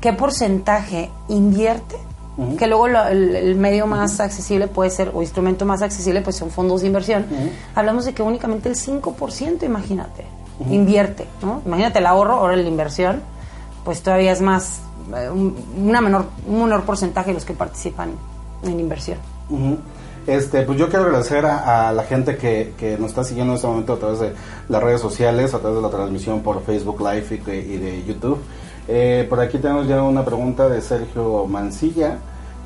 qué 0.00 0.12
porcentaje 0.12 1.10
invierte, 1.28 1.96
Que 2.58 2.66
luego 2.66 2.88
lo- 2.88 3.06
el, 3.06 3.36
el 3.36 3.54
medio 3.54 3.86
más 3.86 4.18
accesible 4.18 4.66
puede 4.66 4.90
ser, 4.90 5.12
o 5.14 5.22
instrumento 5.22 5.64
más 5.64 5.82
accesible, 5.82 6.20
pues 6.20 6.34
son 6.36 6.50
fondos 6.50 6.80
de 6.80 6.88
inversión, 6.88 7.26
hablamos 7.76 8.04
de 8.06 8.12
que 8.14 8.22
únicamente 8.22 8.68
el 8.68 8.74
5%, 8.76 9.62
imagínate, 9.64 10.24
invierte, 10.70 11.26
¿no? 11.42 11.62
Imagínate 11.64 11.98
el 12.00 12.06
ahorro, 12.06 12.34
ahora 12.34 12.56
la 12.56 12.68
inversión, 12.68 13.22
pues 13.84 14.02
todavía 14.02 14.32
es 14.32 14.40
más, 14.40 14.80
eh, 15.16 15.28
un, 15.30 15.54
una 15.76 16.00
menor, 16.00 16.26
un 16.48 16.64
menor 16.64 16.82
porcentaje 16.82 17.28
de 17.28 17.34
los 17.34 17.44
que 17.44 17.52
participan 17.54 18.10
en 18.64 18.80
inversión. 18.80 19.18
Este, 20.26 20.62
pues 20.62 20.78
yo 20.78 20.88
quiero 20.88 21.04
agradecer 21.04 21.44
a, 21.44 21.90
a 21.90 21.92
la 21.92 22.02
gente 22.04 22.38
que, 22.38 22.72
que 22.78 22.96
nos 22.96 23.10
está 23.10 23.24
siguiendo 23.24 23.52
en 23.52 23.56
este 23.56 23.66
momento 23.68 23.92
a 23.92 23.98
través 23.98 24.20
de 24.20 24.32
las 24.70 24.82
redes 24.82 25.00
sociales, 25.02 25.52
a 25.52 25.58
través 25.58 25.76
de 25.76 25.82
la 25.82 25.90
transmisión 25.90 26.40
por 26.40 26.62
Facebook 26.64 26.98
Live 27.00 27.26
y, 27.46 27.50
y 27.50 27.76
de 27.76 28.04
YouTube. 28.06 28.38
Eh, 28.88 29.26
por 29.28 29.40
aquí 29.40 29.58
tenemos 29.58 29.86
ya 29.88 30.02
una 30.02 30.24
pregunta 30.24 30.68
de 30.68 30.80
Sergio 30.80 31.46
Mancilla. 31.46 32.18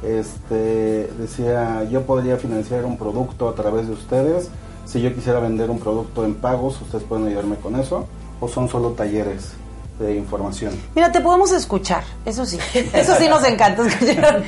Este, 0.02 1.10
decía, 1.18 1.84
yo 1.90 2.02
podría 2.02 2.36
financiar 2.36 2.84
un 2.84 2.96
producto 2.96 3.48
a 3.48 3.54
través 3.54 3.86
de 3.86 3.94
ustedes. 3.94 4.50
Si 4.84 5.00
yo 5.00 5.14
quisiera 5.14 5.40
vender 5.40 5.70
un 5.70 5.78
producto 5.78 6.24
en 6.24 6.34
pagos, 6.34 6.80
¿ustedes 6.80 7.04
pueden 7.04 7.26
ayudarme 7.26 7.56
con 7.56 7.78
eso? 7.78 8.06
¿O 8.40 8.48
son 8.48 8.68
solo 8.68 8.90
talleres 8.90 9.52
de 9.98 10.14
información? 10.16 10.72
Mira, 10.94 11.12
te 11.12 11.20
podemos 11.20 11.52
escuchar, 11.52 12.04
eso 12.24 12.46
sí, 12.46 12.58
eso 12.94 13.14
sí 13.16 13.28
nos 13.28 13.44
encanta 13.44 13.86
escuchar. 13.86 14.44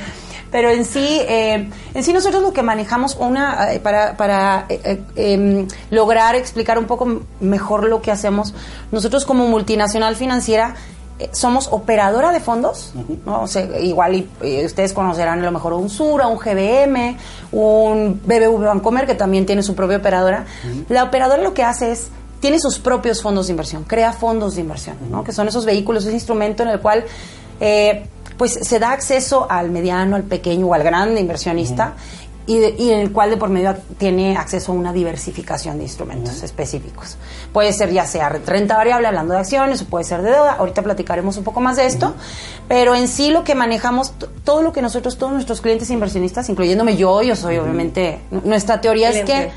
Pero 0.51 0.69
en 0.69 0.83
sí, 0.83 1.21
eh, 1.21 1.69
en 1.93 2.03
sí 2.03 2.11
nosotros 2.11 2.43
lo 2.43 2.51
que 2.51 2.61
manejamos 2.61 3.15
una 3.15 3.73
eh, 3.73 3.79
para, 3.79 4.17
para 4.17 4.65
eh, 4.67 4.81
eh, 4.83 5.01
em, 5.15 5.67
lograr 5.89 6.35
explicar 6.35 6.77
un 6.77 6.85
poco 6.85 7.21
mejor 7.39 7.87
lo 7.87 8.01
que 8.01 8.11
hacemos. 8.11 8.53
Nosotros 8.91 9.25
como 9.25 9.47
multinacional 9.47 10.17
financiera 10.17 10.75
somos 11.31 11.67
operadora 11.71 12.31
de 12.31 12.39
fondos, 12.39 12.93
¿no? 13.25 13.43
O 13.43 13.47
sea, 13.47 13.79
igual 13.79 14.15
y, 14.15 14.29
eh, 14.41 14.65
ustedes 14.65 14.93
conocerán 14.93 15.39
a 15.39 15.43
lo 15.43 15.51
mejor 15.51 15.73
un 15.73 15.89
Sura, 15.89 16.27
un 16.27 16.37
GBM, 16.37 17.17
un 17.51 18.21
BBV 18.25 18.65
Bancomer 18.65 19.05
que 19.05 19.15
también 19.15 19.45
tiene 19.45 19.63
su 19.63 19.75
propia 19.75 19.97
operadora. 19.97 20.45
La 20.89 21.03
operadora 21.03 21.41
lo 21.41 21.53
que 21.53 21.63
hace 21.63 21.91
es 21.91 22.09
tiene 22.39 22.59
sus 22.59 22.79
propios 22.79 23.21
fondos 23.21 23.47
de 23.47 23.51
inversión, 23.51 23.83
crea 23.83 24.13
fondos 24.13 24.55
de 24.55 24.61
inversión, 24.61 24.97
¿no? 25.09 25.23
que 25.23 25.31
son 25.31 25.47
esos 25.47 25.63
vehículos, 25.63 26.03
ese 26.05 26.13
instrumento 26.13 26.63
en 26.63 26.69
el 26.69 26.79
cual 26.79 27.05
eh, 27.59 28.03
pues 28.37 28.53
se 28.53 28.79
da 28.79 28.91
acceso 28.91 29.45
al 29.47 29.69
mediano, 29.69 30.15
al 30.15 30.23
pequeño 30.23 30.65
o 30.65 30.73
al 30.73 30.81
grande 30.81 31.21
inversionista 31.21 31.93
y, 32.47 32.57
de- 32.59 32.75
y 32.77 32.89
en 32.91 32.99
el 32.99 33.11
cual 33.11 33.29
de 33.29 33.37
por 33.37 33.49
medio 33.49 33.75
tiene 33.97 34.35
acceso 34.37 34.71
a 34.71 34.75
una 34.75 34.91
diversificación 34.93 35.77
de 35.77 35.83
instrumentos 35.83 36.41
específicos. 36.43 37.17
Puede 37.53 37.71
ser 37.73 37.91
ya 37.91 38.05
sea 38.05 38.29
renta 38.29 38.75
variable, 38.77 39.07
hablando 39.07 39.33
de 39.33 39.39
acciones, 39.39 39.81
o 39.81 39.85
puede 39.85 40.03
ser 40.05 40.21
de 40.21 40.31
deuda, 40.31 40.53
ahorita 40.53 40.81
platicaremos 40.81 41.37
un 41.37 41.43
poco 41.43 41.61
más 41.61 41.77
de 41.77 41.85
esto, 41.85 42.15
pero 42.67 42.95
en 42.95 43.07
sí 43.07 43.29
lo 43.29 43.43
que 43.43 43.55
manejamos, 43.55 44.13
todo 44.43 44.61
lo 44.61 44.73
que 44.73 44.81
nosotros, 44.81 45.17
todos 45.17 45.33
nuestros 45.33 45.61
clientes 45.61 45.89
inversionistas, 45.89 46.49
incluyéndome 46.49 46.97
yo, 46.97 47.21
yo 47.21 47.35
soy 47.35 47.57
obviamente, 47.57 48.19
nuestra 48.43 48.81
teoría 48.81 49.09
es 49.09 49.23
que 49.25 49.51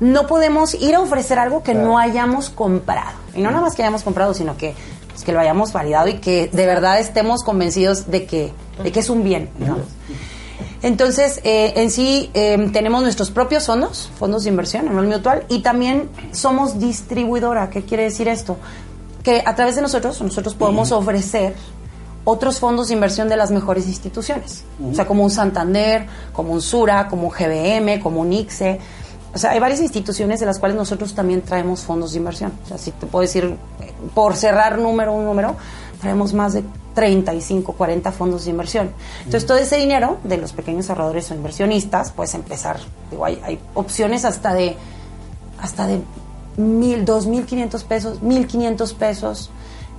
no 0.00 0.26
podemos 0.26 0.74
ir 0.74 0.94
a 0.96 1.00
ofrecer 1.00 1.38
algo 1.38 1.62
que 1.62 1.72
Claro. 1.72 1.86
no 1.88 1.98
hayamos 1.98 2.50
comprado. 2.50 3.12
Y 3.34 3.40
no 3.42 3.50
nada 3.50 3.62
más 3.62 3.74
que 3.76 3.82
hayamos 3.82 4.02
comprado, 4.02 4.34
sino 4.34 4.56
que, 4.56 4.74
pues, 5.08 5.22
que 5.22 5.32
lo 5.32 5.38
hayamos 5.38 5.72
validado 5.72 6.08
y 6.08 6.14
que 6.14 6.48
de 6.52 6.66
verdad 6.66 6.98
estemos 6.98 7.44
convencidos 7.44 8.10
de 8.10 8.26
que, 8.26 8.52
de 8.82 8.90
que 8.90 9.00
es 9.00 9.08
un 9.08 9.22
bien. 9.22 9.48
digamos. 9.58 9.82
Entonces, 10.84 11.40
eh, 11.44 11.72
en 11.76 11.90
sí 11.90 12.30
eh, 12.34 12.68
tenemos 12.70 13.02
nuestros 13.02 13.30
propios 13.30 13.64
fondos, 13.64 14.10
fondos 14.18 14.44
de 14.44 14.50
inversión, 14.50 14.86
anual 14.86 15.06
mutual, 15.06 15.46
y 15.48 15.60
también 15.60 16.10
somos 16.32 16.78
distribuidora. 16.78 17.70
¿Qué 17.70 17.84
quiere 17.84 18.02
decir 18.02 18.28
esto? 18.28 18.58
Que 19.22 19.42
a 19.46 19.54
través 19.54 19.76
de 19.76 19.80
nosotros, 19.80 20.20
nosotros 20.20 20.54
podemos 20.54 20.92
ofrecer 20.92 21.54
otros 22.24 22.58
fondos 22.58 22.88
de 22.88 22.94
inversión 22.94 23.30
de 23.30 23.36
las 23.38 23.50
mejores 23.50 23.86
instituciones. 23.86 24.64
O 24.86 24.94
sea, 24.94 25.06
como 25.06 25.24
un 25.24 25.30
Santander, 25.30 26.06
como 26.34 26.52
un 26.52 26.60
Sura, 26.60 27.08
como 27.08 27.28
un 27.28 27.30
GBM, 27.30 27.98
como 27.98 28.20
un 28.20 28.30
ICSE. 28.34 28.78
O 29.34 29.38
sea, 29.38 29.52
hay 29.52 29.60
varias 29.60 29.80
instituciones 29.80 30.38
de 30.38 30.44
las 30.44 30.58
cuales 30.58 30.76
nosotros 30.76 31.14
también 31.14 31.40
traemos 31.40 31.80
fondos 31.80 32.12
de 32.12 32.18
inversión. 32.18 32.52
O 32.62 32.68
sea, 32.68 32.76
si 32.76 32.90
te 32.90 33.06
puedo 33.06 33.22
decir, 33.22 33.56
por 34.14 34.36
cerrar 34.36 34.78
número, 34.78 35.14
un 35.14 35.24
número, 35.24 35.56
traemos 35.98 36.34
más 36.34 36.52
de 36.52 36.62
35, 36.94 37.72
40 37.72 38.12
fondos 38.12 38.44
de 38.44 38.50
inversión. 38.50 38.90
Entonces, 39.18 39.46
todo 39.46 39.58
ese 39.58 39.76
dinero 39.76 40.18
de 40.24 40.36
los 40.38 40.52
pequeños 40.52 40.88
ahorradores 40.90 41.30
o 41.30 41.34
inversionistas, 41.34 42.12
puedes 42.12 42.34
empezar. 42.34 42.78
Digo, 43.10 43.24
hay, 43.24 43.40
hay 43.44 43.60
opciones 43.74 44.24
hasta 44.24 44.54
de 44.54 44.76
hasta 45.60 45.86
de 45.86 46.00
mil, 46.56 47.04
dos 47.04 47.26
mil 47.26 47.46
quinientos 47.46 47.84
pesos, 47.84 48.22
mil 48.22 48.46
quinientos 48.46 48.92
pesos, 48.92 49.50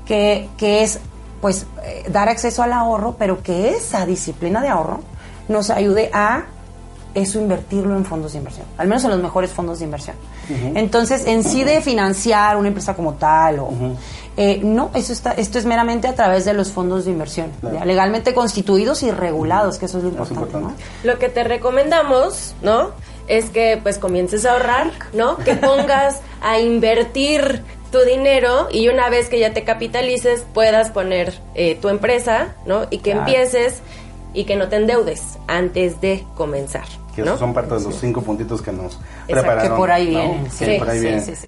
que, 0.06 0.50
que 0.58 0.84
es 0.84 1.00
pues 1.42 1.66
eh, 1.84 2.06
dar 2.10 2.30
acceso 2.30 2.64
al 2.64 2.74
ahorro, 2.74 3.16
pero 3.18 3.42
que 3.44 3.70
esa 3.70 4.06
disciplina 4.06 4.62
de 4.62 4.70
ahorro 4.70 5.02
nos 5.48 5.70
ayude 5.70 6.10
a 6.14 6.46
eso 7.16 7.40
invertirlo 7.40 7.96
en 7.98 8.06
fondos 8.06 8.34
de 8.34 8.38
inversión, 8.40 8.66
al 8.78 8.88
menos 8.88 9.04
en 9.06 9.10
los 9.12 9.20
mejores 9.22 9.52
fondos 9.52 9.80
de 9.80 9.86
inversión. 9.86 10.16
Entonces, 10.76 11.26
en 11.26 11.44
sí 11.44 11.64
de 11.64 11.82
financiar 11.82 12.58
una 12.58 12.68
empresa 12.68 12.94
como 12.94 13.14
tal, 13.14 13.60
o, 13.60 13.70
eh, 14.38 14.60
no, 14.64 14.92
eso 14.94 15.14
está, 15.14 15.32
esto 15.32 15.58
es 15.58 15.66
meramente 15.66 16.08
a 16.08 16.14
través 16.14 16.46
de 16.46 16.54
los 16.54 16.72
fondos 16.72 17.06
de 17.06 17.12
inversión, 17.12 17.52
Claro. 17.62 17.78
ya 17.80 17.86
legalmente 17.86 18.34
constituidos 18.34 19.02
y 19.04 19.12
regulados, 19.12 19.78
que 19.80 19.86
eso 19.86 19.98
es 20.00 20.04
lo 20.04 20.24
Es 20.24 20.30
importante. 20.30 20.68
¿no? 20.68 20.74
Lo 21.12 21.18
que 21.18 21.30
te 21.30 21.44
recomendamos, 21.46 22.54
¿no? 22.62 22.92
Es 23.28 23.50
que 23.50 23.80
pues 23.82 23.98
comiences 23.98 24.46
a 24.46 24.52
ahorrar, 24.52 24.92
¿no? 25.14 25.38
Que 25.38 25.56
pongas 25.56 26.22
a 26.42 26.60
invertir 26.60 27.64
tu 27.92 28.00
dinero 28.02 28.68
y 28.72 28.90
una 28.90 29.10
vez 29.10 29.30
que 29.30 29.40
ya 29.40 29.54
te 29.54 29.64
capitalices 29.64 30.46
puedas 30.54 30.90
poner 30.92 31.40
eh, 31.56 31.76
tu 31.82 31.88
empresa, 31.90 32.56
¿no? 32.66 32.84
Y 32.92 32.98
que 32.98 33.12
Claro. 33.12 33.20
empieces 33.22 33.80
y 34.34 34.44
que 34.44 34.58
no 34.58 34.68
te 34.68 34.76
endeudes 34.76 35.38
antes 35.48 36.02
de 36.02 36.26
comenzar, 36.36 36.84
Que 37.16 37.22
¿no? 37.22 37.28
esos 37.28 37.40
son 37.40 37.54
parte 37.54 37.76
de 37.76 37.82
los 37.84 37.96
cinco 37.96 38.22
puntitos 38.22 38.62
que 38.62 38.72
nos 38.72 38.94
Exacto. 38.94 39.26
prepararon. 39.28 39.72
Que 39.72 39.76
por 39.78 39.92
ahí 39.92 40.14
¿no? 40.14 40.20
vienen. 40.20 40.44
Que 40.46 40.50
Sí, 40.52 40.76
por 40.80 40.90
ahí 40.90 40.98
sí, 41.00 41.04
vienen. 41.06 41.26
sí, 41.26 41.36
sí. 41.36 41.48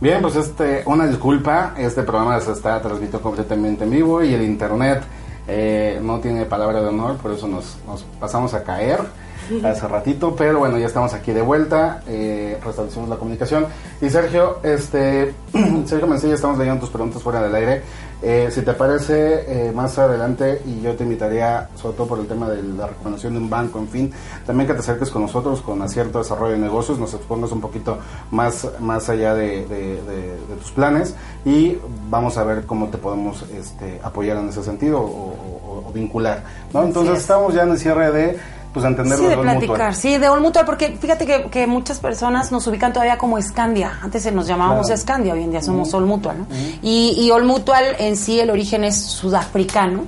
Bien, 0.00 0.22
pues 0.22 0.36
este, 0.36 0.82
una 0.86 1.06
disculpa, 1.06 1.74
este 1.76 2.02
programa 2.02 2.40
se 2.40 2.52
está 2.52 2.80
transmitiendo 2.80 3.20
completamente 3.20 3.82
en 3.84 3.90
vivo 3.90 4.22
y 4.22 4.32
el 4.32 4.42
internet 4.42 5.02
eh, 5.48 5.98
no 6.02 6.20
tiene 6.20 6.44
palabra 6.44 6.80
de 6.80 6.86
honor, 6.88 7.16
por 7.16 7.32
eso 7.32 7.48
nos, 7.48 7.78
nos 7.86 8.04
pasamos 8.20 8.54
a 8.54 8.62
caer 8.62 9.00
hace 9.64 9.88
ratito, 9.88 10.34
pero 10.36 10.58
bueno, 10.60 10.78
ya 10.78 10.86
estamos 10.86 11.14
aquí 11.14 11.32
de 11.32 11.42
vuelta, 11.42 12.02
eh, 12.06 12.58
restablecimos 12.64 13.08
la 13.08 13.16
comunicación. 13.16 13.66
Y 14.00 14.10
Sergio, 14.10 14.58
este, 14.62 15.34
Sergio 15.86 16.06
Mencilla, 16.06 16.34
estamos 16.34 16.58
leyendo 16.58 16.80
tus 16.80 16.90
preguntas 16.90 17.22
fuera 17.22 17.42
del 17.42 17.54
aire. 17.54 17.82
Eh, 18.20 18.48
si 18.50 18.62
te 18.62 18.72
parece, 18.72 19.68
eh, 19.68 19.72
más 19.72 19.96
adelante, 19.96 20.60
y 20.66 20.80
yo 20.80 20.96
te 20.96 21.04
invitaría, 21.04 21.68
sobre 21.76 21.96
todo 21.96 22.08
por 22.08 22.18
el 22.18 22.26
tema 22.26 22.48
de 22.50 22.60
la 22.64 22.88
recomendación 22.88 23.34
de 23.34 23.38
un 23.38 23.48
banco, 23.48 23.78
en 23.78 23.86
fin, 23.88 24.12
también 24.44 24.66
que 24.66 24.74
te 24.74 24.80
acerques 24.80 25.08
con 25.10 25.22
nosotros 25.22 25.60
con 25.60 25.80
acierto 25.82 26.18
desarrollo 26.18 26.54
de 26.54 26.58
negocios, 26.58 26.98
nos 26.98 27.14
expongas 27.14 27.52
un 27.52 27.60
poquito 27.60 27.98
más, 28.32 28.66
más 28.80 29.08
allá 29.08 29.34
de, 29.34 29.64
de- 29.66 30.02
de- 30.02 30.32
de 30.48 30.56
tus 30.60 30.72
planes 30.72 31.14
y 31.44 31.78
vamos 32.10 32.36
a 32.38 32.42
ver 32.42 32.66
cómo 32.66 32.88
te 32.88 32.98
podemos 32.98 33.44
este, 33.56 34.00
apoyar 34.02 34.36
en 34.38 34.48
ese 34.48 34.64
sentido 34.64 34.98
o, 34.98 35.04
o- 35.04 35.84
o 35.88 35.92
vincular. 35.92 36.42
¿no? 36.74 36.82
Entonces 36.82 37.14
es. 37.14 37.20
estamos 37.20 37.54
ya 37.54 37.62
en 37.62 37.70
el 37.70 37.78
cierre 37.78 38.10
de 38.10 38.36
pues 38.72 38.84
entender 38.84 39.18
Sí, 39.18 39.24
de 39.24 39.34
dos 39.36 39.42
platicar, 39.44 39.68
mutual. 39.70 39.94
sí, 39.94 40.18
de 40.18 40.28
All 40.28 40.40
Mutual, 40.40 40.64
porque 40.66 40.96
fíjate 41.00 41.26
que, 41.26 41.44
que 41.50 41.66
muchas 41.66 41.98
personas 41.98 42.52
nos 42.52 42.66
ubican 42.66 42.92
todavía 42.92 43.18
como 43.18 43.40
Scandia. 43.40 43.98
Antes 44.02 44.22
se 44.22 44.32
nos 44.32 44.46
llamábamos 44.46 44.86
Claro. 44.86 45.00
Scandia, 45.02 45.34
hoy 45.34 45.42
en 45.44 45.50
día 45.50 45.62
somos 45.62 45.92
All 45.94 46.04
Mutual, 46.06 46.38
¿no? 46.38 46.46
y, 46.82 47.14
y 47.18 47.30
All 47.30 47.44
Mutual 47.44 47.84
en 47.98 48.16
sí, 48.16 48.38
el 48.40 48.50
origen 48.50 48.84
es 48.84 48.96
sudafricano. 49.00 50.04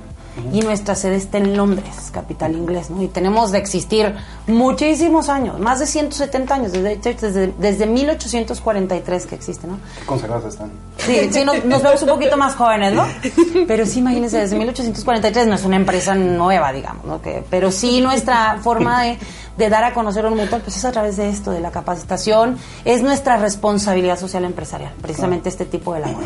Y 0.53 0.61
nuestra 0.61 0.95
sede 0.95 1.15
está 1.15 1.37
en 1.37 1.57
Londres, 1.57 2.09
capital 2.11 2.53
inglés, 2.53 2.89
¿no? 2.89 3.01
Y 3.01 3.07
tenemos 3.07 3.51
de 3.51 3.57
existir 3.57 4.15
muchísimos 4.47 5.29
años, 5.29 5.59
más 5.59 5.79
de 5.79 5.85
170 5.85 6.53
años, 6.53 6.71
desde, 6.71 6.97
desde, 6.97 7.53
desde 7.57 7.85
1843 7.85 9.25
que 9.25 9.35
existe, 9.35 9.67
¿no? 9.67 9.77
Conservados 10.05 10.53
están. 10.53 10.71
Sí, 10.97 11.29
sí, 11.31 11.43
nos, 11.43 11.63
nos 11.65 11.83
vemos 11.83 12.01
un 12.01 12.09
poquito 12.09 12.37
más 12.37 12.55
jóvenes, 12.55 12.93
¿no? 12.93 13.05
Pero 13.67 13.85
sí, 13.85 13.99
imagínense, 13.99 14.37
desde 14.37 14.57
1843 14.57 15.47
no 15.47 15.55
es 15.55 15.65
una 15.65 15.75
empresa 15.75 16.15
nueva, 16.15 16.71
digamos, 16.71 17.05
¿no? 17.05 17.21
Que, 17.21 17.43
pero 17.49 17.71
sí 17.71 18.01
nuestra 18.01 18.59
forma 18.61 19.03
de, 19.03 19.17
de 19.57 19.69
dar 19.69 19.83
a 19.83 19.93
conocer 19.93 20.25
un 20.25 20.37
mutual, 20.37 20.61
pues 20.61 20.77
es 20.77 20.85
a 20.85 20.91
través 20.91 21.17
de 21.17 21.29
esto, 21.29 21.51
de 21.51 21.59
la 21.59 21.71
capacitación, 21.71 22.57
es 22.85 23.01
nuestra 23.01 23.37
responsabilidad 23.37 24.19
social 24.19 24.45
empresarial, 24.45 24.93
precisamente 25.01 25.49
este 25.49 25.65
tipo 25.65 25.93
de 25.93 26.01
labor. 26.01 26.23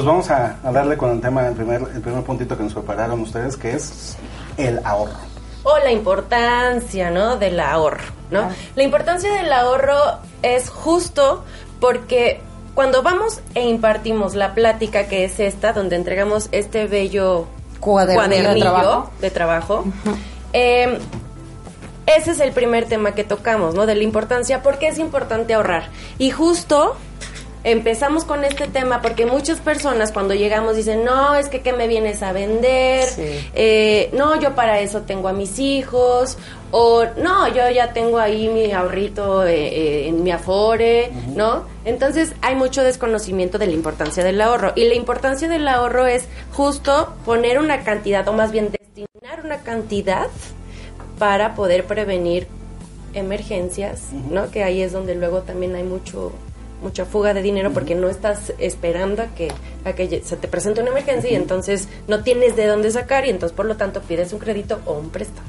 Pues 0.00 0.06
vamos 0.06 0.30
a, 0.30 0.56
a 0.64 0.72
darle 0.72 0.96
con 0.96 1.10
el 1.10 1.20
tema, 1.20 1.46
el 1.46 1.52
primer, 1.54 1.82
el 1.94 2.00
primer 2.00 2.24
puntito 2.24 2.56
que 2.56 2.62
nos 2.62 2.72
prepararon 2.72 3.20
ustedes, 3.20 3.58
que 3.58 3.74
es 3.74 4.16
el 4.56 4.80
ahorro. 4.82 5.12
o 5.62 5.76
la 5.76 5.92
importancia, 5.92 7.10
¿no? 7.10 7.36
Del 7.36 7.60
ahorro, 7.60 8.06
¿no? 8.30 8.48
La 8.76 8.82
importancia 8.82 9.30
del 9.30 9.52
ahorro 9.52 9.98
es 10.40 10.70
justo 10.70 11.44
porque 11.80 12.40
cuando 12.74 13.02
vamos 13.02 13.40
e 13.54 13.68
impartimos 13.68 14.34
la 14.34 14.54
plática 14.54 15.06
que 15.06 15.24
es 15.24 15.38
esta, 15.38 15.74
donde 15.74 15.96
entregamos 15.96 16.48
este 16.50 16.86
bello 16.86 17.46
Cuadernillo 17.78 18.54
de 18.54 18.60
trabajo. 18.60 19.10
de 19.20 19.30
trabajo, 19.30 19.84
eh, 20.54 20.98
ese 22.06 22.30
es 22.30 22.40
el 22.40 22.52
primer 22.52 22.86
tema 22.86 23.12
que 23.12 23.22
tocamos, 23.22 23.74
¿no? 23.74 23.84
De 23.84 23.96
la 23.96 24.02
importancia, 24.02 24.62
porque 24.62 24.88
es 24.88 24.98
importante 24.98 25.52
ahorrar. 25.52 25.90
Y 26.16 26.30
justo 26.30 26.96
empezamos 27.64 28.24
con 28.24 28.44
este 28.44 28.66
tema 28.68 29.02
porque 29.02 29.26
muchas 29.26 29.60
personas 29.60 30.12
cuando 30.12 30.34
llegamos 30.34 30.76
dicen, 30.76 31.04
no, 31.04 31.34
es 31.34 31.48
que 31.48 31.60
¿qué 31.60 31.72
me 31.72 31.88
vienes 31.88 32.22
a 32.22 32.32
vender? 32.32 33.04
Sí. 33.04 33.50
Eh, 33.54 34.10
no, 34.12 34.40
yo 34.40 34.54
para 34.54 34.80
eso 34.80 35.02
tengo 35.02 35.28
a 35.28 35.32
mis 35.32 35.58
hijos, 35.58 36.38
o 36.72 37.04
no, 37.16 37.48
yo 37.48 37.68
ya 37.70 37.92
tengo 37.92 38.18
ahí 38.18 38.48
mi 38.48 38.70
ahorrito 38.72 39.44
eh, 39.44 39.66
eh, 39.66 40.08
en 40.08 40.22
mi 40.22 40.30
afore, 40.30 41.10
¿no? 41.34 41.64
Entonces 41.84 42.32
hay 42.42 42.54
mucho 42.54 42.84
desconocimiento 42.84 43.58
de 43.58 43.66
la 43.66 43.72
importancia 43.72 44.22
del 44.22 44.40
ahorro. 44.40 44.72
Y 44.76 44.84
la 44.88 44.94
importancia 44.94 45.48
del 45.48 45.66
ahorro 45.66 46.06
es 46.06 46.26
justo 46.52 47.14
poner 47.24 47.58
una 47.58 47.82
cantidad, 47.82 48.26
o 48.28 48.32
más 48.32 48.52
bien 48.52 48.70
destinar 48.70 49.44
una 49.44 49.58
cantidad 49.58 50.28
para 51.18 51.54
poder 51.54 51.84
prevenir 51.84 52.46
emergencias, 53.14 54.12
¿no? 54.30 54.50
Que 54.50 54.62
ahí 54.62 54.80
es 54.80 54.92
donde 54.92 55.16
luego 55.16 55.40
también 55.40 55.74
hay 55.74 55.82
mucho 55.82 56.32
mucha 56.82 57.04
fuga 57.04 57.34
de 57.34 57.42
dinero 57.42 57.72
porque 57.72 57.94
no 57.94 58.08
estás 58.08 58.52
esperando 58.58 59.22
a 59.22 59.26
que 59.26 59.52
a 59.84 59.92
que 59.92 60.22
se 60.24 60.36
te 60.36 60.48
presente 60.48 60.80
una 60.80 60.90
emergencia 60.90 61.30
y 61.30 61.34
entonces 61.34 61.88
no 62.08 62.22
tienes 62.22 62.56
de 62.56 62.66
dónde 62.66 62.90
sacar 62.90 63.26
y 63.26 63.30
entonces 63.30 63.54
por 63.56 63.66
lo 63.66 63.76
tanto 63.76 64.00
pides 64.02 64.32
un 64.32 64.38
crédito 64.38 64.80
o 64.86 64.94
un 64.94 65.10
préstamo, 65.10 65.46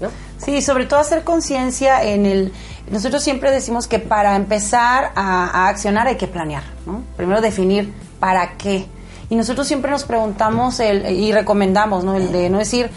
¿no? 0.00 0.08
Sí, 0.38 0.62
sobre 0.62 0.86
todo 0.86 1.00
hacer 1.00 1.24
conciencia 1.24 2.02
en 2.04 2.26
el... 2.26 2.52
Nosotros 2.90 3.22
siempre 3.22 3.50
decimos 3.50 3.86
que 3.86 3.98
para 3.98 4.36
empezar 4.36 5.12
a, 5.14 5.46
a 5.64 5.68
accionar 5.68 6.06
hay 6.06 6.16
que 6.16 6.26
planear, 6.28 6.62
¿no? 6.86 7.02
Primero 7.16 7.40
definir 7.40 7.92
para 8.20 8.56
qué. 8.56 8.86
Y 9.30 9.36
nosotros 9.36 9.66
siempre 9.66 9.90
nos 9.90 10.04
preguntamos 10.04 10.80
el, 10.80 11.10
y 11.10 11.32
recomendamos, 11.32 12.02
¿no? 12.04 12.14
El 12.14 12.32
de 12.32 12.48
no 12.50 12.58
decir... 12.58 12.88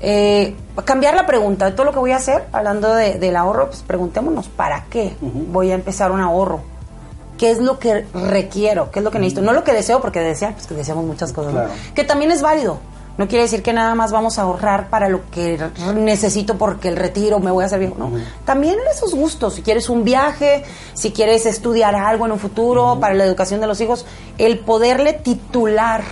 eh, 0.00 0.54
cambiar 0.84 1.14
la 1.14 1.24
pregunta 1.26 1.66
de 1.66 1.72
todo 1.72 1.84
lo 1.86 1.92
que 1.92 1.98
voy 2.00 2.10
a 2.12 2.16
hacer, 2.16 2.44
hablando 2.52 2.94
de- 2.94 3.18
del 3.18 3.36
ahorro, 3.36 3.66
pues 3.68 3.82
preguntémonos, 3.82 4.48
¿para 4.48 4.84
qué 4.90 5.14
voy 5.20 5.70
a 5.70 5.74
empezar 5.74 6.10
un 6.10 6.20
ahorro? 6.20 6.62
¿Qué 7.38 7.50
es 7.50 7.58
lo 7.58 7.78
que 7.78 8.06
requiero? 8.14 8.90
¿Qué 8.90 9.00
es 9.00 9.04
lo 9.04 9.10
que 9.10 9.18
necesito? 9.18 9.42
No 9.42 9.52
lo 9.52 9.64
que 9.64 9.72
deseo, 9.72 10.00
porque 10.00 10.20
desear, 10.20 10.54
pues 10.54 10.66
que 10.66 10.74
deseamos 10.74 11.04
muchas 11.04 11.32
cosas, 11.32 11.52
¿no? 11.52 11.62
Que 11.94 12.04
también 12.04 12.30
es 12.30 12.42
válido. 12.42 12.78
No 13.16 13.28
quiere 13.28 13.42
decir 13.42 13.62
que 13.62 13.72
nada 13.72 13.94
más 13.94 14.10
vamos 14.10 14.38
a 14.38 14.42
ahorrar 14.42 14.90
para 14.90 15.08
lo 15.08 15.30
que 15.30 15.60
necesito 15.94 16.58
porque 16.58 16.88
el 16.88 16.96
retiro 16.96 17.38
me 17.38 17.52
voy 17.52 17.62
a 17.62 17.66
hacer 17.66 17.78
viejo. 17.78 17.94
No. 17.96 18.10
También 18.44 18.76
esos 18.90 19.14
gustos. 19.14 19.54
Si 19.54 19.62
quieres 19.62 19.88
un 19.88 20.02
viaje, 20.02 20.64
si 20.94 21.12
quieres 21.12 21.46
estudiar 21.46 21.94
algo 21.94 22.26
en 22.26 22.32
un 22.32 22.40
futuro 22.40 22.98
para 23.00 23.14
la 23.14 23.24
educación 23.24 23.60
de 23.60 23.68
los 23.68 23.80
hijos, 23.80 24.04
el 24.36 24.58
poderle 24.58 25.12
titular 25.12 26.02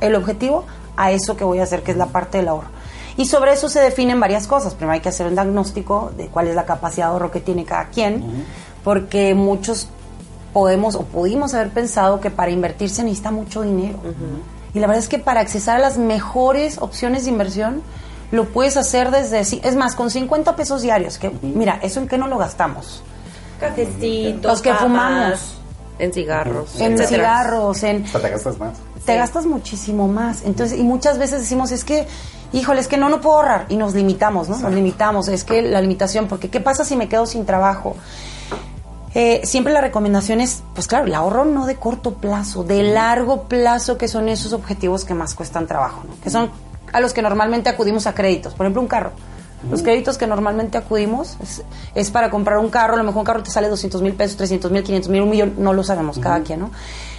el 0.00 0.14
objetivo 0.14 0.64
a 0.96 1.12
eso 1.12 1.36
que 1.36 1.44
voy 1.44 1.58
a 1.58 1.64
hacer, 1.64 1.82
que 1.82 1.90
es 1.90 1.98
la 1.98 2.06
parte 2.06 2.38
del 2.38 2.48
ahorro. 2.48 2.68
Y 3.18 3.26
sobre 3.26 3.52
eso 3.52 3.68
se 3.68 3.80
definen 3.80 4.18
varias 4.18 4.46
cosas. 4.46 4.74
Primero 4.74 4.94
hay 4.94 5.00
que 5.00 5.10
hacer 5.10 5.26
un 5.26 5.34
diagnóstico 5.34 6.12
de 6.16 6.28
cuál 6.28 6.48
es 6.48 6.54
la 6.54 6.64
capacidad 6.64 7.06
de 7.06 7.12
ahorro 7.12 7.30
que 7.30 7.40
tiene 7.40 7.66
cada 7.66 7.88
quien, 7.88 8.46
porque 8.82 9.34
muchos 9.34 9.88
podemos 10.52 10.94
o 10.94 11.02
pudimos 11.02 11.54
haber 11.54 11.70
pensado 11.70 12.20
que 12.20 12.30
para 12.30 12.50
invertir 12.50 12.90
se 12.90 13.02
necesita 13.04 13.30
mucho 13.30 13.62
dinero. 13.62 13.98
Y 14.74 14.80
la 14.80 14.86
verdad 14.86 15.02
es 15.02 15.08
que 15.08 15.18
para 15.18 15.40
accesar 15.40 15.76
a 15.76 15.80
las 15.80 15.98
mejores 15.98 16.78
opciones 16.78 17.24
de 17.24 17.30
inversión, 17.30 17.82
lo 18.30 18.46
puedes 18.46 18.76
hacer 18.76 19.10
desde, 19.10 19.40
es 19.40 19.76
más, 19.76 19.94
con 19.94 20.10
50 20.10 20.56
pesos 20.56 20.80
diarios, 20.82 21.18
que 21.18 21.30
mira, 21.42 21.78
¿eso 21.82 22.00
en 22.00 22.08
qué 22.08 22.16
no 22.16 22.26
lo 22.28 22.38
gastamos? 22.38 23.02
Cafecitos, 23.60 24.44
Los 24.50 24.62
que 24.62 24.70
papas, 24.70 24.82
fumamos. 24.84 25.54
en 25.98 26.12
cigarros, 26.12 26.80
En 26.80 26.92
etcétera. 26.94 27.06
cigarros, 27.08 27.82
en... 27.82 28.04
Hasta 28.04 28.20
te 28.20 28.30
gastas 28.30 28.58
más. 28.58 28.72
te 29.04 29.16
gastas 29.16 29.46
muchísimo 29.46 30.08
más. 30.08 30.42
Entonces, 30.44 30.78
y 30.78 30.82
muchas 30.82 31.18
veces 31.18 31.40
decimos, 31.40 31.70
es 31.72 31.84
que, 31.84 32.06
híjole, 32.52 32.80
es 32.80 32.88
que 32.88 32.96
no, 32.96 33.08
no 33.08 33.20
puedo 33.20 33.36
ahorrar. 33.36 33.66
Y 33.68 33.76
nos 33.76 33.94
limitamos, 33.94 34.48
¿no? 34.48 34.58
Nos 34.58 34.72
limitamos. 34.72 35.28
Es 35.28 35.44
que 35.44 35.62
la 35.62 35.80
limitación, 35.80 36.26
porque 36.26 36.48
¿qué 36.50 36.60
pasa 36.60 36.84
si 36.84 36.96
me 36.96 37.08
quedo 37.08 37.26
sin 37.26 37.44
trabajo? 37.46 37.94
Eh, 39.14 39.42
siempre 39.44 39.72
la 39.72 39.80
recomendación 39.80 40.40
es, 40.40 40.62
pues 40.74 40.86
claro, 40.86 41.06
el 41.06 41.14
ahorro 41.14 41.44
no 41.44 41.66
de 41.66 41.76
corto 41.76 42.14
plazo, 42.14 42.64
de 42.64 42.82
largo 42.82 43.42
plazo, 43.44 43.98
que 43.98 44.08
son 44.08 44.28
esos 44.28 44.52
objetivos 44.52 45.04
que 45.04 45.14
más 45.14 45.34
cuestan 45.34 45.66
trabajo, 45.66 46.02
¿no? 46.06 46.14
Que 46.22 46.30
son 46.30 46.50
a 46.92 47.00
los 47.00 47.12
que 47.12 47.22
normalmente 47.22 47.68
acudimos 47.68 48.06
a 48.06 48.14
créditos. 48.14 48.54
Por 48.54 48.66
ejemplo, 48.66 48.82
un 48.82 48.88
carro. 48.88 49.12
Los 49.70 49.82
créditos 49.82 50.18
que 50.18 50.26
normalmente 50.26 50.76
acudimos 50.76 51.36
es, 51.40 51.62
es 51.94 52.10
para 52.10 52.30
comprar 52.30 52.58
un 52.58 52.68
carro, 52.68 52.94
a 52.94 52.96
lo 52.96 53.04
mejor 53.04 53.20
un 53.20 53.24
carro 53.24 53.42
te 53.44 53.50
sale 53.50 53.68
200 53.68 54.02
mil 54.02 54.14
pesos, 54.14 54.36
300 54.36 54.72
mil, 54.72 54.82
500 54.82 55.08
mil, 55.08 55.22
un 55.22 55.30
millón, 55.30 55.54
no 55.58 55.72
lo 55.72 55.84
sabemos 55.84 56.18
cada 56.18 56.40
quien, 56.40 56.60
¿no? 56.60 56.70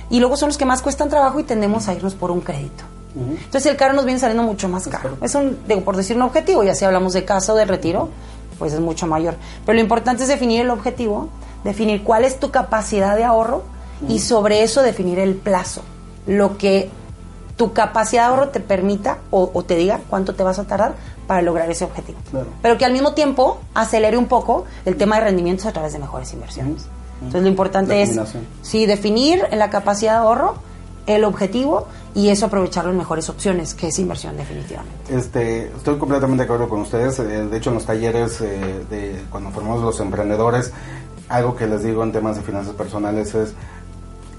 Y 0.09 0.19
luego 0.19 0.35
son 0.35 0.49
los 0.49 0.57
que 0.57 0.65
más 0.65 0.81
cuestan 0.81 1.07
trabajo 1.07 1.39
y 1.39 1.43
tendemos 1.43 1.87
a 1.87 1.93
irnos 1.93 2.15
por 2.15 2.31
un 2.31 2.41
crédito. 2.41 2.83
Entonces 3.15 3.65
el 3.67 3.77
carro 3.77 3.93
nos 3.93 4.05
viene 4.05 4.19
saliendo 4.19 4.43
mucho 4.43 4.67
más 4.67 4.87
caro. 4.87 5.17
Es 5.21 5.35
un, 5.35 5.59
digo, 5.67 5.81
por 5.81 5.95
decir 5.95 6.15
un 6.15 6.23
objetivo, 6.23 6.63
ya 6.63 6.73
si 6.75 6.83
hablamos 6.83 7.13
de 7.13 7.23
casa 7.23 7.53
o 7.53 7.55
de 7.55 7.65
retiro, 7.65 8.09
pues 8.57 8.73
es 8.73 8.79
mucho 8.79 9.07
mayor. 9.07 9.35
Pero 9.65 9.75
lo 9.75 9.81
importante 9.81 10.23
es 10.23 10.29
definir 10.29 10.61
el 10.61 10.69
objetivo, 10.71 11.29
definir 11.63 12.03
cuál 12.03 12.25
es 12.25 12.39
tu 12.39 12.51
capacidad 12.51 13.15
de 13.15 13.23
ahorro 13.23 13.63
y 14.07 14.19
sobre 14.19 14.63
eso 14.63 14.81
definir 14.81 15.19
el 15.19 15.35
plazo. 15.35 15.81
Lo 16.27 16.57
que 16.57 16.89
tu 17.55 17.71
capacidad 17.73 18.23
de 18.23 18.29
ahorro 18.29 18.49
te 18.49 18.59
permita 18.59 19.19
o, 19.31 19.49
o 19.53 19.63
te 19.63 19.75
diga 19.75 20.01
cuánto 20.09 20.33
te 20.35 20.43
vas 20.43 20.59
a 20.59 20.63
tardar 20.65 20.95
para 21.27 21.41
lograr 21.41 21.69
ese 21.71 21.85
objetivo. 21.85 22.17
Claro. 22.31 22.47
Pero 22.61 22.77
que 22.77 22.85
al 22.85 22.91
mismo 22.91 23.13
tiempo 23.13 23.59
acelere 23.73 24.17
un 24.17 24.25
poco 24.25 24.65
el 24.85 24.97
tema 24.97 25.17
de 25.17 25.25
rendimientos 25.25 25.65
a 25.65 25.71
través 25.71 25.93
de 25.93 25.99
mejores 25.99 26.33
inversiones. 26.33 26.85
Entonces 27.19 27.43
lo 27.43 27.47
importante 27.47 28.01
es 28.01 28.19
sí 28.61 28.85
definir 28.85 29.47
la 29.53 29.69
capacidad 29.69 30.13
de 30.13 30.17
ahorro, 30.19 30.55
el 31.05 31.23
objetivo 31.23 31.87
y 32.15 32.29
eso 32.29 32.47
aprovecharlo 32.47 32.91
en 32.91 32.97
mejores 32.97 33.29
opciones, 33.29 33.73
que 33.73 33.87
es 33.87 33.99
inversión 33.99 34.35
definitivamente. 34.35 35.15
Este, 35.15 35.67
estoy 35.67 35.97
completamente 35.97 36.41
de 36.41 36.45
acuerdo 36.45 36.67
con 36.67 36.81
ustedes. 36.81 37.19
eh, 37.19 37.23
De 37.47 37.57
hecho, 37.57 37.69
en 37.69 37.75
los 37.75 37.85
talleres 37.85 38.41
eh, 38.41 38.85
de 38.89 39.23
cuando 39.29 39.51
formamos 39.51 39.81
los 39.81 39.99
emprendedores, 40.01 40.73
algo 41.33 41.55
que 41.55 41.67
les 41.67 41.83
digo 41.83 42.03
en 42.03 42.11
temas 42.11 42.35
de 42.35 42.41
finanzas 42.43 42.73
personales 42.75 43.33
es 43.35 43.53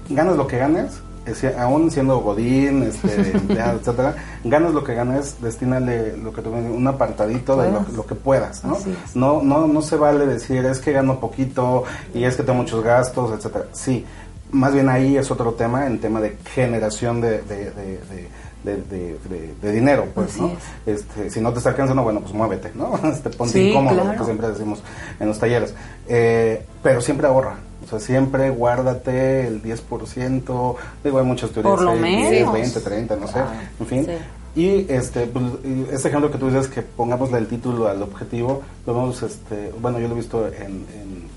ganas 0.09 0.35
lo 0.35 0.47
que 0.47 0.57
ganes, 0.57 0.93
es 1.25 1.41
decir, 1.41 1.55
aún 1.59 1.89
siendo 1.89 2.19
godín, 2.19 2.83
este, 2.83 3.31
etcétera, 3.49 4.15
ganas 4.43 4.73
lo 4.73 4.83
que 4.83 4.93
ganes, 4.93 5.41
destínale 5.41 6.15
lo 6.17 6.31
que 6.31 6.41
tú 6.41 6.51
un 6.51 6.87
apartadito 6.87 7.57
de 7.57 7.71
lo, 7.71 7.85
lo 7.95 8.05
que 8.05 8.13
puedas, 8.15 8.63
¿no? 8.63 8.77
No, 9.15 9.41
no, 9.41 9.67
no 9.67 9.81
se 9.81 9.95
vale 9.95 10.25
decir 10.27 10.63
es 10.65 10.79
que 10.79 10.91
gano 10.91 11.19
poquito 11.19 11.83
y 12.13 12.23
es 12.23 12.35
que 12.35 12.43
tengo 12.43 12.59
muchos 12.59 12.83
gastos, 12.83 13.31
etcétera. 13.31 13.65
Sí, 13.73 14.05
más 14.51 14.73
bien 14.73 14.87
ahí 14.87 15.17
es 15.17 15.31
otro 15.31 15.53
tema, 15.53 15.87
en 15.87 15.99
tema 15.99 16.21
de 16.21 16.37
generación 16.53 17.19
de, 17.21 17.41
de, 17.41 17.71
de, 17.71 17.71
de- 17.71 18.29
de- 18.65 18.81
de- 18.81 19.17
de- 19.29 19.53
de 19.61 19.71
dinero, 19.71 20.07
pues, 20.13 20.37
¿no? 20.37 20.51
Este, 20.85 21.29
si 21.29 21.39
no 21.39 21.51
te 21.53 21.59
está 21.59 21.69
alcanzando, 21.69 22.03
bueno, 22.03 22.19
pues 22.21 22.33
muévete, 22.33 22.71
¿no? 22.75 22.99
Este, 23.09 23.29
ponte 23.29 23.53
Sí, 23.53 23.69
incómodo, 23.69 24.01
claro. 24.01 24.17
que 24.19 24.25
siempre 24.25 24.47
decimos 24.49 24.81
en 25.19 25.27
los 25.27 25.39
talleres. 25.39 25.73
Eh, 26.07 26.65
pero 26.83 26.99
siempre 27.01 27.27
ahorra. 27.27 27.55
O 27.85 27.87
sea, 27.87 27.99
siempre 27.99 28.49
guárdate 28.49 29.47
el 29.47 29.61
10%. 29.61 30.75
Digo, 31.03 31.19
hay 31.19 31.25
muchas 31.25 31.51
teorías. 31.51 31.75
Por 31.75 31.81
lo 31.83 31.91
hay 31.91 31.99
10, 31.99 32.29
menos. 32.31 32.53
20, 32.53 32.79
30, 32.81 33.15
no 33.15 33.27
sé. 33.27 33.33
Claro. 33.33 33.49
En 33.79 33.85
fin. 33.85 34.05
Sí. 34.05 34.11
Y 34.57 34.85
este, 34.89 35.25
pues, 35.27 35.45
este 35.91 36.07
ejemplo 36.07 36.31
que 36.31 36.37
tú 36.37 36.47
dices, 36.47 36.67
que 36.69 36.81
pongámosle 36.81 37.37
el 37.37 37.47
título 37.47 37.87
al 37.89 38.01
objetivo, 38.01 38.61
lo 38.87 38.93
vemos, 38.95 39.21
este, 39.21 39.71
bueno, 39.81 39.99
yo 39.99 40.07
lo 40.07 40.13
he 40.13 40.17
visto 40.17 40.47
en, 40.47 40.85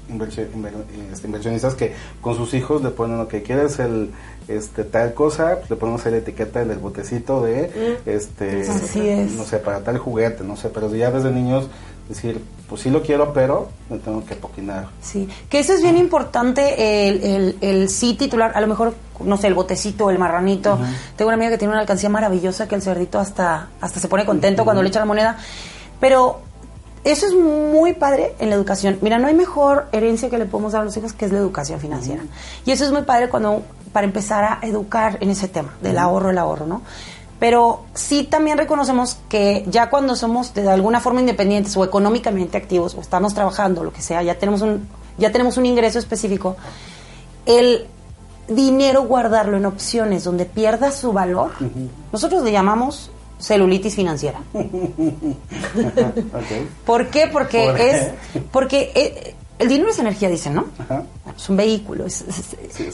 en 0.08 0.20
este, 1.12 1.26
inversionistas 1.26 1.74
que 1.74 1.94
con 2.20 2.36
sus 2.36 2.54
hijos 2.54 2.80
le 2.82 2.90
ponen, 2.90 3.18
ok, 3.20 3.34
¿quieres 3.44 3.78
el, 3.80 4.12
este, 4.48 4.84
tal 4.84 5.14
cosa? 5.14 5.56
Pues 5.58 5.70
le 5.70 5.76
ponemos 5.76 6.04
la 6.04 6.16
etiqueta 6.16 6.64
del 6.64 6.78
botecito 6.78 7.42
de, 7.42 7.98
este, 8.06 8.62
Así 8.62 9.08
es. 9.08 9.32
no 9.32 9.44
sé, 9.44 9.58
para 9.58 9.80
tal 9.80 9.98
juguete, 9.98 10.44
no 10.44 10.56
sé, 10.56 10.68
pero 10.70 10.94
ya 10.94 11.10
desde 11.10 11.30
niños 11.30 11.68
decir, 12.08 12.42
pues 12.68 12.80
sí 12.80 12.90
lo 12.90 13.02
quiero, 13.02 13.32
pero 13.34 13.68
me 13.90 13.98
tengo 13.98 14.24
que 14.24 14.34
poquinar. 14.34 14.88
Sí, 15.02 15.28
que 15.50 15.58
eso 15.58 15.74
es 15.74 15.82
bien 15.82 15.98
importante, 15.98 17.08
el, 17.08 17.22
el, 17.22 17.58
el 17.60 17.88
sí 17.90 18.14
titular. 18.14 18.52
A 18.54 18.60
lo 18.60 18.66
mejor 18.66 18.94
no 19.24 19.36
sé, 19.36 19.48
el 19.48 19.54
botecito, 19.54 20.10
el 20.10 20.18
marranito. 20.18 20.78
Tengo 21.16 21.28
una 21.28 21.34
amiga 21.34 21.50
que 21.50 21.58
tiene 21.58 21.72
una 21.72 21.80
alcancía 21.80 22.08
maravillosa 22.08 22.68
que 22.68 22.74
el 22.74 22.82
cerdito 22.82 23.18
hasta, 23.18 23.68
hasta 23.80 24.00
se 24.00 24.08
pone 24.08 24.24
contento 24.24 24.64
cuando 24.64 24.82
le 24.82 24.88
echa 24.88 25.00
la 25.00 25.06
moneda. 25.06 25.36
Pero 26.00 26.40
eso 27.04 27.26
es 27.26 27.34
muy 27.34 27.94
padre 27.94 28.34
en 28.38 28.50
la 28.50 28.56
educación. 28.56 28.98
Mira, 29.00 29.18
no 29.18 29.26
hay 29.28 29.34
mejor 29.34 29.86
herencia 29.92 30.30
que 30.30 30.38
le 30.38 30.46
podemos 30.46 30.72
dar 30.72 30.82
a 30.82 30.84
los 30.84 30.96
hijos 30.96 31.12
que 31.12 31.24
es 31.24 31.32
la 31.32 31.38
educación 31.38 31.80
financiera. 31.80 32.22
Y 32.64 32.70
eso 32.70 32.84
es 32.84 32.92
muy 32.92 33.02
padre 33.02 33.28
cuando, 33.28 33.62
para 33.98 34.06
empezar 34.06 34.44
a 34.44 34.60
educar 34.64 35.18
en 35.20 35.30
ese 35.30 35.48
tema, 35.48 35.74
del 35.82 35.98
ahorro, 35.98 36.30
el 36.30 36.38
ahorro, 36.38 36.66
¿no? 36.66 36.82
Pero 37.40 37.82
sí 37.94 38.22
también 38.22 38.56
reconocemos 38.56 39.18
que 39.28 39.64
ya 39.66 39.90
cuando 39.90 40.14
somos 40.14 40.54
de 40.54 40.70
alguna 40.70 41.00
forma 41.00 41.18
independientes 41.18 41.76
o 41.76 41.82
económicamente 41.82 42.56
activos 42.56 42.94
o 42.94 43.00
estamos 43.00 43.34
trabajando, 43.34 43.82
lo 43.82 43.92
que 43.92 44.00
sea, 44.00 44.22
ya 44.22 44.36
tenemos 44.36 44.62
un, 44.62 44.86
ya 45.16 45.32
tenemos 45.32 45.56
un 45.56 45.66
ingreso 45.66 45.98
específico, 45.98 46.56
el 47.44 47.88
dinero 48.46 49.02
guardarlo 49.02 49.56
en 49.56 49.66
opciones 49.66 50.22
donde 50.22 50.44
pierda 50.44 50.92
su 50.92 51.12
valor, 51.12 51.50
nosotros 52.12 52.44
le 52.44 52.52
llamamos 52.52 53.10
celulitis 53.40 53.96
financiera. 53.96 54.38
¿Por 56.86 57.08
qué? 57.08 57.26
Porque 57.26 57.90
es 57.90 58.12
porque 58.52 58.92
eh, 58.94 59.34
el 59.58 59.68
dinero 59.68 59.90
es 59.90 59.98
energía, 59.98 60.28
dicen, 60.28 60.54
¿no? 60.54 60.66
Es 61.38 61.48
un 61.48 61.56
vehículo. 61.56 62.04
Es, 62.04 62.24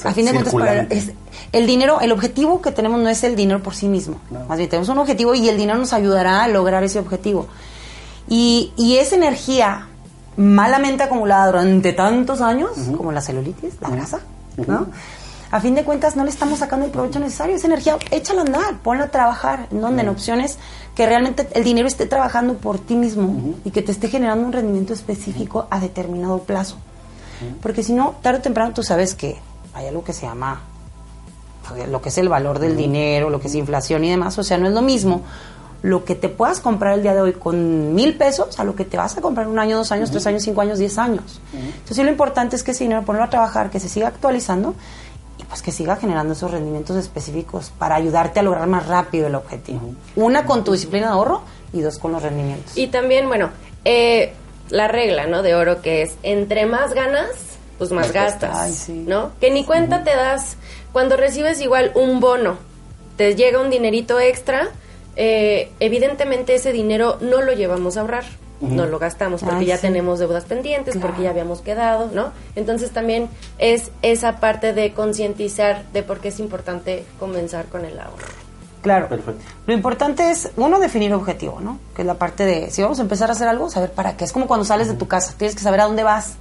a 0.04 0.12
fin 0.12 0.26
de 0.26 0.44
cuentas, 0.44 1.10
el 1.50 1.66
dinero, 1.66 2.00
el 2.02 2.12
objetivo 2.12 2.60
que 2.60 2.72
tenemos 2.72 3.00
no 3.00 3.08
es 3.08 3.24
el 3.24 3.36
dinero 3.36 3.62
por 3.62 3.74
sí 3.74 3.88
mismo. 3.88 4.20
Más 4.48 4.58
bien, 4.58 4.68
tenemos 4.68 4.88
un 4.90 4.98
objetivo 4.98 5.34
y 5.34 5.48
el 5.48 5.56
dinero 5.56 5.78
nos 5.78 5.94
ayudará 5.94 6.44
a 6.44 6.48
lograr 6.48 6.84
ese 6.84 6.98
objetivo. 6.98 7.46
Y, 8.28 8.72
y 8.76 8.96
esa 8.98 9.16
energía 9.16 9.88
malamente 10.36 11.02
acumulada 11.04 11.46
durante 11.46 11.92
tantos 11.94 12.42
años, 12.42 12.72
como 12.96 13.12
la 13.12 13.22
celulitis, 13.22 13.74
la 13.80 13.88
grasa, 13.88 14.20
¿no? 14.66 14.88
a 15.54 15.60
fin 15.60 15.76
de 15.76 15.84
cuentas 15.84 16.16
no 16.16 16.24
le 16.24 16.30
estamos 16.30 16.58
sacando 16.58 16.84
el 16.84 16.90
provecho 16.90 17.20
necesario. 17.20 17.54
Esa 17.54 17.68
energía, 17.68 17.96
échala 18.10 18.40
a 18.40 18.44
andar, 18.44 18.78
ponla 18.82 19.04
a 19.04 19.10
trabajar, 19.12 19.68
donde 19.70 20.02
en 20.02 20.08
opciones 20.08 20.58
que 20.96 21.06
realmente 21.06 21.46
el 21.54 21.62
dinero 21.62 21.86
esté 21.86 22.06
trabajando 22.06 22.54
por 22.54 22.80
ti 22.80 22.96
mismo 22.96 23.54
y 23.64 23.70
que 23.70 23.80
te 23.80 23.92
esté 23.92 24.08
generando 24.08 24.44
un 24.44 24.52
rendimiento 24.52 24.92
específico 24.92 25.68
a 25.70 25.78
determinado 25.78 26.40
plazo. 26.40 26.76
Porque 27.62 27.82
si 27.82 27.92
no, 27.92 28.14
tarde 28.22 28.38
o 28.38 28.42
temprano 28.42 28.72
tú 28.74 28.82
sabes 28.82 29.14
que 29.14 29.36
hay 29.74 29.86
algo 29.86 30.04
que 30.04 30.12
se 30.12 30.26
llama 30.26 30.60
lo 31.88 32.02
que 32.02 32.10
es 32.10 32.18
el 32.18 32.28
valor 32.28 32.58
del 32.58 32.76
dinero, 32.76 33.30
lo 33.30 33.40
que 33.40 33.48
es 33.48 33.54
inflación 33.54 34.04
y 34.04 34.10
demás. 34.10 34.38
O 34.38 34.42
sea, 34.42 34.58
no 34.58 34.66
es 34.66 34.74
lo 34.74 34.82
mismo 34.82 35.22
lo 35.82 36.04
que 36.04 36.14
te 36.14 36.30
puedas 36.30 36.60
comprar 36.60 36.94
el 36.94 37.02
día 37.02 37.14
de 37.14 37.20
hoy 37.20 37.32
con 37.34 37.94
mil 37.94 38.16
pesos 38.16 38.58
a 38.58 38.64
lo 38.64 38.74
que 38.74 38.86
te 38.86 38.96
vas 38.96 39.18
a 39.18 39.20
comprar 39.20 39.46
un 39.48 39.58
año, 39.58 39.76
dos 39.76 39.92
años, 39.92 40.10
tres 40.10 40.26
años, 40.26 40.42
cinco 40.42 40.62
años, 40.62 40.78
diez 40.78 40.96
años. 40.96 41.40
Entonces, 41.52 42.04
lo 42.04 42.10
importante 42.10 42.56
es 42.56 42.62
que 42.62 42.70
ese 42.70 42.84
dinero 42.84 43.02
ponerlo 43.02 43.26
a 43.26 43.30
trabajar, 43.30 43.70
que 43.70 43.80
se 43.80 43.88
siga 43.88 44.08
actualizando 44.08 44.74
pues 45.48 45.62
que 45.62 45.72
siga 45.72 45.96
generando 45.96 46.32
esos 46.32 46.50
rendimientos 46.50 46.96
específicos 46.96 47.70
para 47.78 47.94
ayudarte 47.96 48.40
a 48.40 48.42
lograr 48.42 48.66
más 48.66 48.86
rápido 48.86 49.26
el 49.26 49.34
objetivo. 49.34 49.94
Una 50.16 50.46
con 50.46 50.64
tu 50.64 50.72
disciplina 50.72 51.06
de 51.08 51.12
ahorro 51.12 51.42
y 51.72 51.80
dos 51.80 51.98
con 51.98 52.12
los 52.12 52.22
rendimientos. 52.22 52.76
Y 52.76 52.88
también, 52.88 53.28
bueno, 53.28 53.50
eh, 53.84 54.32
la 54.70 54.88
regla, 54.88 55.26
¿no? 55.26 55.42
De 55.42 55.54
oro 55.54 55.82
que 55.82 56.02
es 56.02 56.16
entre 56.22 56.66
más 56.66 56.94
ganas, 56.94 57.30
pues 57.78 57.90
más 57.90 58.12
gastas, 58.12 58.88
¿no? 58.88 59.32
Que 59.40 59.50
ni 59.50 59.64
cuenta 59.64 60.04
te 60.04 60.14
das 60.14 60.56
cuando 60.92 61.16
recibes 61.16 61.60
igual 61.60 61.92
un 61.94 62.20
bono, 62.20 62.56
te 63.16 63.34
llega 63.34 63.60
un 63.60 63.70
dinerito 63.70 64.20
extra, 64.20 64.68
eh, 65.16 65.70
evidentemente 65.80 66.54
ese 66.54 66.72
dinero 66.72 67.18
no 67.20 67.42
lo 67.42 67.52
llevamos 67.52 67.96
a 67.96 68.02
ahorrar 68.02 68.24
no 68.60 68.86
lo 68.86 68.98
gastamos 68.98 69.42
porque 69.42 69.66
ya 69.66 69.78
tenemos 69.78 70.18
deudas 70.18 70.44
pendientes, 70.44 70.96
porque 70.96 71.22
ya 71.22 71.30
habíamos 71.30 71.60
quedado, 71.60 72.10
¿no? 72.12 72.32
Entonces 72.56 72.90
también 72.90 73.28
es 73.58 73.90
esa 74.02 74.40
parte 74.40 74.72
de 74.72 74.92
concientizar 74.92 75.84
de 75.92 76.02
por 76.02 76.20
qué 76.20 76.28
es 76.28 76.40
importante 76.40 77.04
comenzar 77.18 77.66
con 77.66 77.84
el 77.84 77.98
ahorro. 77.98 78.43
Claro. 78.84 79.08
Perfecto. 79.08 79.42
Lo 79.66 79.72
importante 79.72 80.30
es, 80.30 80.50
uno, 80.58 80.78
definir 80.78 81.14
objetivo, 81.14 81.58
¿no? 81.58 81.78
Que 81.96 82.02
es 82.02 82.06
la 82.06 82.14
parte 82.14 82.44
de, 82.44 82.70
si 82.70 82.82
vamos 82.82 82.98
a 82.98 83.02
empezar 83.02 83.30
a 83.30 83.32
hacer 83.32 83.48
algo, 83.48 83.70
saber 83.70 83.90
para 83.90 84.14
qué. 84.14 84.24
Es 84.24 84.32
como 84.32 84.46
cuando 84.46 84.66
sales 84.66 84.88
de 84.88 84.94
tu 84.94 85.08
casa, 85.08 85.32
tienes 85.38 85.56
que 85.56 85.62
saber 85.62 85.80
a 85.80 85.84
dónde 85.84 86.04
vas. 86.04 86.34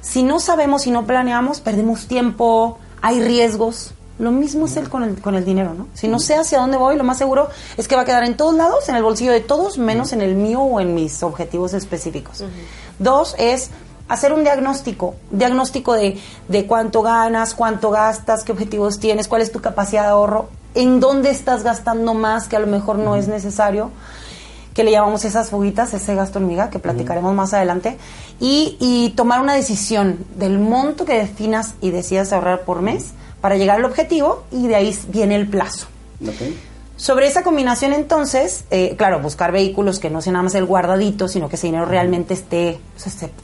Si 0.00 0.24
no 0.24 0.40
sabemos, 0.40 0.82
si 0.82 0.90
no 0.90 1.06
planeamos, 1.06 1.60
perdemos 1.60 2.08
tiempo, 2.08 2.78
hay 3.00 3.22
riesgos. 3.22 3.94
Lo 4.18 4.32
mismo 4.32 4.66
es 4.66 4.76
el 4.76 4.88
con 4.88 5.04
el, 5.04 5.20
con 5.20 5.36
el 5.36 5.44
dinero, 5.44 5.74
¿no? 5.74 5.86
Si 5.94 6.08
no 6.08 6.18
sé 6.18 6.34
hacia 6.34 6.58
dónde 6.58 6.76
voy, 6.76 6.96
lo 6.96 7.04
más 7.04 7.18
seguro 7.18 7.50
es 7.76 7.86
que 7.86 7.94
va 7.94 8.02
a 8.02 8.04
quedar 8.04 8.24
en 8.24 8.36
todos 8.36 8.54
lados, 8.54 8.88
en 8.88 8.96
el 8.96 9.04
bolsillo 9.04 9.30
de 9.30 9.40
todos, 9.40 9.78
menos 9.78 10.12
en 10.12 10.22
el 10.22 10.34
mío 10.34 10.62
o 10.62 10.80
en 10.80 10.92
mis 10.92 11.22
objetivos 11.22 11.72
específicos. 11.72 12.42
Dos 12.98 13.36
es 13.38 13.70
hacer 14.08 14.32
un 14.32 14.42
diagnóstico, 14.42 15.14
diagnóstico 15.30 15.92
de, 15.92 16.20
de 16.48 16.66
cuánto 16.66 17.02
ganas, 17.02 17.54
cuánto 17.54 17.90
gastas, 17.90 18.42
qué 18.42 18.50
objetivos 18.50 18.98
tienes, 18.98 19.28
cuál 19.28 19.42
es 19.42 19.52
tu 19.52 19.60
capacidad 19.60 20.02
de 20.02 20.08
ahorro, 20.08 20.48
en 20.76 21.00
dónde 21.00 21.30
estás 21.30 21.64
gastando 21.64 22.14
más 22.14 22.48
que 22.48 22.56
a 22.56 22.60
lo 22.60 22.66
mejor 22.66 22.98
no 22.98 23.16
es 23.16 23.28
necesario 23.28 23.90
que 24.74 24.84
le 24.84 24.90
llamamos 24.90 25.24
esas 25.24 25.48
fuguitas, 25.48 25.94
ese 25.94 26.14
gasto 26.14 26.38
hormiga, 26.38 26.68
que 26.68 26.78
platicaremos 26.78 27.34
más 27.34 27.54
adelante, 27.54 27.96
y, 28.38 28.76
y, 28.78 29.14
tomar 29.16 29.40
una 29.40 29.54
decisión 29.54 30.18
del 30.36 30.58
monto 30.58 31.06
que 31.06 31.14
definas 31.14 31.76
y 31.80 31.90
decidas 31.90 32.30
ahorrar 32.34 32.60
por 32.66 32.82
mes, 32.82 33.14
para 33.40 33.56
llegar 33.56 33.78
al 33.78 33.84
objetivo 33.84 34.44
y 34.50 34.66
de 34.66 34.76
ahí 34.76 34.98
viene 35.08 35.36
el 35.36 35.48
plazo. 35.48 35.86
Sobre 36.96 37.26
esa 37.26 37.42
combinación 37.42 37.92
entonces, 37.92 38.64
eh, 38.70 38.96
claro, 38.96 39.20
buscar 39.20 39.52
vehículos 39.52 39.98
que 39.98 40.10
no 40.10 40.20
sean 40.20 40.32
nada 40.34 40.44
más 40.44 40.54
el 40.54 40.64
guardadito, 40.64 41.28
sino 41.28 41.48
que 41.48 41.56
ese 41.56 41.66
dinero 41.68 41.84
realmente 41.84 42.34
esté, 42.34 42.80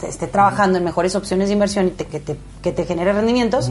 esté, 0.09 0.27
trabajando 0.27 0.79
en 0.79 0.85
mejores 0.85 1.15
opciones 1.15 1.49
de 1.49 1.53
inversión 1.53 1.87
y 1.87 1.91
que, 1.91 2.19
te, 2.19 2.37
que 2.63 2.73
te 2.73 2.85
genere 2.85 3.13
rendimientos. 3.13 3.71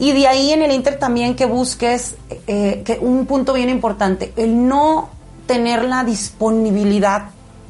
Y 0.00 0.12
de 0.12 0.26
ahí 0.26 0.52
en 0.52 0.62
el 0.62 0.72
Inter 0.72 0.98
también 0.98 1.36
que 1.36 1.44
busques, 1.44 2.16
eh, 2.46 2.82
que 2.84 2.98
un 3.00 3.26
punto 3.26 3.52
bien 3.52 3.68
importante, 3.68 4.32
el 4.36 4.66
no 4.66 5.10
tener 5.46 5.84
la 5.84 6.02
disponibilidad 6.04 7.24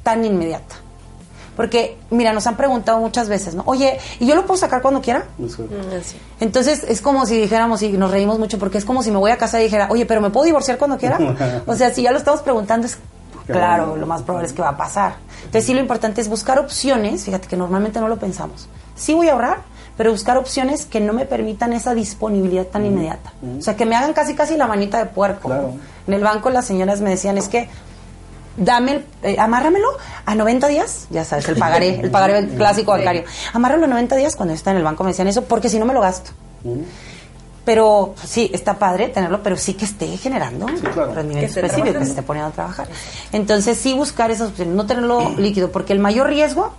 tan 0.04 0.24
inmediata. 0.24 0.76
Porque, 1.56 1.98
mira, 2.10 2.32
nos 2.32 2.46
han 2.46 2.56
preguntado 2.56 3.00
muchas 3.00 3.28
veces, 3.28 3.54
¿no? 3.54 3.64
Oye, 3.66 3.98
¿y 4.20 4.26
yo 4.26 4.36
lo 4.36 4.46
puedo 4.46 4.58
sacar 4.58 4.80
cuando 4.80 5.02
quiera? 5.02 5.26
Mm, 5.38 5.46
Entonces, 6.38 6.84
es 6.86 7.02
como 7.02 7.26
si 7.26 7.36
dijéramos, 7.38 7.82
y 7.82 7.90
nos 7.92 8.12
reímos 8.12 8.38
mucho, 8.38 8.58
porque 8.60 8.78
es 8.78 8.84
como 8.84 9.02
si 9.02 9.10
me 9.10 9.18
voy 9.18 9.32
a 9.32 9.36
casa 9.36 9.60
y 9.60 9.64
dijera, 9.64 9.88
oye, 9.90 10.06
pero 10.06 10.20
¿me 10.20 10.30
puedo 10.30 10.46
divorciar 10.46 10.78
cuando 10.78 10.96
quiera? 10.98 11.18
o 11.66 11.74
sea, 11.74 11.92
si 11.92 12.02
ya 12.02 12.12
lo 12.12 12.18
estamos 12.18 12.42
preguntando, 12.42 12.86
es 12.86 12.96
claro, 13.46 13.96
lo 13.96 14.06
más 14.06 14.22
probable 14.22 14.46
es 14.46 14.54
que 14.54 14.62
va 14.62 14.68
a 14.70 14.76
pasar. 14.76 15.16
Entonces, 15.38 15.64
sí, 15.66 15.74
lo 15.74 15.80
importante 15.80 16.20
es 16.20 16.28
buscar 16.28 16.60
opciones, 16.60 17.24
fíjate 17.24 17.48
que 17.48 17.56
normalmente 17.56 18.00
no 18.00 18.06
lo 18.06 18.18
pensamos. 18.18 18.68
Sí 18.94 19.14
voy 19.14 19.28
a 19.28 19.32
ahorrar, 19.32 19.62
pero 20.00 20.12
buscar 20.12 20.38
opciones 20.38 20.86
que 20.86 20.98
no 20.98 21.12
me 21.12 21.26
permitan 21.26 21.74
esa 21.74 21.92
disponibilidad 21.92 22.64
tan 22.64 22.86
inmediata. 22.86 23.34
O 23.58 23.60
sea, 23.60 23.76
que 23.76 23.84
me 23.84 23.96
hagan 23.96 24.14
casi 24.14 24.34
casi 24.34 24.56
la 24.56 24.66
manita 24.66 24.96
de 24.96 25.04
puerco. 25.04 25.52
En 26.06 26.14
el 26.14 26.22
banco 26.22 26.48
las 26.48 26.64
señoras 26.64 27.02
me 27.02 27.10
decían, 27.10 27.36
es 27.36 27.50
que 27.50 27.68
dame, 28.56 28.92
el, 28.92 29.04
eh, 29.22 29.36
amárramelo 29.38 29.88
a 30.24 30.34
90 30.34 30.68
días, 30.68 31.06
ya 31.10 31.22
sabes, 31.26 31.46
el 31.50 31.56
pagaré, 31.56 32.00
el 32.02 32.10
pagaré 32.10 32.48
clásico 32.48 32.92
bancario. 32.92 33.24
Amárralo 33.52 33.84
a 33.84 33.88
90 33.88 34.16
días 34.16 34.36
cuando 34.36 34.54
está 34.54 34.70
en 34.70 34.78
el 34.78 34.84
banco, 34.84 35.04
me 35.04 35.10
decían 35.10 35.28
eso, 35.28 35.44
porque 35.44 35.68
si 35.68 35.78
no 35.78 35.84
me 35.84 35.92
lo 35.92 36.00
gasto. 36.00 36.30
Pero 37.66 38.14
sí, 38.24 38.50
está 38.54 38.78
padre 38.78 39.08
tenerlo, 39.08 39.42
pero 39.42 39.58
sí 39.58 39.74
que 39.74 39.84
esté 39.84 40.16
generando 40.16 40.66
rendimiento 41.14 41.60
específico, 41.60 41.98
que 41.98 42.04
se 42.06 42.10
esté 42.12 42.22
poniendo 42.22 42.48
a 42.48 42.54
trabajar. 42.54 42.88
Entonces, 43.32 43.76
sí 43.76 43.92
buscar 43.92 44.30
esas 44.30 44.48
opciones, 44.48 44.74
no 44.74 44.86
tenerlo 44.86 45.28
líquido, 45.36 45.70
porque 45.70 45.92
el 45.92 45.98
mayor 45.98 46.28
riesgo, 46.28 46.72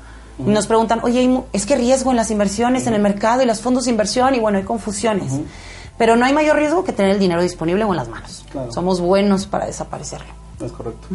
nos 0.45 0.67
preguntan, 0.67 0.99
oye, 1.03 1.41
es 1.53 1.65
que 1.65 1.75
riesgo 1.75 2.11
en 2.11 2.17
las 2.17 2.31
inversiones, 2.31 2.87
en 2.87 2.93
el 2.93 3.01
mercado 3.01 3.41
y 3.41 3.45
los 3.45 3.61
fondos 3.61 3.85
de 3.85 3.91
inversión, 3.91 4.35
y 4.35 4.39
bueno, 4.39 4.57
hay 4.57 4.63
confusiones. 4.63 5.33
Pero 5.97 6.15
no 6.15 6.25
hay 6.25 6.33
mayor 6.33 6.57
riesgo 6.57 6.83
que 6.83 6.93
tener 6.93 7.11
el 7.11 7.19
dinero 7.19 7.41
disponible 7.41 7.83
o 7.83 7.91
en 7.91 7.97
las 7.97 8.09
manos. 8.09 8.45
Somos 8.69 9.01
buenos 9.01 9.45
para 9.45 9.65
desaparecerlo. 9.65 10.33
Es 10.63 10.71
correcto. 10.71 11.07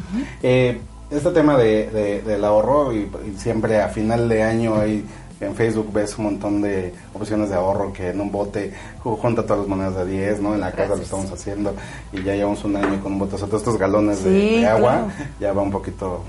Eh, 0.42 0.80
este 1.10 1.30
tema 1.30 1.56
de, 1.56 2.22
del 2.24 2.44
ahorro, 2.44 2.92
y, 2.92 3.10
siempre 3.36 3.80
a 3.80 3.88
final 3.88 4.28
de 4.28 4.42
año 4.42 4.76
hay 4.76 5.04
en 5.40 5.54
Facebook 5.54 5.92
ves 5.92 6.16
un 6.18 6.24
montón 6.24 6.62
de 6.62 6.94
opciones 7.12 7.50
de 7.50 7.56
ahorro 7.56 7.92
que 7.92 8.08
en 8.08 8.20
un 8.20 8.32
bote 8.32 8.72
junta 9.02 9.42
todas 9.42 9.60
las 9.60 9.68
monedas 9.68 9.94
de 9.96 10.06
10, 10.06 10.40
¿no? 10.40 10.54
En 10.54 10.60
la 10.60 10.72
casa 10.72 10.96
lo 10.96 11.02
estamos 11.02 11.30
haciendo 11.30 11.74
y 12.12 12.22
ya 12.22 12.34
llevamos 12.34 12.64
un 12.64 12.76
año 12.76 13.02
con 13.02 13.12
un 13.12 13.18
bote, 13.18 13.34
o 13.34 13.38
sea, 13.38 13.46
todos 13.46 13.60
estos 13.60 13.78
galones 13.78 14.24
de, 14.24 14.66
agua, 14.66 15.08
ya 15.38 15.52
va 15.52 15.62
un 15.62 15.70
poquito, 15.70 16.22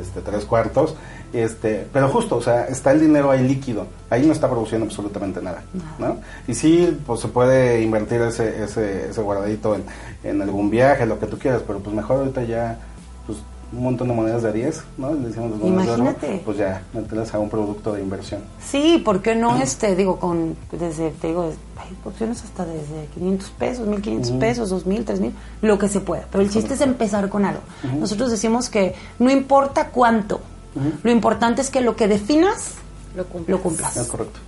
este, 0.00 0.20
tres 0.20 0.44
cuartos, 0.44 0.94
este, 1.32 1.86
pero 1.92 2.08
justo, 2.08 2.36
o 2.36 2.42
sea, 2.42 2.66
está 2.66 2.92
el 2.92 3.00
dinero 3.00 3.30
ahí 3.30 3.46
líquido, 3.46 3.86
ahí 4.10 4.26
no 4.26 4.32
está 4.32 4.48
produciendo 4.48 4.86
absolutamente 4.86 5.42
nada, 5.42 5.62
¿no? 5.98 6.18
Y 6.46 6.54
sí, 6.54 6.96
pues 7.06 7.20
se 7.20 7.28
puede 7.28 7.82
invertir 7.82 8.20
ese, 8.22 8.62
ese, 8.62 9.10
ese 9.10 9.20
guardadito 9.20 9.74
en, 9.74 9.84
en 10.22 10.42
algún 10.42 10.70
viaje, 10.70 11.06
lo 11.06 11.18
que 11.18 11.26
tú 11.26 11.38
quieras, 11.38 11.62
pero 11.66 11.80
pues 11.80 11.94
mejor 11.94 12.18
ahorita 12.18 12.44
ya, 12.44 12.78
un 13.72 13.82
montón 13.82 14.08
de 14.08 14.14
monedas 14.14 14.42
de 14.42 14.52
10, 14.52 14.84
¿no? 14.98 15.14
Le 15.14 15.28
decimos 15.28 15.52
Imagínate. 15.62 16.42
pues 16.44 16.56
ya, 16.56 16.82
meterlas 16.92 17.34
a 17.34 17.38
un 17.38 17.48
producto 17.48 17.92
de 17.92 18.02
inversión. 18.02 18.40
Sí, 18.60 19.00
¿por 19.04 19.22
qué 19.22 19.34
no, 19.34 19.56
este, 19.56 19.96
digo, 19.96 20.18
con, 20.18 20.56
desde, 20.72 21.10
te 21.10 21.28
digo, 21.28 21.50
hay 21.76 21.96
opciones 22.04 22.42
hasta 22.42 22.64
desde 22.64 23.06
500 23.14 23.50
pesos, 23.50 23.86
1500 23.86 24.32
pesos, 24.32 24.70
2000, 24.70 25.04
3000, 25.04 25.32
lo 25.62 25.78
que 25.78 25.88
se 25.88 26.00
pueda. 26.00 26.26
Pero 26.30 26.42
el 26.42 26.50
chiste 26.50 26.74
es 26.74 26.80
empezar 26.80 27.28
con 27.28 27.44
algo. 27.44 27.60
Nosotros 27.98 28.30
decimos 28.30 28.68
que 28.68 28.94
no 29.18 29.30
importa 29.30 29.88
cuánto, 29.88 30.40
lo 31.02 31.10
importante 31.10 31.62
es 31.62 31.70
que 31.70 31.80
lo 31.80 31.96
que 31.96 32.08
definas, 32.08 32.74
lo 33.16 33.60
cumplas. 33.60 33.96
Es 33.96 34.08
correcto. 34.08 34.40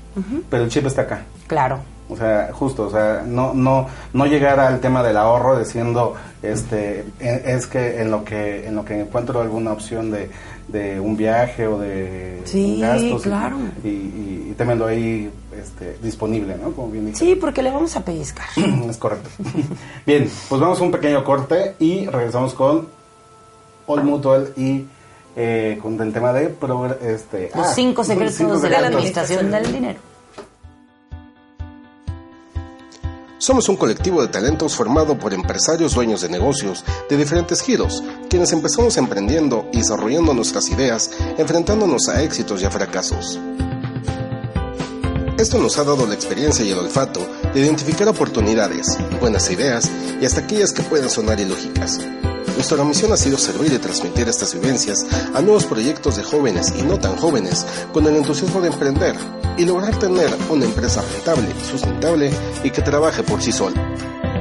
Pero 0.50 0.64
el 0.64 0.70
chip 0.70 0.86
está 0.86 1.02
acá. 1.02 1.24
Claro. 1.46 1.80
O 2.08 2.16
sea, 2.16 2.50
justo, 2.52 2.84
o 2.84 2.90
sea, 2.90 3.24
no, 3.26 3.52
no, 3.52 3.88
no 4.12 4.26
llegar 4.26 4.60
al 4.60 4.78
tema 4.80 5.02
del 5.02 5.16
ahorro 5.16 5.58
diciendo, 5.58 6.14
este, 6.42 7.04
e, 7.18 7.42
es 7.46 7.66
que 7.66 8.00
en 8.00 8.10
lo 8.12 8.24
que, 8.24 8.66
en 8.66 8.76
lo 8.76 8.84
que 8.84 9.00
encuentro 9.00 9.40
alguna 9.40 9.72
opción 9.72 10.12
de, 10.12 10.30
de 10.68 11.00
un 11.00 11.16
viaje 11.16 11.66
o 11.66 11.78
de 11.80 12.42
Sí, 12.44 12.78
gastos 12.80 13.22
claro. 13.22 13.56
y, 13.82 13.88
y, 13.88 14.48
y 14.50 14.54
teniendo 14.56 14.86
ahí 14.86 15.28
este, 15.60 15.98
disponible, 16.00 16.56
¿no? 16.62 16.70
Como 16.72 16.90
bien 16.92 17.06
dice. 17.06 17.24
Sí, 17.24 17.34
porque 17.34 17.60
le 17.62 17.70
vamos 17.72 17.96
a 17.96 18.04
pellizcar. 18.04 18.46
es 18.88 18.96
correcto. 18.98 19.28
Bien, 20.06 20.30
pues 20.48 20.60
vamos 20.60 20.78
a 20.80 20.82
un 20.84 20.92
pequeño 20.92 21.24
corte 21.24 21.74
y 21.80 22.06
regresamos 22.06 22.54
con 22.54 22.86
All 23.88 24.04
Mutual 24.04 24.52
y 24.56 24.84
eh, 25.34 25.76
con 25.82 26.00
el 26.00 26.12
tema 26.12 26.32
de 26.32 26.56
progr- 26.56 27.00
este, 27.02 27.50
Los 27.54 27.66
ah, 27.66 27.72
cinco 27.74 28.04
secretos 28.04 28.34
cinco 28.36 28.58
de 28.60 28.70
la 28.70 28.78
administración 28.86 29.50
del 29.50 29.72
dinero. 29.72 29.98
Somos 33.46 33.68
un 33.68 33.76
colectivo 33.76 34.22
de 34.22 34.26
talentos 34.26 34.74
formado 34.74 35.16
por 35.16 35.32
empresarios 35.32 35.94
dueños 35.94 36.20
de 36.20 36.28
negocios 36.28 36.84
de 37.08 37.16
diferentes 37.16 37.62
giros, 37.62 38.02
quienes 38.28 38.50
empezamos 38.50 38.96
emprendiendo 38.96 39.68
y 39.72 39.76
desarrollando 39.76 40.34
nuestras 40.34 40.68
ideas, 40.68 41.12
enfrentándonos 41.38 42.08
a 42.08 42.24
éxitos 42.24 42.60
y 42.60 42.64
a 42.64 42.72
fracasos. 42.72 43.38
Esto 45.38 45.58
nos 45.58 45.78
ha 45.78 45.84
dado 45.84 46.08
la 46.08 46.14
experiencia 46.14 46.64
y 46.64 46.72
el 46.72 46.78
olfato 46.78 47.20
de 47.54 47.60
identificar 47.60 48.08
oportunidades, 48.08 48.98
buenas 49.20 49.48
ideas 49.48 49.88
y 50.20 50.24
hasta 50.24 50.40
aquellas 50.40 50.72
que 50.72 50.82
puedan 50.82 51.08
sonar 51.08 51.38
ilógicas. 51.38 52.00
Nuestra 52.56 52.82
misión 52.84 53.12
ha 53.12 53.18
sido 53.18 53.36
servir 53.36 53.70
y 53.74 53.78
transmitir 53.78 54.26
estas 54.28 54.54
vivencias 54.54 55.04
a 55.34 55.42
nuevos 55.42 55.66
proyectos 55.66 56.16
de 56.16 56.24
jóvenes 56.24 56.72
y 56.78 56.82
no 56.82 56.98
tan 56.98 57.14
jóvenes 57.16 57.66
con 57.92 58.06
el 58.06 58.16
entusiasmo 58.16 58.62
de 58.62 58.68
emprender 58.68 59.14
y 59.58 59.66
lograr 59.66 59.94
tener 59.98 60.30
una 60.48 60.64
empresa 60.64 61.02
rentable, 61.02 61.48
sustentable 61.70 62.30
y 62.64 62.70
que 62.70 62.80
trabaje 62.80 63.22
por 63.22 63.42
sí 63.42 63.52
sola. 63.52 63.76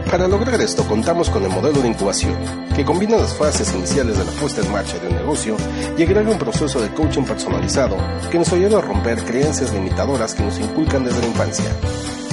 Para 0.09 0.29
lograr 0.29 0.61
esto 0.61 0.87
contamos 0.87 1.29
con 1.29 1.43
el 1.43 1.49
modelo 1.49 1.81
de 1.81 1.89
incubación, 1.89 2.35
que 2.73 2.85
combina 2.85 3.17
las 3.17 3.33
fases 3.33 3.73
iniciales 3.73 4.17
de 4.17 4.23
la 4.23 4.31
puesta 4.31 4.61
en 4.61 4.71
marcha 4.71 4.97
de 4.97 5.09
un 5.09 5.15
negocio 5.15 5.57
y 5.97 6.03
agrega 6.03 6.31
un 6.31 6.39
proceso 6.39 6.79
de 6.79 6.93
coaching 6.93 7.23
personalizado 7.23 7.97
que 8.31 8.39
nos 8.39 8.51
ayuda 8.53 8.77
a 8.77 8.81
romper 8.81 9.21
creencias 9.25 9.73
limitadoras 9.73 10.33
que 10.33 10.43
nos 10.43 10.57
inculcan 10.57 11.03
desde 11.03 11.19
la 11.19 11.27
infancia. 11.27 11.65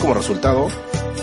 Como 0.01 0.14
resultado, 0.14 0.68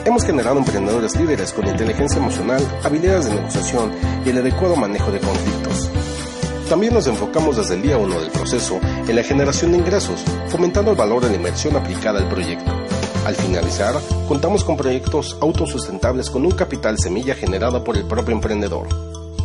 hemos 0.05 0.23
generado 0.23 0.57
emprendedores 0.57 1.15
líderes 1.15 1.53
con 1.53 1.67
inteligencia 1.67 2.17
emocional, 2.17 2.65
habilidades 2.83 3.25
de 3.25 3.35
negociación 3.35 3.91
y 4.25 4.29
el 4.29 4.37
adecuado 4.37 4.75
manejo 4.75 5.11
de 5.11 5.19
conflictos. 5.19 5.89
También 6.69 6.93
nos 6.93 7.07
enfocamos 7.07 7.57
desde 7.57 7.75
el 7.75 7.81
día 7.81 7.97
1 7.97 8.19
del 8.19 8.29
proceso 8.29 8.79
en 9.07 9.15
la 9.15 9.23
generación 9.23 9.71
de 9.71 9.79
ingresos, 9.79 10.23
fomentando 10.49 10.91
el 10.91 10.97
valor 10.97 11.23
de 11.23 11.29
la 11.29 11.35
inversión 11.35 11.75
aplicada 11.75 12.19
al 12.19 12.29
proyecto. 12.29 12.71
Al 13.25 13.35
finalizar, 13.35 13.95
contamos 14.27 14.63
con 14.63 14.77
proyectos 14.77 15.37
autosustentables 15.41 16.29
con 16.29 16.45
un 16.45 16.51
capital 16.51 16.97
semilla 16.99 17.33
generado 17.33 17.83
por 17.83 17.97
el 17.97 18.05
propio 18.05 18.35
emprendedor. 18.35 18.87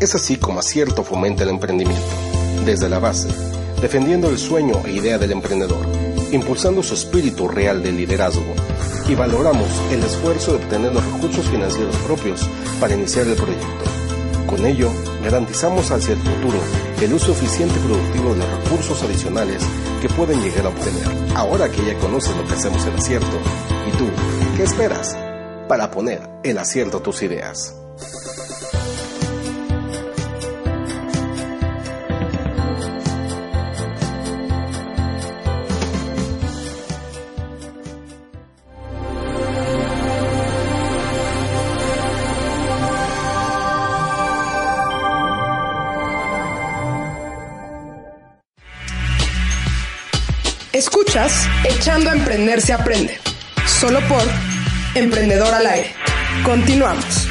Es 0.01 0.14
así 0.14 0.36
como 0.36 0.61
acierto 0.61 1.03
fomenta 1.03 1.45
el 1.45 1.51
emprendimiento, 1.51 2.03
desde 2.66 2.88
la 2.88 2.99
base, 2.99 3.28
defendiendo 3.80 4.28
el 4.28 4.38
sueño 4.38 4.82
e 4.84 4.92
idea 4.92 5.18
del 5.18 5.32
emprendedor, 5.32 5.86
impulsando 6.30 6.82
su 6.82 6.95
espíritu 6.95 7.49
real 7.49 7.82
de 7.82 7.92
liderazgo 7.92 8.55
y 9.09 9.14
valoramos 9.14 9.68
el 9.90 10.02
esfuerzo 10.02 10.52
de 10.52 10.64
obtener 10.64 10.92
los 10.92 11.05
recursos 11.05 11.46
financieros 11.48 11.96
propios 11.98 12.48
para 12.80 12.94
iniciar 12.94 13.26
el 13.26 13.34
proyecto. 13.34 13.84
Con 14.46 14.64
ello, 14.66 14.90
garantizamos 15.22 15.90
hacia 15.90 16.14
el 16.14 16.20
futuro 16.20 16.59
el 17.02 17.12
uso 17.12 17.32
eficiente 17.32 17.74
y 17.78 17.86
productivo 17.86 18.34
de 18.34 18.38
los 18.38 18.64
recursos 18.64 19.02
adicionales 19.02 19.62
que 20.00 20.09
pueden 20.09 20.40
llegar 20.42 20.66
a 20.66 20.68
obtener. 20.70 21.07
Ahora 21.36 21.68
que 21.68 21.84
ya 21.84 21.98
conoces 21.98 22.34
lo 22.36 22.46
que 22.46 22.55
hacemos 22.55 22.84
el 22.86 22.94
acierto, 22.94 23.36
¿y 23.86 23.96
tú 23.96 24.07
qué 24.57 24.62
esperas 24.62 25.16
para 25.68 25.90
poner 25.90 26.22
el 26.42 26.57
acierto 26.57 26.98
a 26.98 27.02
tus 27.02 27.22
ideas? 27.22 27.74
Echando 51.64 52.10
a 52.10 52.12
Emprender 52.12 52.60
se 52.60 52.74
aprende. 52.74 53.16
Solo 53.66 53.98
por 54.08 54.20
Emprendedor 54.94 55.54
al 55.54 55.66
aire. 55.66 55.88
Continuamos. 56.44 57.26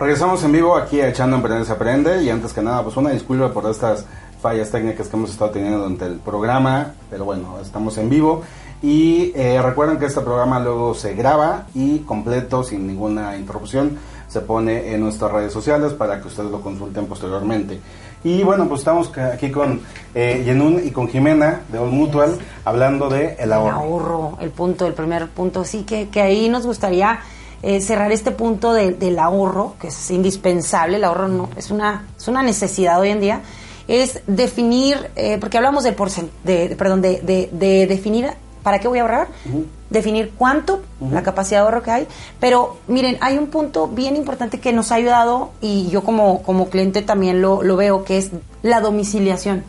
Regresamos 0.00 0.42
en 0.44 0.52
vivo 0.52 0.74
aquí 0.76 1.02
a 1.02 1.08
Echando 1.08 1.36
a 1.36 1.40
Emprender 1.40 1.66
se 1.66 1.72
aprende 1.72 2.22
y 2.22 2.30
antes 2.30 2.54
que 2.54 2.62
nada 2.62 2.82
pues 2.82 2.96
una 2.96 3.10
disculpa 3.10 3.52
por 3.52 3.70
estas 3.70 4.06
fallas 4.40 4.70
técnicas 4.70 5.08
que 5.08 5.16
hemos 5.16 5.30
estado 5.30 5.50
teniendo 5.50 5.80
durante 5.80 6.06
el 6.06 6.14
programa, 6.20 6.94
pero 7.10 7.26
bueno, 7.26 7.58
estamos 7.60 7.98
en 7.98 8.08
vivo 8.08 8.42
y 8.80 9.32
eh, 9.34 9.60
recuerden 9.60 9.98
que 9.98 10.06
este 10.06 10.22
programa 10.22 10.58
luego 10.58 10.94
se 10.94 11.14
graba 11.14 11.66
y 11.74 11.98
completo 11.98 12.64
sin 12.64 12.86
ninguna 12.86 13.36
interrupción 13.36 13.98
se 14.28 14.40
pone 14.40 14.92
en 14.92 15.00
nuestras 15.00 15.30
redes 15.30 15.52
sociales 15.52 15.92
para 15.92 16.20
que 16.20 16.28
ustedes 16.28 16.50
lo 16.50 16.60
consulten 16.60 17.06
posteriormente. 17.06 17.78
Y 18.24 18.42
bueno, 18.42 18.66
pues 18.68 18.80
estamos 18.80 19.12
aquí 19.18 19.50
con 19.50 19.82
eh, 20.14 20.42
Yenun 20.46 20.80
y 20.86 20.90
con 20.90 21.08
Jimena 21.08 21.60
de 21.68 21.78
All 21.78 21.90
Mutual 21.90 22.38
hablando 22.64 23.08
de 23.10 23.34
el 23.34 23.40
El 23.44 23.52
ahorro. 23.52 23.76
ahorro, 23.76 24.38
el 24.40 24.50
punto, 24.50 24.86
el 24.86 24.94
primer 24.94 25.28
punto. 25.28 25.64
Sí, 25.64 25.82
que, 25.84 26.08
que 26.08 26.22
ahí 26.22 26.48
nos 26.48 26.64
gustaría 26.66 27.20
eh, 27.62 27.80
cerrar 27.82 28.12
este 28.12 28.30
punto 28.30 28.72
de- 28.72 28.92
del 28.92 29.18
ahorro, 29.18 29.74
que 29.78 29.88
es 29.88 30.10
indispensable. 30.10 30.96
El 30.96 31.04
ahorro 31.04 31.28
no 31.28 31.50
es 31.56 31.70
una, 31.70 32.06
es 32.16 32.26
una 32.26 32.42
necesidad 32.42 32.98
hoy 33.00 33.10
en 33.10 33.20
día. 33.20 33.40
Es 33.88 34.22
definir, 34.26 34.96
eh, 35.16 35.36
porque 35.38 35.58
hablamos 35.58 35.84
de, 35.84 35.94
porcen- 35.94 36.30
de, 36.44 36.70
de- 36.70 36.76
perdón, 36.76 37.02
de, 37.02 37.20
de- 37.20 37.50
de 37.52 37.86
definir 37.86 38.30
para 38.64 38.80
qué 38.80 38.88
voy 38.88 38.98
a 38.98 39.02
ahorrar, 39.02 39.28
definir 39.90 40.32
cuánto, 40.36 40.80
la 41.12 41.22
capacidad 41.22 41.60
de 41.60 41.64
ahorro 41.66 41.82
que 41.82 41.90
hay. 41.90 42.08
Pero 42.40 42.78
miren, 42.88 43.18
hay 43.20 43.36
un 43.36 43.48
punto 43.48 43.86
bien 43.86 44.16
importante 44.16 44.58
que 44.58 44.72
nos 44.72 44.90
ha 44.90 44.96
ayudado 44.96 45.50
y 45.60 45.88
yo 45.90 46.02
como, 46.02 46.42
como 46.42 46.70
cliente 46.70 47.02
también 47.02 47.42
lo, 47.42 47.62
lo 47.62 47.76
veo, 47.76 48.04
que 48.04 48.16
es 48.16 48.30
la 48.62 48.80
domiciliación. 48.80 49.62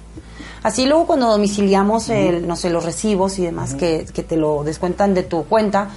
Así 0.63 0.87
luego 0.87 1.05
cuando 1.05 1.27
domiciliamos 1.27 2.09
el, 2.09 2.47
no 2.47 2.55
sé, 2.55 2.71
los 2.71 2.85
recibos 2.85 3.37
y 3.37 3.43
demás 3.43 3.75
que, 3.75 4.07
que 4.11 4.23
te 4.23 4.37
lo 4.37 4.63
descuentan 4.63 5.13
de 5.13 5.23
tu 5.23 5.43
cuenta, 5.43 5.89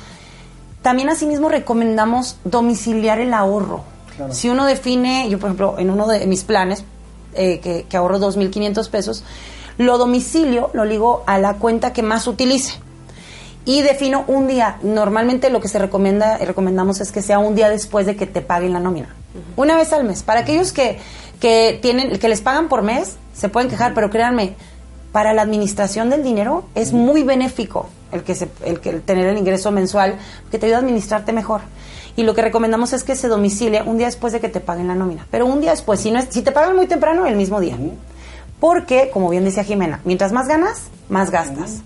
también 0.83 1.09
asimismo 1.09 1.49
recomendamos 1.49 2.37
domiciliar 2.45 3.21
el 3.21 3.33
ahorro. 3.33 3.85
Si 4.31 4.49
uno 4.49 4.67
define, 4.67 5.29
yo 5.31 5.39
por 5.39 5.49
ejemplo, 5.49 5.77
en 5.79 5.91
uno 5.91 6.09
de 6.09 6.27
mis 6.27 6.43
planes, 6.43 6.85
eh, 7.35 7.61
que, 7.61 7.87
que 7.89 7.97
ahorro 7.97 8.19
2.500 8.19 8.91
pesos, 8.91 9.23
lo 9.79 9.97
domicilio, 9.97 10.71
lo 10.75 10.85
ligo 10.85 11.23
a 11.27 11.39
la 11.39 11.55
cuenta 11.55 11.93
que 11.93 12.03
más 12.03 12.27
utilice. 12.27 12.81
Y 13.69 13.83
defino 13.83 14.25
un 14.29 14.47
día. 14.47 14.79
Normalmente 14.81 15.51
lo 15.51 15.61
que 15.61 15.69
se 15.69 15.79
recomienda 15.79 16.39
y 16.41 16.47
recomendamos 16.47 17.03
es 17.03 17.13
que 17.13 17.21
sea 17.21 17.39
un 17.39 17.55
día 17.55 17.69
después 17.69 18.07
de 18.07 18.17
que 18.17 18.25
te 18.25 18.41
paguen 18.41 18.73
la 18.73 18.81
nómina. 18.81 19.15
Una 19.57 19.77
vez 19.77 19.93
al 19.93 20.05
mes. 20.05 20.23
Para 20.23 20.41
aquellos 20.41 20.73
que, 20.73 20.99
que 21.39 21.79
tienen, 21.83 22.19
que 22.19 22.31
les 22.31 22.41
pagan 22.41 22.71
por 22.71 22.81
mes, 22.81 23.19
se 23.35 23.51
pueden 23.51 23.69
quejar, 23.69 23.93
pero 23.93 24.09
créanme, 24.09 24.55
para 25.13 25.35
la 25.35 25.43
administración 25.43 26.09
del 26.09 26.23
dinero 26.23 26.65
es 26.75 26.95
muy 26.95 27.25
benéfico 27.25 27.91
el 28.11 28.23
que 28.23 28.35
se, 28.35 28.49
el 28.65 28.81
que 28.81 28.89
el 28.89 29.03
tener 29.03 29.27
el 29.27 29.37
ingreso 29.37 29.71
mensual, 29.71 30.17
que 30.51 30.59
te 30.59 30.65
ayuda 30.65 30.79
a 30.79 30.81
administrarte 30.81 31.35
mejor. 31.35 31.61
Y 32.17 32.23
lo 32.23 32.35
que 32.35 32.41
recomendamos 32.41 32.95
es 32.95 33.05
que 33.05 33.17
se 33.17 33.29
domicilie 33.29 33.83
un 33.83 33.99
día 33.99 34.07
después 34.07 34.33
de 34.33 34.41
que 34.41 34.49
te 34.49 34.61
paguen 34.61 34.89
la 34.89 34.95
nómina. 34.95 35.27
Pero 35.31 35.45
un 35.45 35.61
día 35.61 35.73
después, 35.73 36.01
si 36.01 36.11
no 36.11 36.21
es, 36.21 36.29
si 36.31 36.41
te 36.41 36.53
pagan 36.53 36.75
muy 36.75 36.87
temprano, 36.87 37.27
el 37.27 37.37
mismo 37.37 37.61
día. 37.61 37.77
Porque, 38.61 39.11
como 39.13 39.29
bien 39.29 39.45
decía 39.45 39.63
Jimena, 39.63 40.01
mientras 40.07 40.33
más 40.33 40.49
ganas, 40.49 40.85
más 41.11 41.31
gastas. 41.31 41.83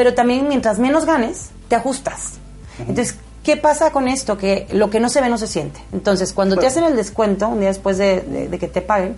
Pero 0.00 0.14
también 0.14 0.48
mientras 0.48 0.78
menos 0.78 1.04
ganes, 1.04 1.50
te 1.68 1.76
ajustas. 1.76 2.38
Entonces, 2.78 3.16
¿qué 3.44 3.58
pasa 3.58 3.90
con 3.92 4.08
esto? 4.08 4.38
Que 4.38 4.66
lo 4.72 4.88
que 4.88 4.98
no 4.98 5.10
se 5.10 5.20
ve 5.20 5.28
no 5.28 5.36
se 5.36 5.46
siente. 5.46 5.78
Entonces, 5.92 6.32
cuando 6.32 6.56
te 6.56 6.66
hacen 6.66 6.84
el 6.84 6.96
descuento, 6.96 7.48
un 7.48 7.60
día 7.60 7.68
después 7.68 7.98
de, 7.98 8.22
de- 8.22 8.48
de 8.48 8.58
que 8.58 8.66
te 8.66 8.80
paguen, 8.80 9.16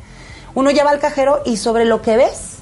uno 0.56 0.72
ya 0.72 0.82
va 0.82 0.90
al 0.90 0.98
cajero 0.98 1.38
y 1.44 1.56
sobre 1.58 1.84
lo 1.84 2.02
que 2.02 2.16
ves, 2.16 2.56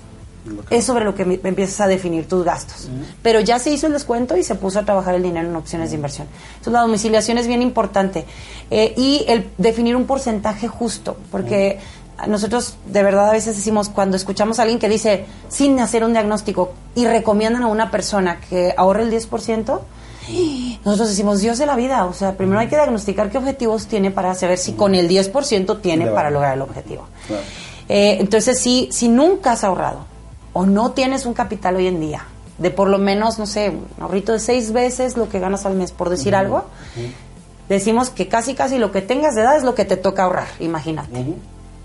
es 0.68 0.84
sobre 0.84 1.06
lo 1.06 1.14
que 1.14 1.22
empiezas 1.44 1.80
a 1.80 1.86
definir 1.86 2.28
tus 2.28 2.44
gastos. 2.44 2.90
Pero 3.22 3.40
ya 3.40 3.58
se 3.58 3.70
hizo 3.70 3.86
el 3.86 3.94
descuento 3.94 4.36
y 4.36 4.42
se 4.44 4.54
puso 4.54 4.80
a 4.80 4.84
trabajar 4.84 5.14
el 5.14 5.22
dinero 5.22 5.48
en 5.48 5.56
opciones 5.56 5.88
de 5.90 5.96
inversión. 5.96 6.26
Entonces 6.52 6.74
la 6.74 6.82
domiciliación 6.82 7.38
es 7.38 7.46
bien 7.46 7.62
importante. 7.62 8.26
Eh, 8.70 8.92
y 8.98 9.24
el 9.28 9.48
definir 9.56 9.96
un 9.96 10.04
porcentaje 10.06 10.68
justo, 10.68 11.16
porque 11.30 11.78
nosotros 12.26 12.76
de 12.86 13.02
verdad 13.02 13.28
a 13.30 13.32
veces 13.32 13.56
decimos, 13.56 13.88
cuando 13.88 14.16
escuchamos 14.16 14.58
a 14.58 14.62
alguien 14.62 14.78
que 14.78 14.88
dice, 14.88 15.26
sin 15.48 15.78
hacer 15.80 16.04
un 16.04 16.12
diagnóstico, 16.12 16.72
y 16.94 17.06
recomiendan 17.06 17.62
a 17.62 17.66
una 17.68 17.90
persona 17.90 18.40
que 18.40 18.74
ahorre 18.76 19.02
el 19.02 19.12
10%, 19.12 19.80
nosotros 20.84 21.08
decimos, 21.08 21.40
Dios 21.40 21.58
de 21.58 21.66
la 21.66 21.76
vida, 21.76 22.04
o 22.04 22.12
sea, 22.12 22.36
primero 22.36 22.60
hay 22.60 22.68
que 22.68 22.76
diagnosticar 22.76 23.30
qué 23.30 23.38
objetivos 23.38 23.86
tiene 23.86 24.10
para 24.10 24.34
saber 24.34 24.58
si 24.58 24.72
con 24.72 24.94
el 24.94 25.08
10% 25.08 25.80
tiene 25.80 26.06
para 26.06 26.30
lograr 26.30 26.54
el 26.54 26.62
objetivo. 26.62 27.06
Claro. 27.26 27.42
Eh, 27.88 28.18
entonces, 28.20 28.60
si, 28.60 28.88
si 28.92 29.08
nunca 29.08 29.52
has 29.52 29.64
ahorrado 29.64 30.06
o 30.52 30.66
no 30.66 30.92
tienes 30.92 31.26
un 31.26 31.34
capital 31.34 31.76
hoy 31.76 31.88
en 31.88 32.00
día, 32.00 32.24
de 32.58 32.70
por 32.70 32.88
lo 32.88 32.98
menos, 32.98 33.38
no 33.38 33.46
sé, 33.46 33.70
un 33.70 34.02
ahorrito 34.02 34.32
de 34.32 34.38
seis 34.38 34.72
veces 34.72 35.16
lo 35.16 35.28
que 35.28 35.40
ganas 35.40 35.66
al 35.66 35.74
mes, 35.74 35.90
por 35.90 36.10
decir 36.10 36.36
algo, 36.36 36.64
decimos 37.68 38.10
que 38.10 38.28
casi, 38.28 38.54
casi 38.54 38.78
lo 38.78 38.92
que 38.92 39.02
tengas 39.02 39.34
de 39.34 39.42
edad 39.42 39.56
es 39.56 39.64
lo 39.64 39.74
que 39.74 39.84
te 39.84 39.96
toca 39.96 40.24
ahorrar, 40.24 40.48
imagínate. 40.60 41.24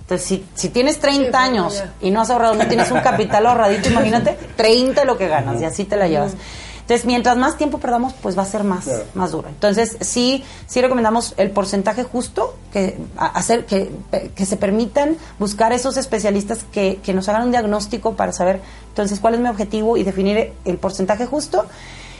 Entonces, 0.06 0.28
si, 0.28 0.46
si 0.54 0.70
tienes 0.70 1.00
30 1.00 1.32
pues, 1.32 1.36
años 1.36 1.74
ya. 1.76 1.94
y 2.00 2.12
no 2.12 2.22
has 2.22 2.30
ahorrado, 2.30 2.54
no 2.54 2.68
tienes 2.68 2.92
un 2.92 3.00
capital 3.02 3.46
ahorradito, 3.48 3.90
imagínate, 3.90 4.38
30 4.56 5.04
lo 5.04 5.18
que 5.18 5.28
ganas 5.28 5.60
y 5.62 5.66
así 5.66 5.84
te 5.86 5.96
la 5.96 6.08
llevas. 6.08 6.34
Entonces, 6.82 7.08
mientras 7.08 7.36
más 7.36 7.58
tiempo 7.58 7.80
perdamos, 7.80 8.14
pues 8.22 8.38
va 8.38 8.44
a 8.44 8.46
ser 8.46 8.64
más, 8.64 8.86
Claro. 8.86 9.04
más 9.16 9.32
duro. 9.32 9.50
Entonces, 9.50 9.98
sí, 10.02 10.44
sí 10.68 10.80
recomendamos 10.82 11.34
el 11.38 11.50
porcentaje 11.50 12.04
justo, 12.04 12.56
que 12.72 13.00
hacer 13.18 13.66
que, 13.66 13.90
que 14.36 14.46
se 14.46 14.56
permitan 14.58 15.18
buscar 15.40 15.74
esos 15.74 15.98
especialistas 15.98 16.60
que, 16.72 17.00
que 17.02 17.12
nos 17.16 17.28
hagan 17.28 17.42
un 17.42 17.50
diagnóstico 17.52 18.14
para 18.16 18.32
saber 18.32 18.62
entonces 18.90 19.20
cuál 19.20 19.34
es 19.34 19.40
mi 19.40 19.50
objetivo 19.50 19.98
y 19.98 20.04
definir 20.04 20.54
el 20.64 20.78
porcentaje 20.78 21.26
justo 21.26 21.66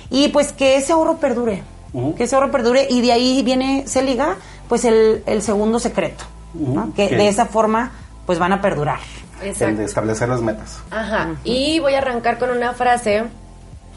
y 0.10 0.30
pues 0.30 0.52
que 0.52 0.78
ese 0.78 0.94
ahorro 0.94 1.18
perdure, 1.18 1.62
que 2.18 2.24
ese 2.24 2.34
ahorro 2.36 2.50
perdure 2.52 2.88
y 2.90 3.02
de 3.02 3.12
ahí 3.12 3.44
viene, 3.44 3.84
se 3.86 4.02
liga 4.02 4.38
pues 4.68 4.84
el, 4.84 5.22
el 5.28 5.44
segundo 5.44 5.78
secreto, 5.80 6.24
¿no? 6.60 6.94
Que 6.94 7.10
de 7.10 7.28
esa 7.28 7.46
forma 7.46 7.92
pues 8.26 8.40
van 8.40 8.54
a 8.54 8.62
perdurar. 8.62 9.00
El 9.42 9.78
de 9.78 9.84
establecer 9.84 10.30
las 10.30 10.42
metas. 10.42 10.80
Ajá. 10.90 11.36
Y 11.44 11.80
voy 11.80 11.94
a 11.94 12.00
arrancar 12.00 12.40
con 12.40 12.50
una 12.50 12.74
frase 12.74 13.26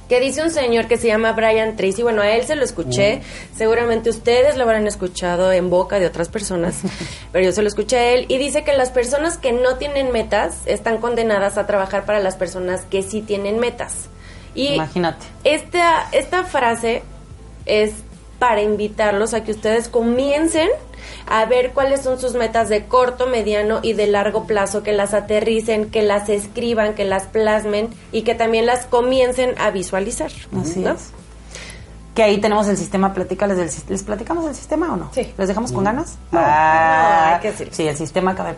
que 0.09 0.21
dice 0.21 0.43
un 0.43 0.51
señor 0.51 0.87
que 0.87 0.97
se 0.97 1.07
llama 1.07 1.33
Brian 1.33 1.77
Tracy. 1.77 2.03
Bueno, 2.03 2.23
a 2.23 2.31
él 2.31 2.45
se 2.45 2.57
lo 2.57 2.65
escuché. 2.65 3.21
Seguramente 3.55 4.11
ustedes 4.11 4.57
lo 4.57 4.65
habrán 4.65 4.87
escuchado 4.87 5.53
en 5.53 5.71
boca 5.71 5.99
de 6.01 6.07
otras 6.07 6.29
personas, 6.29 6.81
pero 7.33 7.45
yo 7.45 7.53
se 7.53 7.63
lo 7.63 7.69
escuché 7.69 7.97
a 7.99 8.13
él. 8.13 8.27
Y 8.29 8.39
dice 8.39 8.65
que 8.65 8.73
las 8.77 8.91
personas 8.91 9.37
que 9.37 9.53
no 9.53 9.77
tienen 9.77 10.11
metas 10.11 10.63
están 10.67 10.99
condenadas 10.99 11.59
a 11.59 11.67
trabajar 11.67 12.05
para 12.05 12.21
las 12.21 12.37
personas 12.37 12.85
que 12.87 13.03
sí 13.03 13.21
tienen 13.21 13.59
metas. 13.59 14.09
Y 14.55 14.75
Imagínate. 14.75 15.27
esta, 15.45 16.09
esta 16.13 16.45
frase 16.45 17.03
es 17.67 17.93
para 18.39 18.63
invitarlos 18.63 19.35
a 19.35 19.43
que 19.45 19.51
ustedes 19.53 19.89
comiencen 19.89 20.69
a 21.27 21.45
ver 21.47 21.73
cuáles 21.73 22.03
son 22.03 22.19
sus 22.21 22.35
metas 22.35 22.69
de 22.69 22.87
corto, 22.87 23.27
mediano 23.27 23.81
y 23.83 23.93
de 23.95 24.07
largo 24.07 24.47
plazo, 24.47 24.83
que 24.83 24.93
las 24.93 25.15
aterricen, 25.15 25.91
que 25.91 26.03
las 26.03 26.29
escriban, 26.29 26.95
que 26.95 27.05
las 27.05 27.25
plasmen 27.25 27.89
y 28.13 28.23
que 28.23 28.35
también 28.35 28.67
las 28.67 28.87
comiencen 28.87 29.55
a 29.59 29.71
visualizar. 29.71 30.31
Así 30.61 30.81
¿no? 30.81 30.93
es. 30.93 31.11
Que 32.15 32.23
ahí 32.25 32.39
tenemos 32.39 32.67
el 32.69 32.77
sistema, 32.77 33.15
platícales 33.15 33.57
del 33.59 33.71
¿Les 33.89 34.03
platicamos 34.03 34.45
del 34.45 34.55
sistema 34.55 34.93
o 34.93 34.97
no? 34.97 35.11
Sí. 35.15 35.33
¿Les 35.39 35.47
dejamos 35.49 35.71
con 35.71 35.85
ganas? 35.85 36.17
No. 36.33 36.41
Ah, 36.43 37.27
No, 37.29 37.35
hay 37.37 37.41
que 37.43 37.51
decirlo. 37.53 37.73
Sí, 37.75 37.87
el 37.87 37.97
sistema 37.97 38.35
que 38.35 38.43
a 38.43 38.45
ver. 38.47 38.57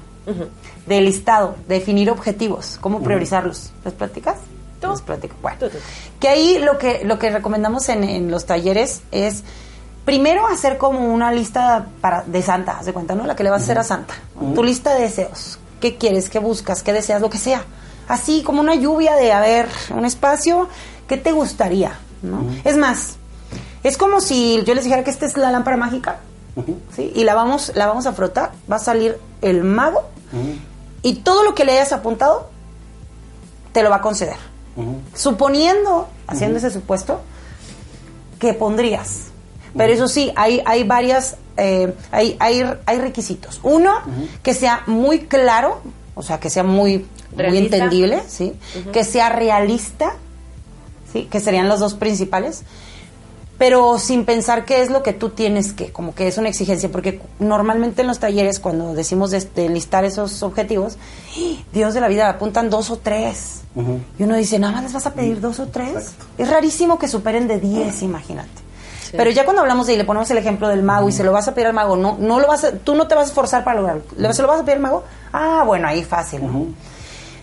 De 0.87 1.01
listado, 1.01 1.57
definir 1.69 2.11
objetivos, 2.11 2.79
cómo 2.81 3.03
priorizarlos. 3.03 3.73
¿Les 3.85 3.93
platicas? 3.95 4.37
Tú. 4.81 4.91
Les 4.93 5.03
platico. 5.03 5.35
Bueno, 5.43 5.59
Tú, 5.61 5.69
tú. 5.69 5.77
que 6.21 6.29
ahí 6.29 6.59
lo 6.59 6.79
que, 6.79 7.03
lo 7.05 7.19
que 7.19 7.31
recomendamos 7.31 7.89
en, 7.91 8.03
en 8.05 8.31
los 8.31 8.47
talleres 8.47 9.03
es 9.13 9.43
primero 10.11 10.45
hacer 10.49 10.77
como 10.77 11.15
una 11.15 11.31
lista 11.31 11.87
para, 12.01 12.25
de 12.27 12.43
Santa, 12.43 12.79
haz 12.81 12.87
de 12.87 12.93
cuenta, 12.93 13.15
¿no? 13.15 13.27
La 13.27 13.37
que 13.37 13.45
le 13.45 13.51
vas 13.51 13.61
a 13.61 13.65
hacer 13.65 13.79
a 13.79 13.85
Santa. 13.85 14.15
Tu 14.57 14.65
lista 14.65 14.93
de 14.93 15.03
deseos. 15.03 15.61
¿Qué 15.81 15.99
quieres? 15.99 16.29
¿Qué 16.29 16.41
buscas? 16.41 16.83
¿Qué 16.83 16.93
deseas? 16.93 17.21
Lo 17.21 17.31
que 17.31 17.39
sea. 17.39 17.63
Así 18.09 18.43
como 18.43 18.61
una 18.61 18.75
lluvia 18.75 19.15
de, 19.15 19.31
a 19.31 19.39
ver, 19.39 19.69
un 19.97 20.05
espacio, 20.05 20.69
¿qué 21.07 21.17
te 21.17 21.31
gustaría? 21.31 21.97
¿no? 22.23 22.45
Es 22.65 22.77
más, 22.77 23.19
es 23.85 23.97
como 23.97 24.21
si 24.21 24.61
yo 24.65 24.75
les 24.75 24.83
dijera 24.83 25.05
que 25.05 25.11
esta 25.11 25.27
es 25.27 25.37
la 25.37 25.53
lámpara 25.53 25.77
mágica, 25.77 26.19
¿sí? 26.97 27.13
Y 27.15 27.23
la 27.23 27.37
vamos, 27.37 27.71
la 27.77 27.87
vamos 27.87 28.07
a 28.07 28.13
frotar, 28.13 28.51
va 28.69 28.77
a 28.77 28.81
salir 28.81 29.17
el 29.43 29.63
mago 29.63 30.03
y 31.03 31.21
todo 31.21 31.45
lo 31.45 31.55
que 31.55 31.65
le 31.65 31.71
hayas 31.71 31.93
apuntado 31.93 32.51
te 33.71 33.85
lo 33.85 33.91
va 33.91 33.97
a 33.97 34.03
conceder. 34.03 34.39
Suponiendo, 35.15 36.09
haciendo 36.27 36.59
ese 36.59 36.73
supuesto, 36.73 37.21
que 38.41 38.55
pondrías. 38.55 39.30
Pero 39.77 39.93
eso 39.93 40.09
sí, 40.09 40.33
hay, 40.37 40.63
hay 40.65 40.85
varias, 40.85 41.37
eh, 41.57 41.95
hay, 42.11 42.37
hay, 42.41 42.65
hay 42.87 42.99
requisitos. 42.99 43.61
Uno, 43.63 43.93
que 44.43 44.55
sea 44.55 44.83
muy 44.87 45.21
claro, 45.21 45.81
o 46.15 46.23
sea, 46.23 46.41
que 46.41 46.51
sea 46.51 46.65
muy, 46.65 47.07
muy 47.35 47.59
entendible, 47.59 48.23
¿sí? 48.29 48.53
Que 48.93 49.05
sea 49.05 49.29
realista, 49.29 50.15
¿sí? 51.13 51.29
Que 51.31 51.41
serían 51.41 51.69
los 51.69 51.81
dos 51.81 51.95
principales. 51.95 52.63
Pero 53.59 53.99
sin 53.99 54.25
pensar 54.25 54.65
qué 54.65 54.81
es 54.81 54.91
lo 54.91 55.03
que 55.03 55.13
tú 55.13 55.29
tienes 55.29 55.75
que, 55.75 55.93
como 55.93 56.15
que 56.15 56.27
es 56.27 56.39
una 56.39 56.49
exigencia, 56.49 56.91
porque 56.91 57.21
normalmente 57.39 58.01
en 58.01 58.09
los 58.09 58.19
talleres 58.19 58.59
cuando 58.59 58.95
decimos 58.95 59.31
de, 59.31 59.41
de 59.41 59.69
listar 59.69 60.07
esos 60.07 60.43
objetivos, 60.43 60.97
¡ih! 61.37 61.63
Dios 61.71 61.93
de 61.93 62.01
la 62.01 62.09
vida, 62.09 62.31
apuntan 62.31 62.71
dos 62.71 62.89
o 62.89 62.97
tres. 62.97 63.61
Y 64.19 64.23
uno 64.23 64.35
dice, 64.35 64.59
nada 64.59 64.73
más 64.73 64.83
les 64.85 64.93
vas 64.95 65.07
a 65.07 65.13
pedir 65.13 65.41
dos 65.41 65.61
o 65.61 65.69
tres. 65.69 65.91
Exacto. 65.91 66.25
Es 66.39 66.49
rarísimo 66.49 66.99
que 66.99 67.07
superen 67.07 67.49
de 67.49 67.61
diez, 67.61 68.03
imagínate. 68.03 68.49
Pero 69.17 69.31
ya 69.31 69.45
cuando 69.45 69.63
hablamos 69.63 69.87
de, 69.87 69.95
y 69.95 69.97
le 69.97 70.05
ponemos 70.05 70.31
el 70.31 70.39
ejemplo 70.39 70.69
del 70.69 70.83
mago 70.83 71.09
y 71.09 71.13
se 71.13 71.25
lo 71.25 71.33
vas 71.33 71.49
a 71.49 71.55
pedir 71.55 71.67
al 71.69 71.73
mago, 71.75 71.97
no, 71.97 72.17
no 72.19 72.39
lo 72.41 72.47
vas 72.47 72.65
a- 72.65 72.73
tú 72.73 72.95
no 72.95 73.07
te 73.09 73.15
vas 73.15 73.25
a 73.25 73.29
esforzar 73.29 73.65
para 73.65 73.77
lograrlo. 73.81 74.03
¿Le- 74.17 74.33
¿Se 74.33 74.43
lo 74.43 74.49
vas 74.49 74.61
a 74.61 74.65
pedir 74.65 74.77
al 74.77 74.83
mago? 74.83 75.05
Ah, 75.33 75.63
bueno, 75.67 75.89
ahí 75.89 76.05
fácil, 76.05 76.47
¿no? 76.47 76.67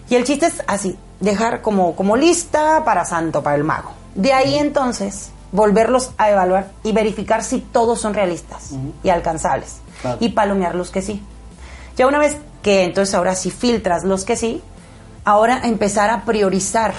Y 0.09 0.15
el 0.15 0.23
chiste 0.23 0.45
es 0.45 0.63
así, 0.67 0.97
dejar 1.19 1.61
como, 1.61 1.95
como 1.95 2.15
lista 2.15 2.83
para 2.85 3.03
santo, 3.05 3.43
para 3.43 3.55
el 3.57 3.63
mago. 3.63 3.91
De 4.15 4.31
ahí 4.33 4.57
entonces, 4.57 5.31
volverlos 5.51 6.11
a 6.17 6.29
evaluar 6.29 6.71
y 6.83 6.91
verificar 6.93 7.43
si 7.43 7.59
todos 7.59 7.99
son 7.99 8.13
realistas 8.13 8.71
y 9.03 9.09
alcanzables. 9.09 9.77
Claro. 10.01 10.17
Y 10.21 10.29
palomear 10.29 10.75
los 10.75 10.89
que 10.91 11.01
sí. 11.01 11.21
Ya 11.97 12.07
una 12.07 12.19
vez 12.19 12.37
que 12.61 12.83
entonces 12.83 13.13
ahora 13.15 13.35
sí 13.35 13.49
filtras 13.51 14.03
los 14.03 14.23
que 14.25 14.35
sí, 14.35 14.61
ahora 15.25 15.59
empezar 15.63 16.09
a 16.09 16.23
priorizar, 16.23 16.93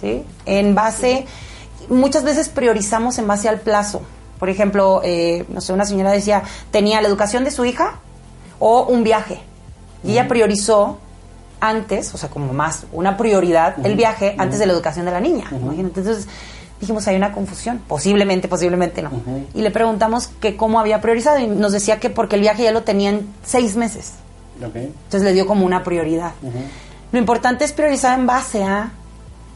¿sí? 0.00 0.24
En 0.46 0.74
base, 0.74 1.26
muchas 1.88 2.24
veces 2.24 2.48
priorizamos 2.48 3.18
en 3.18 3.26
base 3.26 3.48
al 3.48 3.60
plazo. 3.60 4.02
Por 4.38 4.48
ejemplo, 4.48 5.00
eh, 5.04 5.44
no 5.48 5.60
sé, 5.60 5.72
una 5.72 5.84
señora 5.84 6.10
decía, 6.10 6.42
tenía 6.70 7.00
la 7.00 7.08
educación 7.08 7.44
de 7.44 7.50
su 7.50 7.64
hija 7.64 8.00
o 8.58 8.84
un 8.84 9.04
viaje. 9.04 9.40
Y 10.04 10.12
ella 10.12 10.26
priorizó 10.26 10.98
antes, 11.60 12.12
o 12.12 12.18
sea, 12.18 12.28
como 12.28 12.52
más 12.52 12.86
una 12.92 13.16
prioridad, 13.16 13.76
el 13.86 13.94
viaje 13.94 14.34
antes 14.36 14.58
de 14.58 14.66
la 14.66 14.72
educación 14.72 15.06
de 15.06 15.12
la 15.12 15.20
niña. 15.20 15.46
Imagínate. 15.52 16.00
Entonces 16.00 16.26
dijimos, 16.80 17.06
hay 17.06 17.16
una 17.16 17.32
confusión. 17.32 17.80
Posiblemente, 17.86 18.48
posiblemente 18.48 19.00
no. 19.02 19.10
Y 19.54 19.62
le 19.62 19.70
preguntamos 19.70 20.26
que 20.26 20.56
cómo 20.56 20.80
había 20.80 21.00
priorizado 21.00 21.38
y 21.38 21.46
nos 21.46 21.72
decía 21.72 22.00
que 22.00 22.10
porque 22.10 22.34
el 22.34 22.42
viaje 22.42 22.64
ya 22.64 22.72
lo 22.72 22.82
tenía 22.82 23.10
en 23.10 23.28
seis 23.44 23.76
meses. 23.76 24.14
Ok. 24.60 24.74
Entonces 24.74 25.22
le 25.22 25.32
dio 25.32 25.46
como 25.46 25.64
una 25.64 25.84
prioridad. 25.84 26.32
Lo 27.12 27.18
importante 27.18 27.64
es 27.64 27.72
priorizar 27.72 28.18
en 28.18 28.26
base 28.26 28.64
a, 28.64 28.90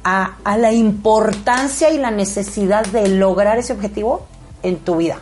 a, 0.08 0.36
a 0.44 0.56
la 0.56 0.72
importancia 0.72 1.90
y 1.90 1.98
la 1.98 2.12
necesidad 2.12 2.86
de 2.86 3.08
lograr 3.08 3.58
ese 3.58 3.72
objetivo 3.72 4.24
en 4.62 4.78
tu 4.78 4.98
vida. 4.98 5.18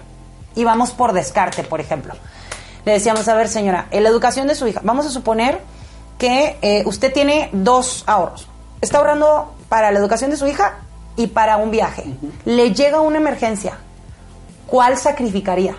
Y 0.54 0.64
vamos 0.64 0.90
por 0.90 1.14
descarte, 1.14 1.64
por 1.64 1.80
ejemplo. 1.80 2.12
Le 2.84 2.92
decíamos, 2.92 3.26
a 3.28 3.34
ver 3.34 3.48
señora, 3.48 3.86
en 3.90 4.02
la 4.02 4.10
educación 4.10 4.46
de 4.46 4.54
su 4.54 4.66
hija, 4.68 4.82
vamos 4.84 5.06
a 5.06 5.10
suponer 5.10 5.58
que 6.18 6.58
eh, 6.60 6.82
usted 6.84 7.14
tiene 7.14 7.48
dos 7.52 8.04
ahorros. 8.06 8.46
Está 8.82 8.98
ahorrando 8.98 9.54
para 9.70 9.90
la 9.90 9.98
educación 9.98 10.30
de 10.30 10.36
su 10.36 10.46
hija 10.46 10.80
y 11.16 11.28
para 11.28 11.56
un 11.56 11.70
viaje. 11.70 12.04
Le 12.44 12.74
llega 12.74 13.00
una 13.00 13.16
emergencia. 13.16 13.78
¿Cuál 14.66 14.98
sacrificaría? 14.98 15.76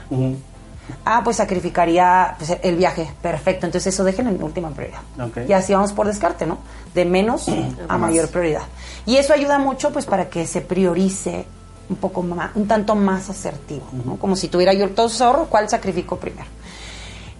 Ah, 1.03 1.21
pues 1.23 1.37
sacrificaría 1.37 2.35
pues, 2.37 2.57
el 2.61 2.75
viaje. 2.75 3.11
Perfecto. 3.21 3.65
Entonces 3.65 3.93
eso 3.93 4.03
déjenlo 4.03 4.31
en 4.31 4.41
última 4.41 4.69
prioridad. 4.69 5.01
Y 5.47 5.53
así 5.53 5.73
vamos 5.73 5.93
por 5.93 6.07
descarte, 6.07 6.45
¿no? 6.45 6.59
De 6.93 7.05
menos 7.05 7.47
a 7.87 7.97
mayor 7.97 8.29
prioridad. 8.29 8.63
Y 9.05 9.17
eso 9.17 9.33
ayuda 9.33 9.59
mucho 9.59 9.91
pues 9.91 10.05
para 10.05 10.29
que 10.29 10.47
se 10.47 10.61
priorice 10.61 11.45
un 11.89 11.97
poco 11.97 12.23
más, 12.23 12.55
un 12.55 12.67
tanto 12.67 12.95
más 12.95 13.29
asertivo, 13.29 13.85
¿no? 14.05 14.15
Como 14.17 14.35
si 14.35 14.47
tuviera 14.47 14.73
yo 14.73 14.89
todos 14.89 15.11
sus 15.11 15.21
ahorros, 15.21 15.47
¿cuál 15.47 15.69
sacrifico 15.69 16.17
primero? 16.17 16.47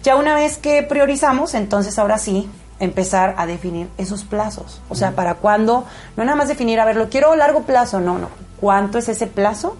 Ya 0.02 0.14
una 0.14 0.34
vez 0.34 0.56
que 0.56 0.84
priorizamos, 0.84 1.54
entonces 1.54 1.98
ahora 1.98 2.18
sí 2.18 2.48
empezar 2.78 3.34
a 3.38 3.46
definir 3.46 3.88
esos 3.98 4.24
plazos. 4.24 4.80
O 4.88 4.94
sea, 4.94 5.12
para 5.12 5.34
cuándo, 5.34 5.84
no 6.16 6.24
nada 6.24 6.36
más 6.36 6.48
definir, 6.48 6.78
a 6.78 6.84
ver, 6.84 6.96
lo 6.96 7.08
quiero 7.08 7.32
a 7.32 7.36
largo 7.36 7.62
plazo, 7.62 8.00
no, 8.00 8.18
no. 8.18 8.28
¿Cuánto 8.60 8.98
es 8.98 9.08
ese 9.08 9.26
plazo? 9.26 9.76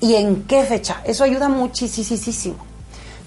¿Y 0.00 0.14
en 0.14 0.44
qué 0.44 0.64
fecha? 0.64 1.02
Eso 1.04 1.24
ayuda 1.24 1.48
muchísimo. 1.48 2.56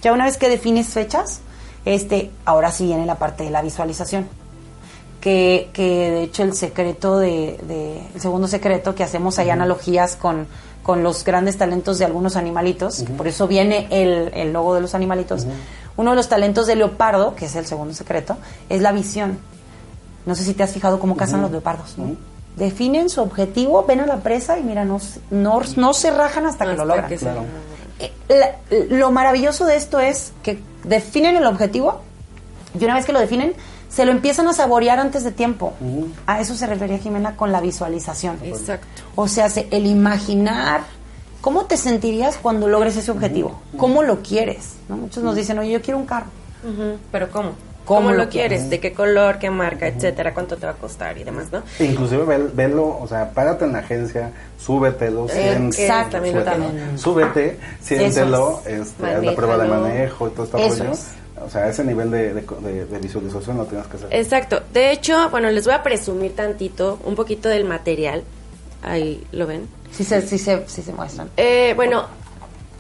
Ya 0.02 0.12
una 0.12 0.26
vez 0.26 0.38
que 0.38 0.50
defines 0.50 0.88
fechas, 0.88 1.42
este, 1.86 2.32
ahora 2.46 2.72
sí 2.72 2.86
viene 2.86 3.06
la 3.06 3.16
parte 3.16 3.44
de 3.44 3.50
la 3.52 3.62
visualización. 3.62 4.28
Que, 5.22 5.70
que 5.72 6.12
de 6.12 6.24
hecho 6.24 6.44
el 6.44 6.54
secreto 6.54 7.18
de, 7.18 7.58
de- 7.66 8.02
el 8.14 8.20
segundo 8.20 8.48
secreto 8.50 8.94
que 8.94 9.04
hacemos 9.04 9.40
hay 9.40 9.52
analogías 9.52 10.18
con, 10.18 10.48
con 10.84 11.02
los 11.02 11.24
grandes 11.24 11.58
talentos 11.58 11.98
de 11.98 12.04
algunos 12.04 12.36
animalitos, 12.36 13.06
por 13.16 13.28
eso 13.30 13.48
viene 13.48 13.88
el, 13.90 14.32
el 14.34 14.52
logo 14.52 14.76
de 14.76 14.82
los 14.82 14.96
animalitos. 14.96 15.46
Uno 15.96 16.10
de 16.10 16.16
los 16.18 16.28
talentos 16.28 16.68
de 16.68 16.76
leopardo, 16.76 17.36
que 17.36 17.46
es 17.46 17.56
el 17.56 17.66
segundo 17.66 17.94
secreto, 17.94 18.36
es 18.68 18.82
la 18.82 18.92
visión. 18.92 19.38
No 20.26 20.36
sé 20.36 20.44
si 20.44 20.54
te 20.54 20.64
has 20.64 20.72
fijado 20.74 21.00
cómo 21.00 21.16
cazan 21.16 21.42
los 21.42 21.52
leopardos, 21.52 21.98
¿no? 21.98 22.16
Definen 22.56 23.10
su 23.10 23.22
objetivo, 23.22 23.84
ven 23.88 24.00
a 24.02 24.06
la 24.06 24.18
presa 24.18 24.60
y 24.60 24.64
mira, 24.64 24.86
no, 24.86 25.00
se- 25.00 25.20
no, 25.32 25.60
no 25.76 25.94
se 25.94 26.12
rajan 26.12 26.46
hasta, 26.46 26.66
que 26.66 26.74
lo 26.78 26.86
logran. 26.86 27.10
que 27.10 27.18
Claro. 27.18 27.44
Eh, 28.00 28.12
la- 28.30 28.56
lo 28.96 29.12
maravilloso 29.12 29.66
de 29.66 29.76
esto 29.76 30.00
es 30.00 30.34
que 30.44 30.60
definen 30.84 31.36
el 31.36 31.46
objetivo 31.46 32.02
y 32.80 32.84
una 32.84 32.96
vez 32.96 33.06
que 33.06 33.14
lo 33.14 33.20
definen, 33.20 33.54
se 33.90 34.06
lo 34.06 34.12
empiezan 34.12 34.48
a 34.48 34.54
saborear 34.54 35.00
antes 35.00 35.24
de 35.24 35.32
tiempo. 35.32 35.74
A 36.28 36.42
eso 36.42 36.56
se 36.56 36.66
refería 36.68 36.98
Jimena 36.98 37.36
con 37.36 37.52
la 37.52 37.62
visualización. 37.62 38.38
Exacto. 38.44 38.88
O 39.16 39.28
sea, 39.28 39.50
se- 39.50 39.68
el 39.72 39.86
imaginar 39.86 40.82
cómo 41.42 41.66
te 41.66 41.78
sentirías 41.78 42.38
cuando 42.38 42.68
logres 42.68 42.96
ese 42.98 43.12
objetivo, 43.12 43.60
cómo 43.78 44.02
lo 44.04 44.22
quieres. 44.22 44.74
¿no? 44.90 44.98
Muchos 44.98 45.24
nos 45.24 45.36
dicen, 45.36 45.60
oye, 45.60 45.72
yo 45.72 45.82
quiero 45.82 45.98
un 46.00 46.06
carro. 46.06 46.28
Pero 47.12 47.30
¿cómo? 47.32 47.52
¿Cómo 47.86 48.00
¿Cómo, 48.00 48.12
lo 48.12 48.24
lo 48.26 48.30
quieres? 48.30 48.70
¿De 48.70 48.80
qué 48.80 48.94
color, 48.94 49.40
qué 49.40 49.50
marca, 49.50 49.88
etcétera? 49.88 50.34
¿Cuánto 50.34 50.56
te 50.58 50.66
va 50.66 50.72
a 50.72 50.76
costar 50.76 51.18
y 51.18 51.24
demás, 51.24 51.52
no? 51.52 51.62
E 51.80 51.84
Inclusive 51.86 52.24
vel- 52.26 52.52
velo, 52.54 52.98
o 53.00 53.08
sea, 53.08 53.32
párate 53.32 53.66
en 53.66 53.74
la 53.74 53.80
agencia, 53.80 54.32
súbetelo, 54.58 55.28
siéntelo, 55.28 55.68
Exactamente. 55.70 56.40
súbetelo, 56.44 56.98
súbete, 56.98 57.60
siéntelo, 57.82 58.62
este, 58.66 59.06
haz 59.08 59.24
la 59.24 59.36
prueba 59.36 59.58
de 59.58 59.68
manejo 59.68 60.28
y 60.28 60.32
todo 60.32 60.46
este 60.46 60.58
rollo. 60.58 60.92
es. 60.94 61.08
O 61.46 61.50
sea, 61.50 61.68
ese 61.68 61.84
nivel 61.84 62.10
de, 62.10 62.34
de, 62.34 62.42
de- 62.42 62.86
de 62.86 63.00
visualización 63.00 63.58
lo 63.58 63.66
tienes 63.66 63.86
que 63.88 63.98
hacer. 63.98 64.08
Exacto. 64.12 64.62
De 64.72 64.92
hecho, 64.92 65.30
bueno, 65.30 65.50
les 65.52 65.66
voy 65.66 65.74
a 65.74 65.84
presumir 65.84 66.34
tantito, 66.36 67.00
un 67.04 67.16
poquito 67.16 67.50
del 67.50 67.66
material. 67.66 68.24
Ahí 68.82 69.26
lo 69.34 69.46
ven. 69.48 69.68
Sí 69.92 70.04
se, 70.06 70.22
sí 70.22 70.38
se, 70.38 70.64
sí 70.68 70.82
se 70.82 70.94
muestran. 70.94 71.30
Eh, 71.38 71.74
bueno, 71.76 72.06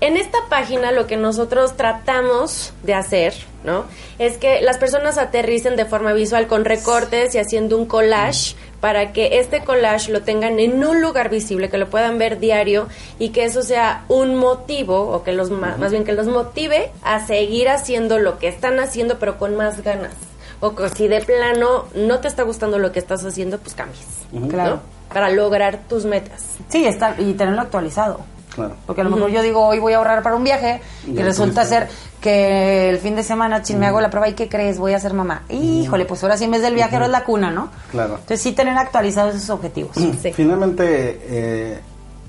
en 0.05 0.17
esta 0.17 0.37
página 0.49 0.91
lo 0.91 1.07
que 1.07 1.17
nosotros 1.17 1.75
tratamos 1.77 2.73
de 2.83 2.93
hacer, 2.93 3.33
¿no? 3.63 3.85
Es 4.19 4.37
que 4.37 4.61
las 4.61 4.77
personas 4.77 5.17
aterricen 5.17 5.75
de 5.75 5.85
forma 5.85 6.13
visual 6.13 6.47
con 6.47 6.65
recortes 6.65 7.33
y 7.35 7.39
haciendo 7.39 7.77
un 7.77 7.85
collage 7.85 8.55
para 8.81 9.13
que 9.13 9.39
este 9.39 9.63
collage 9.63 10.11
lo 10.11 10.23
tengan 10.23 10.59
en 10.59 10.83
un 10.83 11.01
lugar 11.01 11.29
visible, 11.29 11.69
que 11.69 11.77
lo 11.77 11.89
puedan 11.89 12.17
ver 12.17 12.39
diario 12.39 12.87
y 13.17 13.29
que 13.29 13.45
eso 13.45 13.61
sea 13.63 14.03
un 14.09 14.35
motivo, 14.35 14.99
o 15.11 15.23
que 15.23 15.31
los 15.31 15.49
ma- 15.51 15.77
más 15.77 15.91
bien 15.91 16.03
que 16.03 16.11
los 16.11 16.27
motive 16.27 16.91
a 17.01 17.25
seguir 17.25 17.69
haciendo 17.69 18.19
lo 18.19 18.39
que 18.39 18.49
están 18.49 18.79
haciendo, 18.81 19.19
pero 19.19 19.37
con 19.37 19.55
más 19.55 19.81
ganas. 19.83 20.11
O 20.59 20.75
que 20.75 20.89
si 20.89 21.07
de 21.07 21.21
plano 21.21 21.85
no 21.95 22.19
te 22.19 22.27
está 22.27 22.43
gustando 22.43 22.77
lo 22.77 22.91
que 22.91 22.99
estás 22.99 23.23
haciendo, 23.25 23.57
pues 23.57 23.73
cambies. 23.73 24.05
¿no? 24.33 24.47
Claro. 24.49 24.79
Para 25.13 25.29
lograr 25.29 25.79
tus 25.87 26.03
metas. 26.05 26.43
Sí, 26.69 26.85
está, 26.85 27.15
y 27.17 27.33
tenerlo 27.33 27.61
actualizado. 27.61 28.19
Claro. 28.55 28.75
Porque 28.85 29.01
a 29.01 29.03
lo 29.03 29.09
mejor 29.09 29.31
yo 29.31 29.41
digo, 29.41 29.65
hoy 29.65 29.79
voy 29.79 29.93
a 29.93 29.97
ahorrar 29.97 30.21
para 30.21 30.35
un 30.35 30.43
viaje 30.43 30.81
y 31.07 31.13
Ya 31.13 31.23
resulta 31.23 31.65
ser 31.65 31.87
que 32.21 32.89
el 32.89 32.99
fin 32.99 33.15
de 33.15 33.23
semana, 33.23 33.61
chin, 33.63 33.79
me 33.79 33.87
hago 33.87 33.99
la 33.99 34.09
prueba 34.09 34.29
y 34.29 34.33
¿qué 34.33 34.47
crees? 34.47 34.77
Voy 34.77 34.93
a 34.93 34.99
ser 34.99 35.13
mamá. 35.13 35.43
Híjole, 35.49 36.05
pues 36.05 36.23
ahora 36.23 36.37
sí 36.37 36.45
en 36.45 36.51
vez 36.51 36.61
del 36.61 36.75
viaje 36.75 36.95
ahora 36.95 37.07
es 37.07 37.11
la 37.11 37.23
cuna, 37.23 37.51
¿no? 37.51 37.69
Claro. 37.91 38.15
Entonces 38.15 38.41
sí 38.41 38.53
tener 38.53 38.77
actualizados 38.77 39.35
esos 39.35 39.49
objetivos. 39.49 39.95
Sí. 39.95 40.31
Finalmente, 40.33 41.19
eh, 41.23 41.79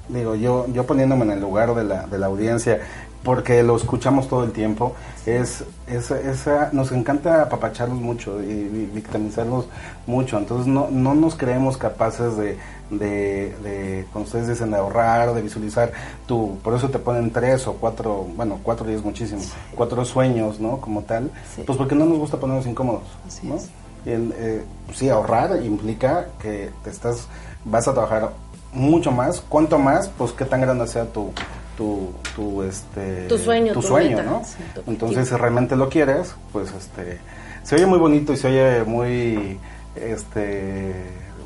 digo, 0.09 0.35
yo, 0.35 0.67
yo 0.73 0.85
poniéndome 0.85 1.25
en 1.25 1.33
el 1.33 1.41
lugar 1.41 1.75
de 1.75 1.85
la, 1.85 2.07
de 2.07 2.19
la 2.19 2.27
audiencia, 2.27 2.81
porque 3.25 3.63
lo 3.63 3.75
escuchamos 3.77 4.29
todo 4.29 4.45
el 4.45 4.53
tiempo, 4.53 4.93
es, 5.27 5.65
es, 5.87 6.11
esa- 6.11 6.69
nos 6.73 6.93
encanta 6.93 7.43
apapacharlos 7.43 7.99
mucho 7.99 8.43
y, 8.43 8.47
vi- 8.47 8.91
victimizarlos 8.93 9.67
mucho, 10.07 10.37
entonces 10.39 10.67
no, 10.67 10.89
no 10.91 11.15
nos 11.15 11.35
creemos 11.35 11.77
capaces 11.79 12.37
de, 12.37 12.59
de, 12.91 13.57
de, 13.63 14.07
como 14.13 14.27
ustedes 14.27 14.49
dicen, 14.49 14.71
de 14.71 14.77
ahorrar, 14.77 15.33
de 15.35 15.41
visualizar 15.43 15.91
tu, 16.27 16.59
por 16.63 16.75
eso 16.75 16.91
te 16.91 16.99
ponen 16.99 17.31
tres 17.31 17.67
o 17.67 17.73
cuatro, 17.75 18.27
bueno, 18.37 18.61
cuatro 18.63 18.87
días 18.87 19.03
muchísimo, 19.03 19.41
cuatro 19.75 20.05
sueños, 20.05 20.61
¿no? 20.61 20.79
Como 20.83 21.03
tal, 21.03 21.31
Sí. 21.57 21.63
pues 21.67 21.79
porque 21.79 21.95
no 21.95 22.05
nos 22.05 22.19
gusta 22.19 22.37
ponernos 22.39 22.67
incómodos, 22.67 23.03
Así 23.27 23.51
es. 23.51 23.71
El, 24.05 24.35
eh, 24.37 24.63
sí, 24.93 25.09
ahorrar 25.09 25.63
implica 25.65 26.27
que 26.39 26.69
te 26.85 26.91
estás, 26.91 27.27
vas 27.65 27.89
a 27.89 27.95
trabajar 27.95 28.33
mucho 28.75 29.11
más. 29.11 29.41
¿Cuánto 29.49 29.79
más? 29.79 30.11
Pues 30.19 30.33
qué 30.33 30.45
tan 30.45 30.61
grande 30.61 30.87
sea 30.87 31.07
tu, 31.07 31.31
tu, 31.77 32.13
tu, 32.35 32.63
este, 32.63 33.27
Tu 33.29 33.39
sueño, 33.39 33.73
tu 33.73 33.81
tu 33.81 33.89
sueño, 33.89 34.17
meta, 34.17 34.23
¿no? 34.23 34.43
sí, 34.45 34.57
tu 34.57 34.81
objetivo. 34.81 34.85
Entonces, 34.87 35.29
si 35.29 35.35
realmente 35.37 35.77
lo 35.77 35.89
quieres, 35.89 36.35
pues, 36.53 36.73
este, 36.73 37.19
se 37.63 37.77
oye 37.77 37.87
muy 37.87 37.99
bonito 37.99 38.33
y 38.33 38.37
se 38.37 38.49
oye 38.49 38.85
muy, 38.85 39.59
este, 39.97 40.95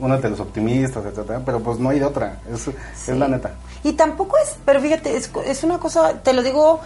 uno 0.01 0.19
de 0.19 0.31
los 0.31 0.41
optimistas, 0.41 1.05
etcétera, 1.05 1.43
pero 1.45 1.61
pues 1.61 1.79
no 1.79 1.91
hay 1.91 1.99
de 1.99 2.05
otra. 2.07 2.39
Es, 2.53 2.69
es 3.09 3.17
la 3.17 3.29
neta. 3.29 3.53
Y 3.83 3.93
tampoco 3.93 4.37
es, 4.39 4.57
pero 4.65 4.81
fíjate, 4.81 5.17
es, 5.17 5.31
es 5.47 5.65
una 5.65 5.79
cosa, 5.79 6.15
te 6.23 6.33
lo 6.33 6.43
digo, 6.43 6.81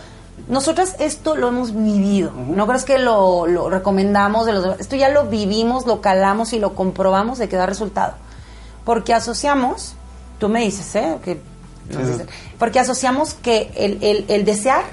nosotras 0.48 0.96
esto 0.98 1.36
lo 1.36 1.48
hemos 1.48 1.74
vivido. 1.74 2.32
No 2.32 2.66
crees 2.66 2.84
que 2.84 2.98
lo, 2.98 3.46
lo 3.46 3.70
recomendamos 3.70 4.46
de 4.46 4.52
los. 4.52 4.80
Esto 4.80 4.96
ya 4.96 5.08
lo 5.08 5.26
vivimos, 5.26 5.86
lo 5.86 6.00
calamos 6.00 6.52
y 6.52 6.58
lo 6.58 6.74
comprobamos 6.74 7.38
de 7.38 7.48
que 7.48 7.56
da 7.56 7.66
resultado. 7.66 8.14
Porque 8.84 9.14
asociamos, 9.14 9.94
tú 10.38 10.48
me 10.48 10.60
dices, 10.60 10.94
¿eh? 10.96 11.18
Que, 11.24 11.40
sé, 12.16 12.26
porque 12.58 12.78
asociamos 12.80 13.34
que 13.34 13.70
el, 13.76 13.98
el, 14.02 14.24
el 14.28 14.44
desear 14.44 14.84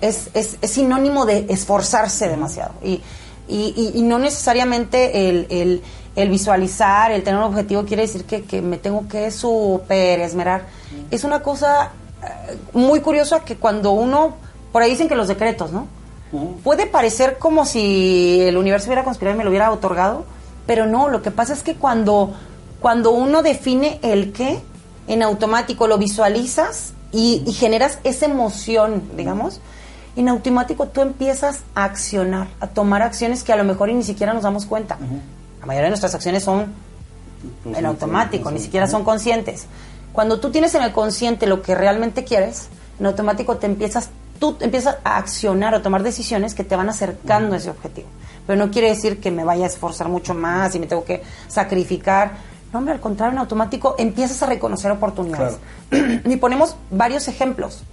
es, 0.00 0.28
es, 0.34 0.58
es 0.60 0.70
sinónimo 0.70 1.24
de 1.26 1.46
esforzarse 1.48 2.28
demasiado. 2.28 2.72
Y, 2.82 3.00
y, 3.48 3.72
y- 3.76 3.92
y 3.98 4.02
no 4.02 4.18
necesariamente 4.18 5.28
el, 5.28 5.46
el, 5.50 5.82
el 6.16 6.28
visualizar, 6.30 7.10
el 7.12 7.22
tener 7.22 7.38
un 7.38 7.46
objetivo 7.46 7.84
quiere 7.84 8.02
decir 8.02 8.24
que, 8.24 8.42
que 8.42 8.60
me 8.62 8.76
tengo 8.78 9.06
que 9.08 9.30
super 9.30 10.20
esmerar. 10.20 10.66
Es 11.10 11.24
una 11.24 11.40
cosa 11.42 11.90
eh, 12.22 12.56
muy 12.72 13.00
curiosa 13.00 13.40
que 13.40 13.56
cuando 13.56 13.92
uno, 13.92 14.36
por 14.72 14.82
ahí 14.82 14.90
dicen 14.90 15.08
que 15.08 15.14
los 15.16 15.28
decretos, 15.28 15.72
¿no? 15.72 15.86
Puede 16.64 16.86
parecer 16.86 17.38
como 17.38 17.64
si 17.64 18.40
el 18.40 18.56
universo 18.56 18.86
hubiera 18.88 19.04
conspirado 19.04 19.36
y 19.36 19.38
me 19.38 19.44
lo 19.44 19.50
hubiera 19.50 19.70
otorgado, 19.70 20.24
pero 20.66 20.84
no, 20.84 21.08
lo 21.08 21.22
que 21.22 21.30
pasa 21.30 21.52
es 21.52 21.62
que 21.62 21.76
cuando, 21.76 22.32
cuando 22.80 23.12
uno 23.12 23.42
define 23.42 24.00
el 24.02 24.32
qué, 24.32 24.58
en 25.06 25.22
automático 25.22 25.86
lo 25.86 25.98
visualizas 25.98 26.92
y, 27.12 27.42
y 27.46 27.52
generas 27.52 27.98
esa 28.04 28.26
emoción, 28.26 29.02
digamos, 29.16 29.60
en 30.16 30.28
automático 30.28 30.86
tú 30.86 31.00
empiezas 31.00 31.60
a 31.74 31.84
accionar, 31.84 32.48
a 32.60 32.68
tomar 32.68 33.02
acciones 33.02 33.42
que 33.42 33.52
a 33.52 33.56
lo 33.56 33.64
mejor 33.64 33.90
y 33.90 33.94
ni 33.94 34.04
siquiera 34.04 34.32
nos 34.32 34.44
damos 34.44 34.66
cuenta. 34.66 34.96
La 35.60 35.66
mayoría 35.66 35.84
de 35.84 35.90
nuestras 35.90 36.14
acciones 36.14 36.44
son 36.44 36.72
Pues 37.62 37.78
en 37.78 37.86
automático, 37.86 38.50
ni 38.50 38.60
siquiera 38.60 38.86
son 38.86 39.04
conscientes. 39.04 39.66
Cuando 40.12 40.38
tú 40.38 40.50
tienes 40.50 40.74
en 40.74 40.82
el 40.82 40.92
consciente 40.92 41.46
lo 41.46 41.62
que 41.62 41.74
realmente 41.74 42.24
quieres, 42.24 42.68
en 43.00 43.06
automático 43.06 43.56
te 43.56 43.66
empiezas, 43.66 44.10
tú 44.38 44.56
empiezas 44.60 44.98
a 45.04 45.16
accionar 45.16 45.74
o 45.74 45.82
tomar 45.82 46.02
decisiones 46.02 46.54
que 46.54 46.64
te 46.64 46.76
van 46.76 46.88
acercando 46.88 47.54
a 47.54 47.58
ese 47.58 47.70
objetivo. 47.70 48.06
Pero 48.46 48.58
no 48.58 48.70
quiere 48.70 48.90
decir 48.90 49.20
que 49.20 49.30
me 49.30 49.42
vaya 49.42 49.64
a 49.64 49.68
esforzar 49.68 50.08
mucho 50.08 50.34
más 50.34 50.74
y 50.74 50.78
me 50.78 50.86
tengo 50.86 51.04
que 51.04 51.22
sacrificar. 51.48 52.53
No, 52.74 52.78
hombre, 52.80 52.94
al 52.94 53.00
contrario, 53.00 53.34
en 53.34 53.38
automático 53.38 53.94
empiezas 53.98 54.42
a 54.42 54.46
reconocer 54.46 54.90
oportunidades. 54.90 55.58
y 55.92 56.36
ponemos 56.38 56.74
varios 56.90 57.28
ejemplos. 57.28 57.84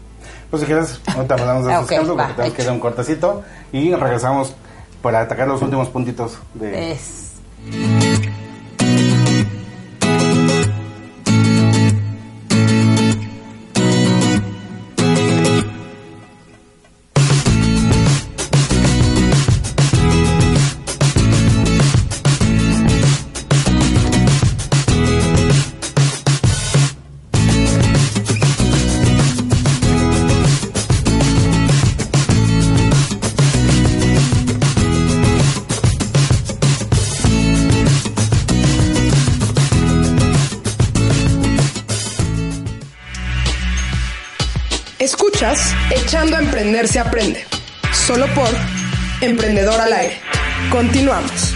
Pues 0.49 0.61
si 0.61 0.65
quieres, 0.65 0.99
ahorita 1.15 1.35
hablamos 1.35 1.65
de 1.65 1.71
Ah, 1.73 1.75
esos 1.75 1.85
ok, 1.85 1.91
ejemplos 1.91 2.17
va, 2.17 2.23
porque 2.23 2.33
tenemos 2.33 2.55
que 2.55 2.61
ir 2.63 2.67
a 2.67 2.71
hecho. 2.71 2.73
un 2.73 2.79
cortecito 2.79 3.43
y 3.71 3.93
regresamos 3.93 4.55
para 5.03 5.21
atacar 5.21 5.47
los 5.47 5.61
últimos 5.61 5.87
puntitos 5.89 6.39
de... 6.55 6.93
Es. 6.93 7.33
Echando 45.89 46.37
a 46.37 46.39
Emprender 46.39 46.87
se 46.87 46.97
aprende. 46.97 47.43
Solo 47.91 48.25
por 48.27 48.47
Emprendedor 49.19 49.81
al 49.81 49.91
aire. 49.91 50.13
Continuamos. 50.71 51.53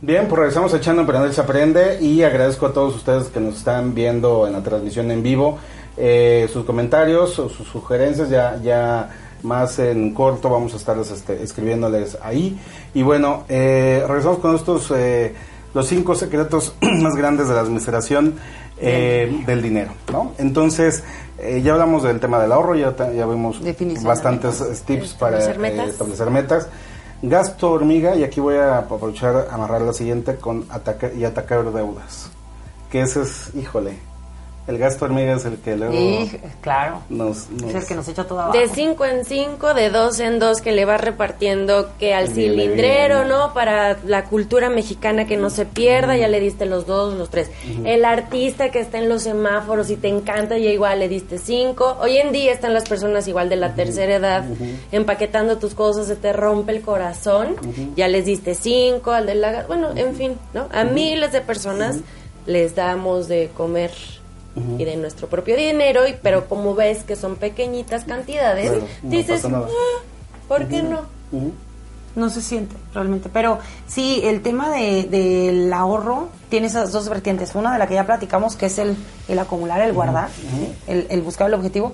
Bien, 0.00 0.28
pues 0.28 0.38
regresamos 0.38 0.72
echando 0.72 1.02
Emprender 1.02 1.32
se 1.34 1.40
aprende 1.40 1.98
y 2.00 2.22
agradezco 2.22 2.66
a 2.66 2.72
todos 2.72 2.94
ustedes 2.94 3.26
que 3.26 3.40
nos 3.40 3.56
están 3.56 3.92
viendo 3.92 4.46
en 4.46 4.52
la 4.52 4.62
transmisión 4.62 5.10
en 5.10 5.24
vivo. 5.24 5.58
Eh, 5.96 6.48
sus 6.52 6.64
comentarios 6.64 7.40
o 7.40 7.48
sus 7.48 7.66
sugerencias 7.66 8.30
ya, 8.30 8.60
ya 8.62 9.10
más 9.42 9.80
en 9.80 10.14
corto 10.14 10.48
vamos 10.48 10.74
a 10.74 10.76
estarles 10.76 11.10
este, 11.10 11.42
escribiéndoles 11.42 12.18
ahí. 12.22 12.56
Y 12.94 13.02
bueno, 13.02 13.46
eh, 13.48 14.04
regresamos 14.06 14.38
con 14.38 14.54
estos 14.54 14.92
eh, 14.94 15.34
los 15.74 15.88
cinco 15.88 16.14
secretos 16.14 16.74
más 16.80 17.16
grandes 17.16 17.48
de 17.48 17.54
la 17.54 17.62
administración 17.62 18.34
eh, 18.80 19.42
del 19.46 19.62
dinero, 19.62 19.92
¿no? 20.12 20.32
Entonces, 20.38 21.04
eh, 21.38 21.60
ya 21.62 21.72
hablamos 21.72 22.02
del 22.02 22.20
tema 22.20 22.40
del 22.40 22.52
ahorro, 22.52 22.74
ya, 22.74 22.94
ya 23.12 23.26
vimos 23.26 23.60
bastantes 24.02 24.60
eh, 24.60 24.74
tips 24.84 25.14
para 25.14 25.38
Establecer 25.38 25.56
eh, 25.56 25.58
metas. 25.58 25.88
establecer 25.88 26.30
metas. 26.30 26.68
Gasto 27.22 27.70
hormiga, 27.72 28.16
y 28.16 28.24
aquí 28.24 28.40
voy 28.40 28.56
a 28.56 28.78
aprovechar 28.78 29.48
amarrar 29.50 29.82
la 29.82 29.92
siguiente 29.92 30.36
con 30.36 30.64
atacar 30.70 31.14
y 31.14 31.24
atacar 31.24 31.70
deudas. 31.72 32.30
Que 32.90 33.02
ese 33.02 33.22
es, 33.22 33.54
híjole, 33.54 33.98
El 34.70 34.78
gasto 34.78 35.04
hormiga 35.06 35.34
es 35.34 35.44
el 35.44 35.56
que 35.58 35.76
luego 35.76 35.92
Y, 35.94 36.30
claro. 36.60 37.02
nos, 37.10 37.50
nos- 37.50 37.70
Es 37.70 37.74
el 37.74 37.86
que 37.86 37.94
nos 37.96 38.06
echa 38.06 38.22
abajo. 38.22 38.52
De 38.52 38.68
5 38.68 39.04
en 39.04 39.24
5, 39.24 39.74
de 39.74 39.90
2 39.90 40.20
en 40.20 40.38
2, 40.38 40.60
que 40.60 40.70
le 40.70 40.84
vas 40.84 41.00
repartiendo 41.00 41.90
que 41.98 42.14
al 42.14 42.28
Bien, 42.28 42.52
cilindrero, 42.52 43.16
bien. 43.16 43.28
¿no? 43.30 43.52
Para 43.52 43.98
la 44.06 44.26
cultura 44.26 44.70
mexicana 44.70 45.26
que 45.26 45.36
no 45.36 45.50
se 45.50 45.66
pierda, 45.66 46.16
ya 46.16 46.28
le 46.28 46.38
diste 46.38 46.66
los 46.66 46.86
dos, 46.86 47.14
los 47.14 47.30
tres. 47.30 47.50
El 47.84 48.04
artista 48.04 48.70
que 48.70 48.78
está 48.78 48.98
en 48.98 49.08
los 49.08 49.22
semáforos 49.24 49.90
y 49.90 49.96
te 49.96 50.06
encanta, 50.06 50.56
ya 50.56 50.70
igual 50.70 51.00
le 51.00 51.08
diste 51.08 51.38
5. 51.38 51.96
Hoy 52.00 52.18
en 52.18 52.30
día 52.30 52.52
están 52.52 52.72
las 52.72 52.88
personas 52.88 53.26
igual 53.26 53.48
de 53.48 53.56
la 53.56 53.74
tercera 53.74 54.14
edad 54.14 54.44
empaquetando 54.92 55.58
tus 55.58 55.74
cosas, 55.74 56.06
se 56.06 56.14
te 56.14 56.32
rompe 56.32 56.70
el 56.70 56.82
corazón, 56.82 57.56
ya 57.96 58.06
les 58.06 58.24
diste 58.24 58.54
5, 58.54 59.10
al 59.10 59.26
de 59.26 59.34
la... 59.34 59.64
Bueno, 59.66 59.88
en 59.96 60.14
fin, 60.14 60.34
¿no? 60.54 60.68
A 60.72 60.84
miles 60.84 61.32
de 61.32 61.40
personas 61.40 61.96
les 62.46 62.74
damos 62.76 63.26
de 63.26 63.50
comer 63.56 63.90
y 64.78 64.84
de 64.84 64.96
nuestro 64.96 65.28
propio 65.28 65.56
dinero, 65.56 66.06
y, 66.06 66.14
pero 66.22 66.48
como 66.48 66.74
ves 66.74 67.02
que 67.04 67.16
son 67.16 67.36
pequeñitas 67.36 68.04
cantidades, 68.04 68.70
Claro, 68.70 68.86
no 69.02 69.10
dices. 69.10 69.44
"Ah, 69.44 69.66
¿por 70.48 70.66
qué 70.68 70.82
no? 70.82 71.00
No 72.16 72.28
se 72.28 72.42
siente 72.42 72.74
realmente. 72.92 73.28
Pero 73.32 73.60
sí, 73.86 74.20
el 74.24 74.42
tema 74.42 74.70
de- 74.70 75.04
del 75.04 75.72
ahorro 75.72 76.28
tiene 76.48 76.66
esas 76.66 76.90
dos 76.90 77.08
vertientes. 77.08 77.54
Una 77.54 77.72
de 77.72 77.78
la 77.78 77.86
que 77.86 77.94
ya 77.94 78.04
platicamos, 78.04 78.56
que 78.56 78.66
es 78.66 78.78
el, 78.78 78.96
el 79.28 79.38
acumular, 79.38 79.80
el 79.80 79.92
guardar, 79.92 80.28
el, 80.88 81.06
el 81.08 81.22
buscar 81.22 81.46
el 81.46 81.54
objetivo. 81.54 81.92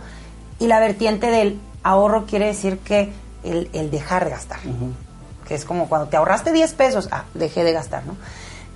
Y 0.58 0.68
la 0.68 0.80
vertiente 0.80 1.26
del 1.26 1.58
ahorro 1.82 2.24
quiere 2.24 2.46
decir 2.46 2.78
que 2.78 3.12
el, 3.44 3.68
el 3.74 3.90
dejar 3.90 4.24
de 4.24 4.30
gastar. 4.30 4.58
Que 5.46 5.54
es 5.54 5.66
como 5.66 5.86
cuando 5.88 6.08
te 6.08 6.16
ahorraste 6.16 6.50
10 6.50 6.72
pesos, 6.72 7.08
ah, 7.12 7.24
dejé 7.34 7.62
de 7.62 7.72
gastar, 7.72 8.06
¿no? 8.06 8.16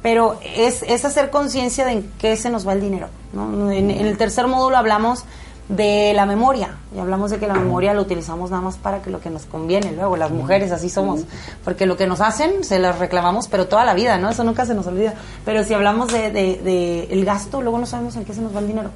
Pero 0.03 0.39
es, 0.57 0.83
es 0.83 1.05
hacer 1.05 1.31
conciencia 1.31 1.85
de 1.85 1.93
en 1.93 2.13
qué 2.19 2.37
se 2.37 2.49
nos 2.51 2.67
va 2.67 2.73
el 2.73 2.81
dinero. 2.81 3.09
¿no? 3.33 3.71
En, 3.71 3.91
el 3.91 4.17
tercer 4.17 4.47
módulo 4.47 4.77
hablamos 4.79 5.25
de 5.69 6.13
la 6.15 6.27
memoria 6.27 6.79
y 6.97 6.99
hablamos 6.99 7.31
de 7.31 7.39
que 7.39 7.47
la 7.47 7.55
memoria 7.55 7.95
la 7.95 8.01
utilizamos 8.01 8.51
nada 8.51 8.61
más 8.61 8.77
para 8.77 9.03
que 9.03 9.11
lo 9.11 9.21
que 9.21 9.31
nos 9.31 9.45
conviene 9.45 9.93
luego 9.93 10.17
las 10.17 10.33
mujeres 10.33 10.73
así 10.73 10.89
somos 10.89 11.21
porque 11.65 11.87
lo 11.87 11.97
que 11.97 12.09
nos 12.09 12.21
hacen 12.21 12.65
se 12.65 12.81
las 12.81 12.99
reclamamos 12.99 13.47
pero 13.47 13.69
toda 13.69 13.85
la 13.85 13.95
vida 13.95 14.19
no 14.19 14.31
eso 14.31 14.43
nunca 14.43 14.67
se 14.67 14.75
nos 14.75 14.89
olvida 14.89 15.15
pero 15.45 15.63
si 15.63 15.73
hablamos 15.73 16.13
de, 16.13 16.33
de- 16.33 17.07
el 17.13 17.25
gasto 17.25 17.63
luego 17.63 17.79
no 17.79 17.87
sabemos 17.87 18.17
en 18.17 18.25
qué 18.25 18.35
se 18.35 18.41
nos 18.41 18.53
va 18.53 18.59
el 18.59 18.67
dinero 18.67 18.91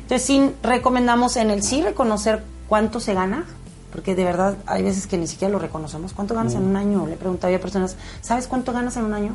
entonces 0.00 0.22
sí 0.26 0.52
recomendamos 0.62 1.36
en 1.36 1.50
el 1.50 1.62
sí 1.62 1.82
reconocer 1.82 2.42
cuánto 2.66 2.98
se 2.98 3.12
gana 3.12 3.44
porque 3.92 4.14
de 4.14 4.24
verdad 4.24 4.56
hay 4.66 4.82
veces 4.82 5.06
que 5.06 5.16
ni 5.16 5.26
siquiera 5.26 5.50
lo 5.50 5.58
reconocemos. 5.58 6.12
¿Cuánto 6.12 6.34
ganas 6.34 6.54
en 6.54 6.64
un 6.64 6.76
año? 6.76 7.06
Le 7.06 7.16
yo 7.16 7.56
a 7.56 7.60
personas, 7.60 7.96
¿sabes 8.20 8.46
cuánto 8.46 8.74
ganas 8.74 8.94
en 8.98 9.04
un 9.06 9.14
año? 9.14 9.32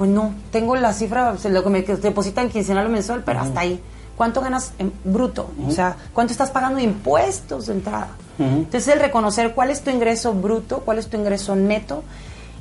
Pues 0.00 0.08
no, 0.08 0.32
tengo 0.50 0.76
la 0.76 0.94
cifra, 0.94 1.36
lo 1.44 1.62
que 1.62 1.68
me 1.68 1.82
depositan 1.82 2.48
quincenal 2.48 2.86
o 2.86 2.88
mensual, 2.88 3.22
pero 3.22 3.40
hasta 3.40 3.60
ahí. 3.60 3.82
¿Cuánto 4.16 4.40
ganas 4.40 4.72
en 4.78 4.94
bruto? 5.04 5.50
O 5.68 5.70
sea, 5.70 5.94
¿cuánto 6.14 6.32
estás 6.32 6.50
pagando 6.50 6.78
de 6.78 6.84
impuestos 6.84 7.66
de 7.66 7.74
entrada? 7.74 8.08
Entonces, 8.38 8.88
el 8.88 8.98
reconocer 8.98 9.52
cuál 9.54 9.68
es 9.68 9.82
tu 9.82 9.90
ingreso 9.90 10.32
bruto, 10.32 10.78
cuál 10.86 10.98
es 10.98 11.08
tu 11.08 11.18
ingreso 11.18 11.54
neto, 11.54 12.02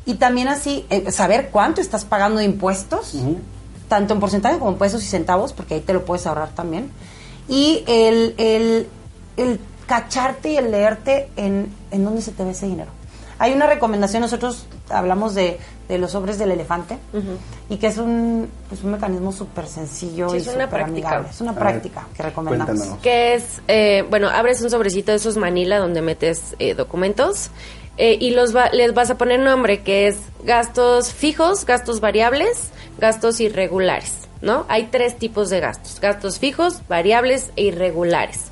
y 0.06 0.16
también 0.16 0.50
así 0.50 0.86
eh, 0.90 1.14
saber 1.14 1.48
cuánto 1.50 1.80
estás 1.80 2.04
pagando 2.04 2.40
de 2.40 2.44
impuestos, 2.44 3.16
tanto 3.88 4.14
en 4.14 4.20
porcentaje 4.20 4.60
como 4.60 4.72
en 4.72 4.78
pesos 4.78 5.02
y 5.02 5.08
centavos, 5.08 5.54
porque 5.54 5.76
ahí 5.76 5.80
te 5.80 5.94
lo 5.94 6.04
puedes 6.04 6.28
ahorrar 6.28 6.50
también. 6.50 6.92
Y 7.48 7.86
el, 7.88 8.36
el, 8.38 8.88
el 9.38 9.62
cacharte 9.88 10.52
y 10.52 10.58
el 10.58 10.72
leerte 10.72 11.30
en, 11.38 11.74
en 11.92 12.04
dónde 12.04 12.22
se 12.22 12.34
te 12.34 12.44
ve 12.44 12.52
ese 12.52 12.68
dinero. 12.68 12.92
Hay 13.38 13.54
una 13.54 13.66
recomendación, 13.66 14.22
nosotros 14.22 14.66
hablamos 14.90 15.36
de, 15.36 15.58
de 15.90 15.98
los 15.98 16.12
sobres 16.12 16.38
del 16.38 16.52
elefante, 16.52 16.98
y 17.68 17.76
que 17.78 17.88
es 17.88 17.98
un, 17.98 18.48
pues 18.70 18.84
un 18.84 18.92
mecanismo 18.92 19.32
súper 19.34 19.68
sencillo 19.68 20.30
Sí, 20.30 20.36
y 20.38 20.40
es 20.40 20.46
una 20.48 20.54
súper 20.66 20.70
práctica. 20.70 21.08
amigable. 21.10 21.30
Es 21.32 21.42
una 21.42 21.52
A 21.52 21.54
ver, 21.56 21.64
práctica 21.64 22.08
que 22.16 22.24
recomendamos. 22.24 22.68
cuéntanos. 22.78 23.00
Que 23.02 23.34
es, 23.34 23.44
eh, 23.68 24.06
bueno, 24.10 24.30
abres 24.30 24.62
un 24.62 24.70
sobrecito 24.70 25.12
de 25.12 25.18
esos 25.18 25.36
Manila 25.36 25.80
donde 25.80 26.02
metes 26.02 26.56
eh, 26.60 26.76
documentos 26.76 27.50
eh, 27.98 28.18
y 28.22 28.32
los 28.32 28.56
va- 28.56 28.70
les 28.70 28.94
vas 28.94 29.10
a 29.10 29.18
poner 29.18 29.40
nombre, 29.42 29.82
que 29.82 30.08
es 30.08 30.18
gastos 30.46 31.12
fijos, 31.12 31.66
gastos 31.66 32.00
variables, 32.00 32.70
gastos 33.00 33.40
irregulares, 33.42 34.14
¿no? 34.42 34.66
Hay 34.70 34.90
tres 34.92 35.18
tipos 35.18 35.50
de 35.50 35.60
gastos, 35.60 36.00
gastos 36.00 36.38
fijos, 36.40 36.82
variables 36.88 37.50
e 37.56 37.64
irregulares. 37.64 38.46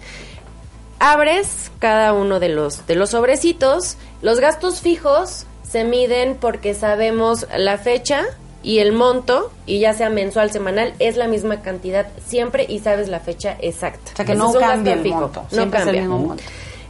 Abres 0.99 1.69
cada 1.79 2.13
uno 2.13 2.39
de 2.39 2.49
los, 2.49 2.87
de 2.87 2.95
los 2.95 3.11
sobrecitos. 3.11 3.97
Los 4.23 4.39
gastos 4.39 4.81
fijos 4.81 5.45
se 5.69 5.83
miden 5.83 6.35
porque 6.39 6.73
sabemos 6.73 7.47
la 7.55 7.77
fecha 7.77 8.23
y 8.63 8.79
el 8.79 8.91
monto, 8.91 9.51
y 9.65 9.79
ya 9.79 9.93
sea 9.93 10.09
mensual, 10.09 10.51
semanal, 10.51 10.93
es 10.99 11.15
la 11.15 11.27
misma 11.27 11.61
cantidad 11.61 12.07
siempre 12.25 12.65
y 12.67 12.79
sabes 12.79 13.07
la 13.07 13.19
fecha 13.19 13.55
exacta. 13.61 14.11
O 14.13 14.15
sea, 14.15 14.25
que 14.25 14.31
Ese 14.33 14.39
no 14.39 14.53
cambia 14.53 14.93
el 14.93 15.01
fijo, 15.01 15.19
monto, 15.21 15.41
No 15.43 15.49
siempre 15.49 15.79
es 15.79 15.85
el 15.87 15.93
cambia. 15.93 16.01
mismo 16.01 16.19
monto. 16.19 16.43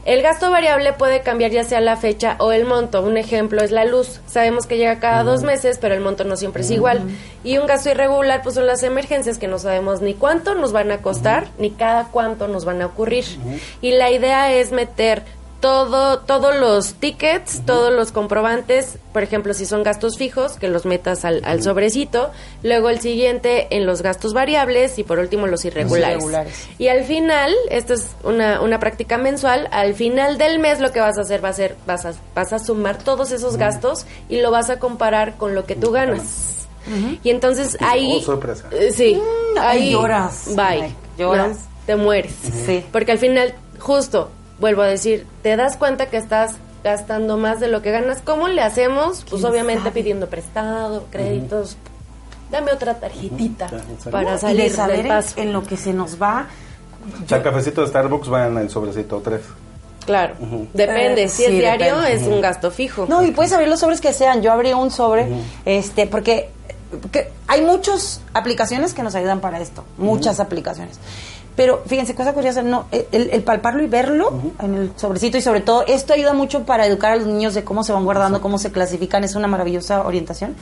El 0.05 0.21
gasto 0.21 0.49
variable 0.49 0.93
puede 0.93 1.19
cambiar 1.19 1.51
ya 1.51 1.65
sea 1.65 1.81
la 1.81 1.97
fecha 1.97 2.37
o 2.39 2.53
el 2.53 2.63
monto. 2.63 3.01
Un 3.01 3.17
ejemplo 3.17 3.61
es 3.61 3.71
la 3.71 3.83
luz. 3.83 4.21
Sabemos 4.25 4.65
que 4.65 4.77
llega 4.77 4.99
cada 5.01 5.23
dos 5.23 5.43
meses, 5.43 5.79
pero 5.81 5.95
el 5.95 5.99
monto 5.99 6.23
no 6.23 6.37
siempre 6.37 6.61
es 6.61 6.71
igual. 6.71 7.01
Y 7.43 7.57
un 7.57 7.67
gasto 7.67 7.89
irregular, 7.89 8.41
pues 8.41 8.55
son 8.55 8.67
las 8.67 8.83
emergencias 8.83 9.37
que 9.37 9.49
no 9.49 9.59
sabemos 9.59 9.99
ni 10.01 10.13
cuánto 10.13 10.55
nos 10.55 10.71
van 10.71 10.91
a 10.93 10.99
costar, 10.99 11.47
ni 11.59 11.71
cada 11.71 12.05
cuánto 12.05 12.47
nos 12.47 12.63
van 12.63 12.81
a 12.81 12.85
ocurrir. 12.85 13.25
Y 13.81 13.91
la 13.91 14.09
idea 14.09 14.53
es 14.53 14.71
meter 14.71 15.23
todo, 15.59 16.19
todos 16.19 16.55
los 16.55 16.93
tickets, 16.95 17.61
todos 17.65 17.91
los 17.91 18.11
comprobantes, 18.11 18.97
por 19.13 19.23
ejemplo, 19.23 19.53
si 19.53 19.65
son 19.65 19.81
gastos 19.83 20.17
fijos, 20.17 20.53
que 20.53 20.67
los 20.67 20.85
metas 20.85 21.25
al, 21.25 21.41
al 21.45 21.63
sobrecito, 21.63 22.29
luego 22.63 22.89
el 22.89 22.99
siguiente 22.99 23.67
en 23.75 23.85
los 23.85 24.01
gastos 24.03 24.33
variables 24.33 24.99
y 24.99 25.03
por 25.03 25.17
último 25.19 25.47
los 25.47 25.65
irregulares. 25.65 26.15
irregulares. 26.17 26.67
Y 26.77 26.89
al 26.89 27.03
final, 27.05 27.53
esto 27.69 27.95
es 27.95 28.07
una, 28.23 28.61
una 28.61 28.79
práctica 28.79 29.17
mensual, 29.17 29.67
al 29.71 29.95
final 29.95 30.37
del 30.37 30.59
mes 30.59 30.79
lo 30.79 30.91
que 30.91 30.99
vas 30.99 31.17
a 31.17 31.21
hacer 31.21 31.43
va 31.43 31.49
a 31.49 31.53
ser, 31.53 31.75
vas 31.87 32.05
a, 32.05 32.13
vas 32.35 32.53
a 32.53 32.59
sumar 32.59 32.97
todos 32.97 33.31
esos 33.31 33.57
gastos 33.57 34.05
y 34.29 34.41
lo 34.41 34.51
vas 34.51 34.69
a 34.69 34.77
comparar 34.79 35.37
con 35.37 35.55
lo 35.55 35.65
que 35.65 35.75
tú 35.75 35.91
ganas. 35.91 36.67
Y 37.23 37.31
entonces 37.31 37.75
ahí... 37.81 38.19
Oh, 38.21 38.21
sorpresa. 38.21 38.65
eh, 38.71 38.91
sí, 38.93 39.15
Mm, 39.15 39.57
ahí 39.59 39.91
lloras. 39.91 40.55
Bye. 40.55 40.93
Lloras. 41.17 41.49
¿no? 41.57 41.63
Te 41.85 41.95
mueres. 41.97 42.31
Sí. 42.65 42.85
Porque 42.93 43.11
al 43.11 43.17
final, 43.17 43.53
justo, 43.79 44.29
vuelvo 44.59 44.81
a 44.81 44.87
decir, 44.87 45.25
te 45.43 45.55
das 45.55 45.77
cuenta 45.77 46.07
que 46.07 46.17
estás 46.17 46.55
gastando 46.83 47.37
más 47.37 47.59
de 47.59 47.67
lo 47.67 47.81
que 47.81 47.91
ganas. 47.91 48.21
¿Cómo 48.21 48.47
le 48.47 48.61
hacemos? 48.61 49.25
Pues 49.29 49.41
¿Quién 49.41 49.51
obviamente 49.51 49.83
sabe? 49.83 49.91
pidiendo 49.91 50.27
prestado, 50.27 51.05
créditos. 51.11 51.77
Dame 52.51 52.71
otra 52.71 52.95
tarjetita 52.95 53.65
exacto. 53.65 54.11
para 54.11 54.35
y 54.35 54.39
salir 54.39 54.63
de 54.63 54.69
saber 54.69 54.97
del 54.97 55.05
en, 55.07 55.11
paso. 55.11 55.41
en 55.41 55.53
lo 55.53 55.63
que 55.63 55.75
se 55.75 55.93
nos 55.93 56.21
va. 56.21 56.47
El 57.29 57.43
cafecito 57.43 57.81
de 57.81 57.87
Starbucks 57.87 58.31
va 58.31 58.47
en 58.47 58.57
el 58.57 58.69
sobrecito 58.69 59.21
3. 59.21 59.41
Claro, 60.05 60.35
depende. 60.73 61.23
Eh, 61.23 61.29
si 61.29 61.43
es 61.43 61.51
diario, 61.51 61.97
depende. 61.97 62.13
es 62.13 62.27
un 62.27 62.39
gasto 62.39 62.71
fijo. 62.71 63.05
No, 63.09 63.23
y 63.23 63.31
puedes 63.31 63.51
abrir 63.51 63.67
los 63.67 63.81
sobres 63.81 63.99
que 63.99 64.13
sean. 64.13 64.41
Yo 64.41 64.53
abrí 64.53 64.71
un 64.71 64.89
sobre, 64.89 65.27
este, 65.65 66.07
porque 66.07 66.49
que 67.11 67.31
hay 67.47 67.61
muchas 67.61 68.21
aplicaciones 68.33 68.93
que 68.93 69.03
nos 69.03 69.15
ayudan 69.15 69.41
para 69.41 69.59
esto, 69.59 69.83
muchas 69.97 70.39
aplicaciones. 70.39 70.99
Pero 71.57 71.83
fíjense, 71.85 72.15
cosa 72.15 72.31
curiosa, 72.33 72.61
no, 72.61 72.85
el, 72.91 73.29
el 73.31 73.43
palparlo 73.43 73.83
y 73.83 73.87
verlo 73.87 74.31
en 74.61 74.75
el 74.75 74.91
sobrecito 74.95 75.37
y 75.37 75.41
sobre 75.41 75.59
todo 75.59 75.83
esto 75.87 76.13
ayuda 76.13 76.31
mucho 76.31 76.63
para 76.63 76.85
educar 76.85 77.11
a 77.11 77.15
los 77.17 77.27
niños 77.27 77.53
de 77.53 77.65
cómo 77.65 77.83
se 77.83 77.91
van 77.91 78.05
guardando, 78.05 78.39
cómo 78.39 78.57
se 78.59 78.71
clasifican, 78.71 79.25
es 79.25 79.35
una 79.35 79.47
maravillosa 79.47 80.05
orientación 80.05 80.55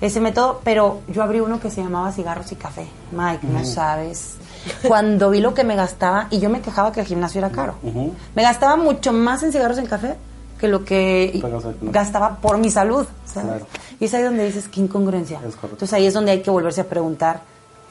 ese 0.00 0.20
método, 0.20 0.60
pero 0.64 1.00
yo 1.08 1.22
abrí 1.22 1.40
uno 1.40 1.60
que 1.60 1.70
se 1.70 1.82
llamaba 1.82 2.10
cigarros 2.12 2.50
y 2.52 2.56
café. 2.56 2.86
Mike, 3.12 3.46
no 3.46 3.64
sabes. 3.64 4.36
Cuando 4.86 5.30
vi 5.30 5.40
lo 5.40 5.54
que 5.54 5.64
me 5.64 5.76
gastaba 5.76 6.26
y 6.30 6.40
yo 6.40 6.48
me 6.48 6.60
quejaba 6.60 6.92
que 6.92 7.00
el 7.00 7.06
gimnasio 7.06 7.38
era 7.38 7.50
caro. 7.50 7.74
Me 8.34 8.42
gastaba 8.42 8.76
mucho 8.76 9.12
más 9.12 9.42
en 9.42 9.52
cigarros 9.52 9.76
y 9.78 9.80
en 9.80 9.86
café 9.86 10.16
que 10.58 10.68
lo 10.68 10.84
que 10.84 11.42
gastaba 11.82 12.36
por 12.36 12.58
mi 12.58 12.70
salud. 12.70 13.06
¿sabes? 13.26 13.48
Claro. 13.48 13.66
Y 13.98 14.06
es 14.06 14.14
ahí 14.14 14.22
donde 14.22 14.46
dices 14.46 14.68
qué 14.68 14.80
incongruencia. 14.80 15.40
Entonces 15.44 15.92
ahí 15.92 16.06
es 16.06 16.14
donde 16.14 16.32
hay 16.32 16.42
que 16.42 16.50
volverse 16.50 16.80
a 16.80 16.84
preguntar, 16.84 17.42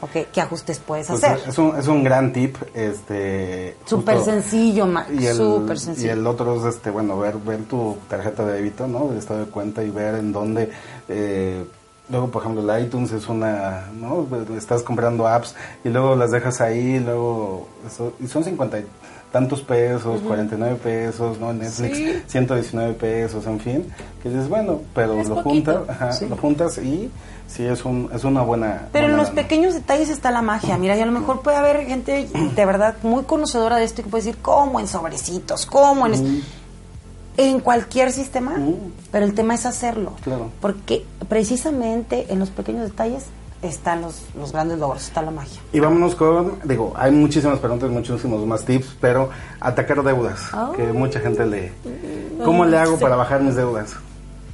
ok, 0.02 0.28
¿qué 0.34 0.41
ajustes 0.41 0.80
puedes 0.80 1.08
Pues 1.08 1.24
hacer? 1.24 1.39
es, 1.50 1.58
un, 1.58 1.78
es 1.78 1.88
un 1.88 2.04
gran 2.04 2.32
tip. 2.34 2.56
este 2.74 3.76
Súper 3.86 4.20
sencillo, 4.22 4.86
Mike, 4.86 5.14
Y 5.20 5.26
el, 5.26 5.36
súper 5.36 5.76
y 5.76 5.80
sencillo. 5.80 6.14
el 6.14 6.28
otro 6.28 6.56
es, 6.58 6.76
este, 6.76 6.89
bueno, 6.89 7.18
ver, 7.20 7.38
ver 7.38 7.64
tu 7.64 7.97
tarjeta 8.10 8.45
de 8.45 8.54
débito, 8.54 8.88
¿no? 8.88 9.12
El 9.12 9.18
estado 9.18 9.41
de 9.45 9.52
cuenta 9.52 9.84
y 9.84 9.89
ver 9.89 10.16
en 10.16 10.32
dónde... 10.32 10.72
eh, 11.08 11.66
luego, 12.10 12.28
por 12.30 12.41
ejemplo, 12.41 12.76
el 12.76 12.84
iTunes 12.86 13.12
es 13.12 13.28
una... 13.30 13.88
¿no? 13.93 14.26
Estás 14.58 14.82
comprando 14.84 15.28
apps 15.28 15.56
y 15.84 15.89
luego 15.89 16.16
las 16.16 16.32
dejas 16.32 16.60
ahí, 16.62 17.00
luego... 17.00 17.68
Eso, 17.86 18.14
y 18.20 18.28
son 18.28 18.43
50 18.43 18.80
y 18.80 18.86
tantos 19.32 19.62
pesos, 19.62 20.22
49 20.22 20.80
pesos, 20.84 21.39
¿no? 21.39 21.54
Netflix, 21.54 22.24
119 22.32 22.93
pesos, 22.93 23.45
en 23.45 23.60
fin. 23.60 23.93
Que 24.24 24.30
dices, 24.30 24.50
bueno, 24.50 24.82
pero 24.95 25.20
Es 25.20 25.30
lo 25.30 25.43
poquito, 25.43 25.78
juntas, 25.86 26.02
ajá, 26.02 26.26
lo 26.28 26.36
juntas 26.38 26.78
y 26.80 27.12
sí 27.50 27.66
es, 27.66 27.84
un, 27.84 28.10
es 28.14 28.24
una 28.24 28.41
buena... 28.43 28.88
Pero 28.93 29.08
en 29.08 29.18
los 29.18 29.30
pequeños 29.32 29.74
detalles 29.74 30.10
está 30.10 30.32
la 30.32 30.41
magia. 30.41 30.78
Mira, 30.78 30.95
y 30.95 31.02
a 31.02 31.06
lo 31.06 31.12
mejor 31.12 31.41
puede 31.41 31.58
haber 31.58 31.86
gente 31.86 32.28
de 32.56 32.66
verdad 32.66 32.95
muy 33.04 33.24
conocedora 33.24 33.78
de 33.78 33.84
esto 33.86 34.02
y 34.02 34.04
que 34.06 34.10
puede 34.10 34.24
decir, 34.24 34.39
¿cómo 34.41 34.80
en 34.80 34.88
sobrecitos? 34.88 35.66
¿Cómo 35.66 36.06
en...? 36.06 36.14
es-?" 36.14 36.24
En 37.38 37.62
cualquier 37.62 38.12
sistema, 38.12 38.52
Mm. 38.58 38.74
pero 39.12 39.24
el 39.26 39.34
tema 39.34 39.56
es 39.56 39.66
hacerlo. 39.66 40.12
Claro. 40.24 40.50
Porque 40.60 41.06
precisamente 41.30 42.26
en 42.34 42.39
los 42.39 42.50
pequeños 42.50 42.84
detalles 42.84 43.28
están 43.62 44.02
los, 44.02 44.24
los 44.38 44.52
grandes 44.52 44.78
logros, 44.78 45.04
está 45.08 45.22
la 45.22 45.32
magia. 45.32 45.60
Y 45.72 45.80
vámonos 45.80 46.16
con, 46.16 46.60
digo, 46.66 46.91
hay 46.97 47.12
muchísimas 47.12 47.60
preguntas, 47.60 47.89
muchísimos 47.89 48.45
más 48.45 48.66
tips, 48.66 48.97
pero 49.00 49.30
atacar 49.62 50.04
deudas, 50.04 50.41
Oh. 50.54 50.74
que 50.74 50.84
mucha 50.91 51.22
gente 51.22 51.45
le... 51.45 51.72
¿Cómo 52.43 52.66
le 52.66 52.78
hago 52.78 53.00
para 53.00 53.16
bajar 53.16 53.41
mis 53.41 53.56
deudas? 53.56 53.95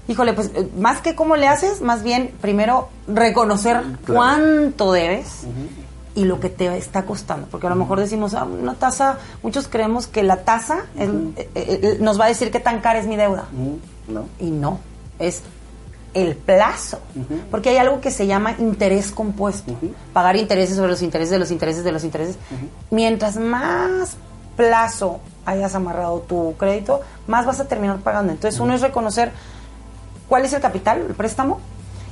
Híjole, 0.07 0.33
pues 0.33 0.51
eh, 0.55 0.69
más 0.77 1.01
que 1.01 1.15
cómo 1.15 1.35
le 1.35 1.47
haces, 1.47 1.81
más 1.81 2.03
bien 2.03 2.31
primero 2.41 2.89
reconocer 3.07 3.81
Claro. 3.81 3.97
cuánto 4.05 4.91
debes 4.91 5.43
y 6.13 6.25
lo 6.25 6.39
que 6.39 6.49
te 6.49 6.77
está 6.77 7.03
costando. 7.05 7.47
Porque 7.47 7.67
a 7.67 7.69
lo 7.71 7.75
mejor 7.75 7.99
decimos, 7.99 8.33
ah, 8.33 8.45
una 8.45 8.75
tasa, 8.75 9.17
muchos 9.43 9.67
creemos 9.67 10.07
que 10.07 10.23
la 10.23 10.37
tasa 10.43 10.85
eh, 10.97 11.47
eh, 11.55 11.97
nos 11.99 12.19
va 12.19 12.25
a 12.25 12.27
decir 12.27 12.51
qué 12.51 12.59
tan 12.59 12.81
cara 12.81 12.99
es 12.99 13.07
mi 13.07 13.15
deuda. 13.15 13.45
¿No? 14.07 14.25
Y 14.39 14.51
no, 14.51 14.79
es 15.19 15.41
el 16.13 16.35
plazo. 16.35 16.99
Porque 17.51 17.69
hay 17.71 17.77
algo 17.77 17.99
que 17.99 18.11
se 18.11 18.27
llama 18.27 18.55
interés 18.59 19.11
compuesto. 19.11 19.73
Pagar 20.13 20.37
intereses 20.37 20.77
sobre 20.77 20.91
los 20.91 21.01
intereses 21.01 21.31
de 21.31 21.39
los 21.39 21.51
intereses 21.51 21.83
de 21.83 21.91
los 21.91 22.03
intereses. 22.05 22.37
Mientras 22.91 23.35
más 23.37 24.15
plazo 24.55 25.19
hayas 25.45 25.75
amarrado 25.75 26.19
tu 26.21 26.55
crédito, 26.57 27.01
más 27.27 27.45
vas 27.45 27.59
a 27.59 27.67
terminar 27.67 27.97
pagando. 27.99 28.31
Entonces, 28.31 28.59
uno 28.61 28.73
es 28.73 28.81
reconocer 28.81 29.33
cuál 30.27 30.45
es 30.45 30.53
el 30.53 30.61
capital, 30.61 31.05
el 31.07 31.15
préstamo, 31.15 31.59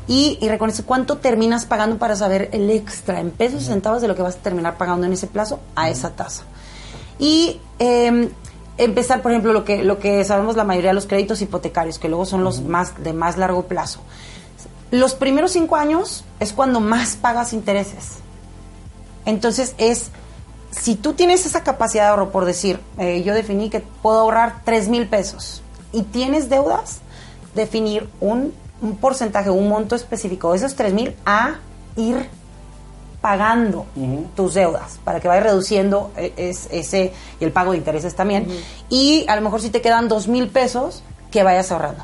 y, 0.07 0.37
y 0.41 0.49
reconocer 0.49 0.85
cuánto 0.85 1.17
terminas 1.17 1.65
pagando 1.65 1.97
para 1.97 2.15
saber 2.15 2.49
el 2.51 2.69
extra 2.69 3.19
en 3.19 3.31
pesos 3.31 3.61
y 3.61 3.65
centavos 3.65 4.01
de 4.01 4.07
lo 4.07 4.15
que 4.15 4.21
vas 4.21 4.35
a 4.35 4.39
terminar 4.39 4.77
pagando 4.77 5.05
en 5.05 5.13
ese 5.13 5.27
plazo 5.27 5.59
a 5.75 5.89
esa 5.89 6.09
tasa. 6.11 6.43
Y 7.19 7.61
eh, 7.79 8.29
empezar, 8.77 9.21
por 9.21 9.31
ejemplo, 9.31 9.53
lo 9.53 9.63
que, 9.63 9.83
lo 9.83 9.99
que 9.99 10.23
sabemos 10.25 10.55
la 10.55 10.63
mayoría 10.63 10.89
de 10.89 10.95
los 10.95 11.05
créditos 11.05 11.41
hipotecarios, 11.41 11.99
que 11.99 12.09
luego 12.09 12.25
son 12.25 12.43
los 12.43 12.61
más 12.61 13.01
de 13.01 13.13
más 13.13 13.37
largo 13.37 13.63
plazo. 13.63 14.01
Los 14.91 15.15
primeros 15.15 15.51
cinco 15.51 15.75
años 15.75 16.23
es 16.39 16.53
cuando 16.53 16.79
más 16.79 17.15
pagas 17.15 17.53
intereses. 17.53 18.17
Entonces 19.25 19.73
es, 19.77 20.09
si 20.71 20.95
tú 20.95 21.13
tienes 21.13 21.45
esa 21.45 21.63
capacidad 21.63 22.03
de 22.03 22.09
ahorro, 22.09 22.31
por 22.31 22.45
decir, 22.45 22.79
eh, 22.97 23.23
yo 23.23 23.33
definí 23.33 23.69
que 23.69 23.79
puedo 23.79 24.19
ahorrar 24.19 24.61
tres 24.65 24.89
mil 24.89 25.07
pesos 25.07 25.61
y 25.91 26.03
tienes 26.03 26.49
deudas, 26.49 26.99
definir 27.55 28.09
un, 28.19 28.53
un 28.81 28.97
porcentaje, 28.97 29.49
un 29.49 29.67
monto 29.67 29.95
específico 29.95 30.51
de 30.51 30.57
esos 30.57 30.75
tres 30.75 30.93
mil 30.93 31.15
a 31.25 31.55
ir 31.95 32.27
pagando 33.21 33.85
tus 34.35 34.53
deudas 34.53 34.99
para 35.05 35.21
que 35.21 35.29
vaya 35.29 35.41
reduciendo 35.41 36.11
eh, 36.17 36.33
es, 36.35 36.67
ese 36.71 37.13
y 37.39 37.45
el 37.45 37.53
pago 37.53 37.71
de 37.71 37.77
intereses 37.77 38.15
también 38.15 38.47
y 38.89 39.23
a 39.29 39.37
lo 39.37 39.41
mejor 39.41 39.61
si 39.61 39.69
te 39.69 39.79
quedan 39.79 40.09
dos 40.09 40.27
mil 40.27 40.49
pesos 40.49 41.03
que 41.31 41.41
vayas 41.41 41.71
ahorrando 41.71 42.03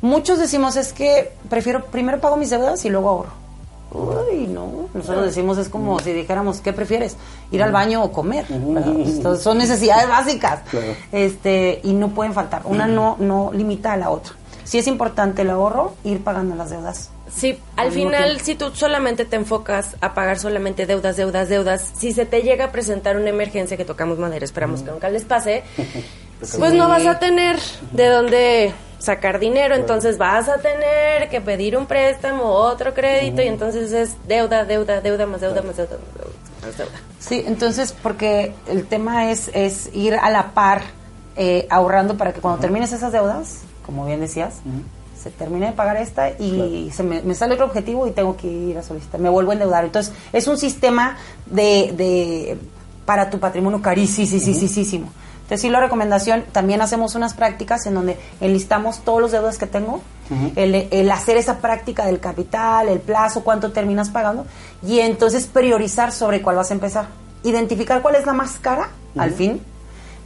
muchos 0.00 0.40
decimos 0.40 0.74
es 0.74 0.92
que 0.92 1.30
prefiero 1.48 1.84
primero 1.84 2.20
pago 2.20 2.36
mis 2.36 2.50
deudas 2.50 2.84
y 2.84 2.90
luego 2.90 3.10
ahorro 3.10 3.46
Uy, 3.92 4.48
no, 4.48 4.88
nosotros 4.92 5.26
decimos 5.26 5.58
es 5.58 5.68
como 5.68 6.00
si 6.00 6.12
dijéramos, 6.12 6.60
¿qué 6.60 6.72
prefieres? 6.72 7.16
¿Ir 7.52 7.62
al 7.62 7.70
baño 7.70 8.02
o 8.02 8.12
comer? 8.12 8.44
Entonces, 8.50 9.42
son 9.42 9.58
necesidades 9.58 10.08
básicas. 10.08 10.60
Claro. 10.68 10.92
Este, 11.12 11.80
y 11.84 11.92
no 11.92 12.08
pueden 12.08 12.34
faltar. 12.34 12.62
Una 12.64 12.86
no, 12.86 13.16
no 13.20 13.52
limita 13.54 13.92
a 13.92 13.96
la 13.96 14.10
otra. 14.10 14.32
Si 14.66 14.78
es 14.78 14.88
importante 14.88 15.42
el 15.42 15.50
ahorro, 15.50 15.94
ir 16.02 16.24
pagando 16.24 16.56
las 16.56 16.70
deudas. 16.70 17.10
Sí, 17.32 17.56
al 17.76 17.92
final, 17.92 18.24
tiempo. 18.24 18.44
si 18.44 18.54
tú 18.56 18.70
solamente 18.74 19.24
te 19.24 19.36
enfocas 19.36 19.96
a 20.00 20.12
pagar 20.12 20.40
solamente 20.40 20.86
deudas, 20.86 21.16
deudas, 21.16 21.48
deudas, 21.48 21.92
si 21.96 22.12
se 22.12 22.26
te 22.26 22.42
llega 22.42 22.66
a 22.66 22.72
presentar 22.72 23.16
una 23.16 23.30
emergencia 23.30 23.76
que 23.76 23.84
tocamos 23.84 24.18
madera, 24.18 24.44
esperamos 24.44 24.82
que 24.82 24.90
nunca 24.90 25.08
les 25.08 25.24
pase, 25.24 25.62
pues 26.58 26.72
no 26.72 26.88
vas 26.88 27.06
a 27.06 27.20
tener 27.20 27.58
de 27.92 28.06
dónde 28.08 28.74
sacar 28.98 29.38
dinero, 29.38 29.76
entonces 29.76 30.18
vas 30.18 30.48
a 30.48 30.58
tener 30.58 31.28
que 31.28 31.40
pedir 31.40 31.76
un 31.76 31.86
préstamo, 31.86 32.44
otro 32.44 32.92
crédito, 32.92 33.42
y 33.42 33.46
entonces 33.46 33.92
es 33.92 34.16
deuda, 34.26 34.64
deuda, 34.64 35.00
deuda, 35.00 35.26
más 35.26 35.40
deuda, 35.42 35.62
más 35.62 35.76
deuda, 35.76 35.96
más 36.64 36.76
deuda. 36.76 36.90
Sí, 37.20 37.44
entonces, 37.46 37.92
porque 38.02 38.52
el 38.66 38.86
tema 38.86 39.30
es, 39.30 39.48
es 39.54 39.90
ir 39.94 40.14
a 40.14 40.28
la 40.30 40.52
par 40.54 40.82
eh, 41.36 41.66
ahorrando 41.70 42.16
para 42.16 42.32
que 42.32 42.40
cuando 42.40 42.60
termines 42.60 42.92
esas 42.92 43.12
deudas, 43.12 43.60
como 43.86 44.04
bien 44.04 44.20
decías, 44.20 44.56
se 45.22 45.30
termine 45.30 45.66
de 45.66 45.72
pagar 45.72 45.96
esta 45.96 46.30
y 46.30 46.90
se 46.92 47.02
me, 47.02 47.22
me 47.22 47.34
sale 47.34 47.54
otro 47.54 47.66
objetivo 47.66 48.06
y 48.06 48.10
tengo 48.10 48.36
que 48.36 48.46
ir 48.46 48.76
a 48.76 48.82
solicitar, 48.82 49.20
me 49.20 49.30
vuelvo 49.30 49.52
a 49.52 49.54
endeudar. 49.54 49.84
Entonces, 49.84 50.12
es 50.32 50.46
un 50.48 50.58
sistema 50.58 51.16
de, 51.46 51.94
de 51.96 52.58
para 53.06 53.30
tu 53.30 53.38
patrimonio 53.38 53.80
carísimo. 53.80 54.26
Entonces, 55.46 55.60
sí, 55.60 55.70
la 55.70 55.78
recomendación, 55.78 56.44
también 56.50 56.80
hacemos 56.80 57.14
unas 57.14 57.32
prácticas 57.32 57.86
en 57.86 57.94
donde 57.94 58.18
enlistamos 58.40 58.98
todos 59.04 59.20
los 59.20 59.30
deudas 59.30 59.58
que 59.58 59.68
tengo, 59.68 60.00
el, 60.56 60.88
el 60.90 61.10
hacer 61.12 61.36
esa 61.36 61.58
práctica 61.58 62.04
del 62.06 62.18
capital, 62.18 62.88
el 62.88 62.98
plazo, 62.98 63.44
cuánto 63.44 63.70
terminas 63.70 64.10
pagando, 64.10 64.44
y 64.84 64.98
entonces 64.98 65.46
priorizar 65.46 66.10
sobre 66.10 66.42
cuál 66.42 66.56
vas 66.56 66.72
a 66.72 66.74
empezar. 66.74 67.06
Identificar 67.44 68.02
cuál 68.02 68.16
es 68.16 68.26
la 68.26 68.32
más 68.32 68.58
cara, 68.58 68.90
al 69.16 69.30
fin, 69.30 69.60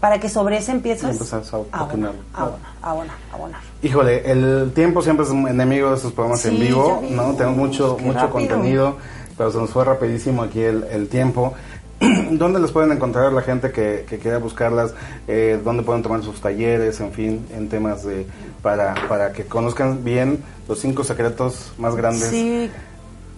para 0.01 0.19
que 0.19 0.29
sobre 0.29 0.57
ese 0.59 0.73
Empezas 0.73 1.53
a 1.53 1.57
abonar, 1.73 2.13
abonar. 2.33 2.59
a 2.83 2.91
abonar, 2.91 3.17
a 3.31 3.35
abonar. 3.35 3.61
Híjole, 3.83 4.31
el 4.31 4.73
tiempo 4.75 5.03
siempre 5.03 5.27
es 5.27 5.31
un 5.31 5.47
enemigo 5.47 5.91
de 5.91 5.97
estos 5.97 6.13
programas 6.13 6.45
en 6.47 6.59
vivo. 6.59 7.03
¿no? 7.11 7.35
Tenemos 7.35 7.57
mucho, 7.59 7.97
Qué 7.97 8.05
mucho 8.05 8.19
rápido. 8.19 8.33
contenido, 8.33 8.97
pero 9.37 9.51
se 9.53 9.59
nos 9.59 9.71
fue 9.71 9.85
rapidísimo 9.85 10.43
aquí 10.43 10.61
el, 10.61 10.85
el 10.85 11.09
tiempo. 11.09 11.53
¿Dónde 12.31 12.61
les 12.61 12.73
pueden 12.73 12.93
encontrar 12.93 13.31
la 13.33 13.43
gente 13.43 13.73
que, 13.73 14.07
que 14.09 14.19
quiera 14.19 14.39
buscarlas? 14.39 14.95
Eh, 15.29 15.61
¿Dónde 15.63 15.83
pueden 15.83 16.03
tomar 16.03 16.23
sus 16.23 16.41
talleres, 16.41 16.99
en 17.01 17.13
fin, 17.13 17.47
en 17.55 17.69
temas 17.69 18.03
de 18.05 18.27
para, 18.63 18.95
para 19.07 19.33
que 19.33 19.45
conozcan 19.45 20.03
bien 20.03 20.43
los 20.67 20.79
cinco 20.81 21.05
secretos 21.05 21.73
más 21.77 21.95
grandes? 21.95 22.29
Sí, 22.31 22.71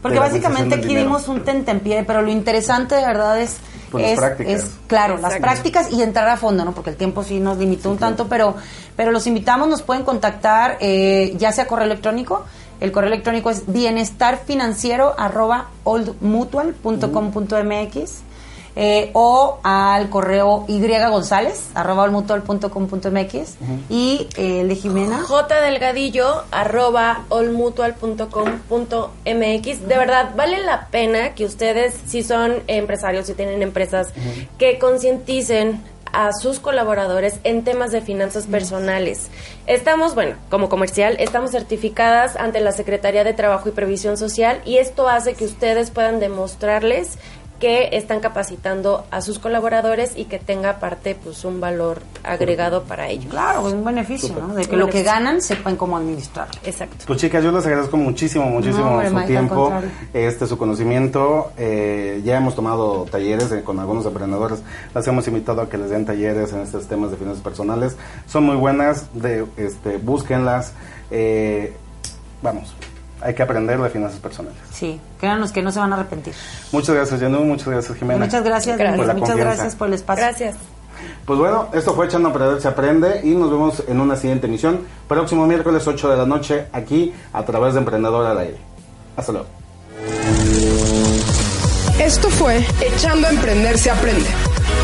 porque 0.01 0.21
básicamente 0.21 0.77
aquí 0.77 0.95
dimos 0.95 1.27
un 1.27 1.41
tentempié, 1.43 2.05
pero 2.05 2.23
lo 2.23 2.31
interesante 2.31 2.95
de 2.95 3.05
verdad 3.05 3.41
es, 3.41 3.57
Pues 3.93 4.03
las 4.03 4.13
es, 4.13 4.19
prácticas. 4.19 4.53
es, 4.53 4.71
claro, 4.87 5.19
las 5.19 5.39
prácticas 5.39 5.93
y 5.93 6.03
entrar 6.03 6.27
a 6.29 6.39
fondo, 6.39 6.65
¿no? 6.65 6.73
Porque 6.73 6.91
el 6.91 6.97
tiempo 6.97 7.23
sí 7.23 7.39
nos 7.39 7.59
limitó 7.59 7.91
un 7.91 7.99
tanto, 7.99 8.27
pero, 8.27 8.57
pero 8.97 9.13
los 9.13 9.27
invitamos, 9.27 9.69
nos 9.69 9.83
pueden 9.83 10.03
contactar, 10.03 10.79
eh, 10.81 11.35
ya 11.37 11.53
sea 11.53 11.67
correo 11.67 11.85
electrónico, 11.85 12.47
el 12.81 12.91
correo 12.91 13.09
electrónico 13.09 13.51
es 13.51 13.71
bienestarfinanciero 13.71 15.15
arroba 15.19 15.69
oldmutual.com.mx 15.85 18.23
eh, 18.75 19.11
o 19.13 19.59
al 19.63 20.09
correo 20.09 20.65
y 20.69 20.81
gonzález 20.81 21.69
arroba 21.75 22.05
oldmutual.com.mx 22.05 23.57
y 23.89 24.29
eh, 24.37 24.61
el 24.61 24.69
de 24.69 24.77
Jimena. 24.77 25.19
J 25.19 25.61
Delgadillo 25.61 26.45
arroba 26.51 27.25
allmutual.com.mx. 27.31 29.89
De 29.89 29.99
verdad, 29.99 30.31
vale 30.37 30.65
la 30.65 30.87
pena 30.89 31.35
que 31.35 31.45
ustedes, 31.45 31.95
si 32.07 32.23
son 32.23 32.63
empresarios, 32.67 33.27
si 33.27 33.35
tienen 33.35 33.63
empresas, 33.63 34.09
que 34.59 34.79
concienticen 34.79 35.83
a 36.13 36.33
sus 36.33 36.61
colaboradores 36.61 37.41
en 37.43 37.65
temas 37.65 37.91
de 37.91 38.03
finanzas 38.03 38.47
personales. 38.47 39.29
Estamos, 39.67 40.15
bueno, 40.15 40.37
como 40.51 40.69
comercial, 40.69 41.17
estamos 41.19 41.53
certificadas 41.53 42.37
ante 42.37 42.61
la 42.61 42.73
Secretaría 42.73 43.25
de 43.25 43.33
Trabajo 43.33 43.69
y 43.69 43.73
Previsión 43.73 44.17
Social 44.17 44.61
y 44.65 44.77
esto 44.77 45.09
hace 45.09 45.35
que 45.35 45.45
ustedes 45.45 45.91
puedan 45.91 46.21
demostrarles 46.21 47.19
que 47.63 47.91
están 47.93 48.19
capacitando 48.19 49.07
a 49.13 49.21
sus 49.21 49.39
colaboradores 49.39 50.15
y 50.17 50.25
que 50.25 50.41
tenga 50.41 50.71
aparte 50.71 51.15
pues 51.15 51.45
un 51.45 51.61
valor 51.61 52.03
agregado 52.25 52.83
para 52.83 53.09
ellos. 53.09 53.31
Claro, 53.31 53.69
es 53.69 53.73
un 53.73 53.85
beneficio, 53.85 54.35
¿no? 54.35 54.53
De 54.53 54.65
que 54.65 54.75
Un 54.75 54.81
lo 54.81 54.89
que 54.89 55.05
ganan 55.05 55.41
sepan 55.41 55.77
cómo 55.77 55.97
administrarlo. 55.97 56.53
Exacto. 56.65 57.05
Pues 57.07 57.21
chicas, 57.21 57.45
yo 57.45 57.53
les 57.53 57.65
agradezco 57.65 57.97
muchísimo, 57.97 58.47
muchísimo 58.47 58.85
No, 58.85 58.91
hombre, 58.95 59.11
su 59.11 59.15
Mike, 59.15 59.29
tiempo, 59.29 59.73
este 60.13 60.49
su 60.49 60.59
conocimiento. 60.59 61.53
Eh, 61.57 62.21
ya 62.25 62.37
hemos 62.37 62.57
tomado 62.57 63.07
talleres 63.09 63.53
eh, 63.53 63.63
con 63.63 63.79
algunos 63.79 64.07
emprendedores, 64.07 64.61
las 64.93 65.07
hemos 65.07 65.29
invitado 65.29 65.63
a 65.63 65.69
que 65.69 65.79
les 65.79 65.91
den 65.91 66.05
talleres 66.05 66.53
en 66.53 66.63
estos 66.63 66.89
temas 66.89 67.13
de 67.13 67.17
finanzas 67.17 67.45
personales. 67.45 67.97
Son 68.27 68.43
muy 68.43 68.57
buenas, 68.57 69.07
de, 69.15 69.47
este, 69.57 69.99
búsquenlas. 69.99 70.73
eh, 71.13 71.77
vamos, 72.43 72.75
hay 73.23 73.35
que 73.35 73.43
aprender 73.43 73.81
de 73.81 73.91
finanzas 73.91 74.19
personales. 74.21 74.59
Sí, 74.73 75.01
créanos 75.19 75.53
que 75.53 75.63
no 75.63 75.71
se 75.73 75.79
van 75.79 75.93
a 75.93 75.97
arrepentir. 75.97 76.35
Muchas 76.73 76.95
gracias, 76.95 77.21
Jenú, 77.21 77.45
muchas 77.45 77.69
gracias, 77.69 77.99
Jimena. 77.99 78.25
Muchas 78.25 78.45
gracias, 78.45 78.77
Gracias. 78.79 78.99
Por 78.99 79.07
la 79.07 79.15
muchas 79.15 79.29
confianza. 79.31 79.55
gracias 79.55 79.77
por 79.77 79.89
el 79.89 79.95
espacio. 79.95 80.25
Gracias. 80.25 80.57
Pues 81.25 81.39
bueno, 81.39 81.69
esto 81.73 81.95
fue 81.95 82.07
Echando 82.07 82.29
a 82.29 82.31
Aprender 82.33 82.61
se 82.61 82.69
aprende 82.69 83.21
y 83.25 83.31
nos 83.31 83.51
vemos 83.51 83.83
en 83.89 84.01
una 84.01 84.17
siguiente 84.17 84.47
emisión, 84.47 84.81
próximo 85.09 85.47
miércoles 85.47 85.87
8 85.87 86.11
de 86.11 86.17
la 86.17 86.27
noche, 86.27 86.67
aquí 86.73 87.13
a 87.33 87.45
través 87.45 87.75
de 87.75 87.81
Emprendedor 87.81 88.27
al 88.27 88.39
Aire. 88.39 88.59
Hasta 89.17 89.33
luego. 89.33 89.47
Esto 92.01 92.29
fue 92.31 92.65
Echando 92.81 93.29
a 93.29 93.31
Emprender 93.31 93.79
se 93.79 93.91
aprende. 93.91 94.27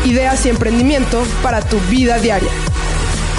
Ideas 0.05 0.45
y 0.45 0.49
emprendimiento 0.49 1.21
para 1.43 1.61
tu 1.61 1.77
vida 1.89 2.17
diaria. 2.19 2.49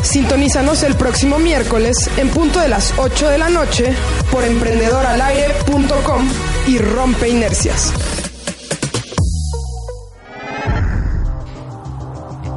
Sintonízanos 0.03 0.83
el 0.83 0.95
próximo 0.95 1.39
miércoles 1.39 2.11
en 2.17 2.29
punto 2.31 2.59
de 2.61 2.69
las 2.69 2.95
8 2.97 3.29
de 3.29 3.39
la 3.39 3.49
noche 3.49 3.95
por 4.31 4.45
emprendedoralaire.com 4.45 6.29
y 6.67 6.79
rompe 6.79 7.29
inercias. 7.29 7.93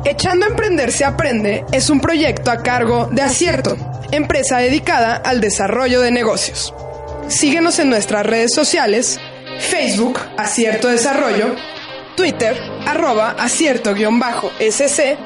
Echando 0.06 0.46
a 0.46 0.50
Emprender 0.50 0.92
se 0.92 1.06
aprende 1.06 1.66
es 1.72 1.90
un 1.90 2.00
proyecto 2.00 2.50
a 2.52 2.64
cargo 2.64 3.08
de 3.12 3.22
Acierto, 3.22 3.78
empresa 4.12 4.58
dedicada 4.58 5.16
al 5.16 5.42
desarrollo 5.42 6.02
de 6.02 6.12
negocios. 6.12 6.74
Síguenos 7.28 7.80
en 7.80 7.90
nuestras 7.90 8.26
redes 8.26 8.54
sociales 8.54 9.20
Facebook 9.60 10.20
Acierto 10.38 10.88
Desarrollo, 10.88 11.56
Twitter 12.16 12.58
arroba 12.86 13.36
acierto-sc, 13.38 15.18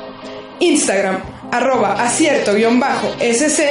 Instagram 0.60 1.37
arroba 1.52 1.94
acierto-sc 1.94 3.62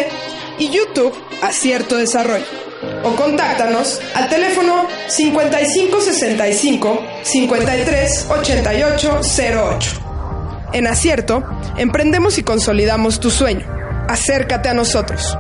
y 0.59 0.71
YouTube 0.71 1.15
Acierto 1.43 1.97
Desarrollo. 1.97 2.45
O 3.03 3.15
contáctanos 3.17 4.01
al 4.15 4.29
teléfono 4.29 4.87
5565 5.09 7.03
53 7.23 8.27
88 8.31 9.21
08. 9.21 9.91
En 10.73 10.87
Acierto, 10.87 11.45
emprendemos 11.77 12.39
y 12.39 12.43
consolidamos 12.43 13.21
tu 13.21 13.31
sueño. 13.31 13.67
Acércate 14.09 14.69
a 14.69 14.75
nosotros. 14.75 15.37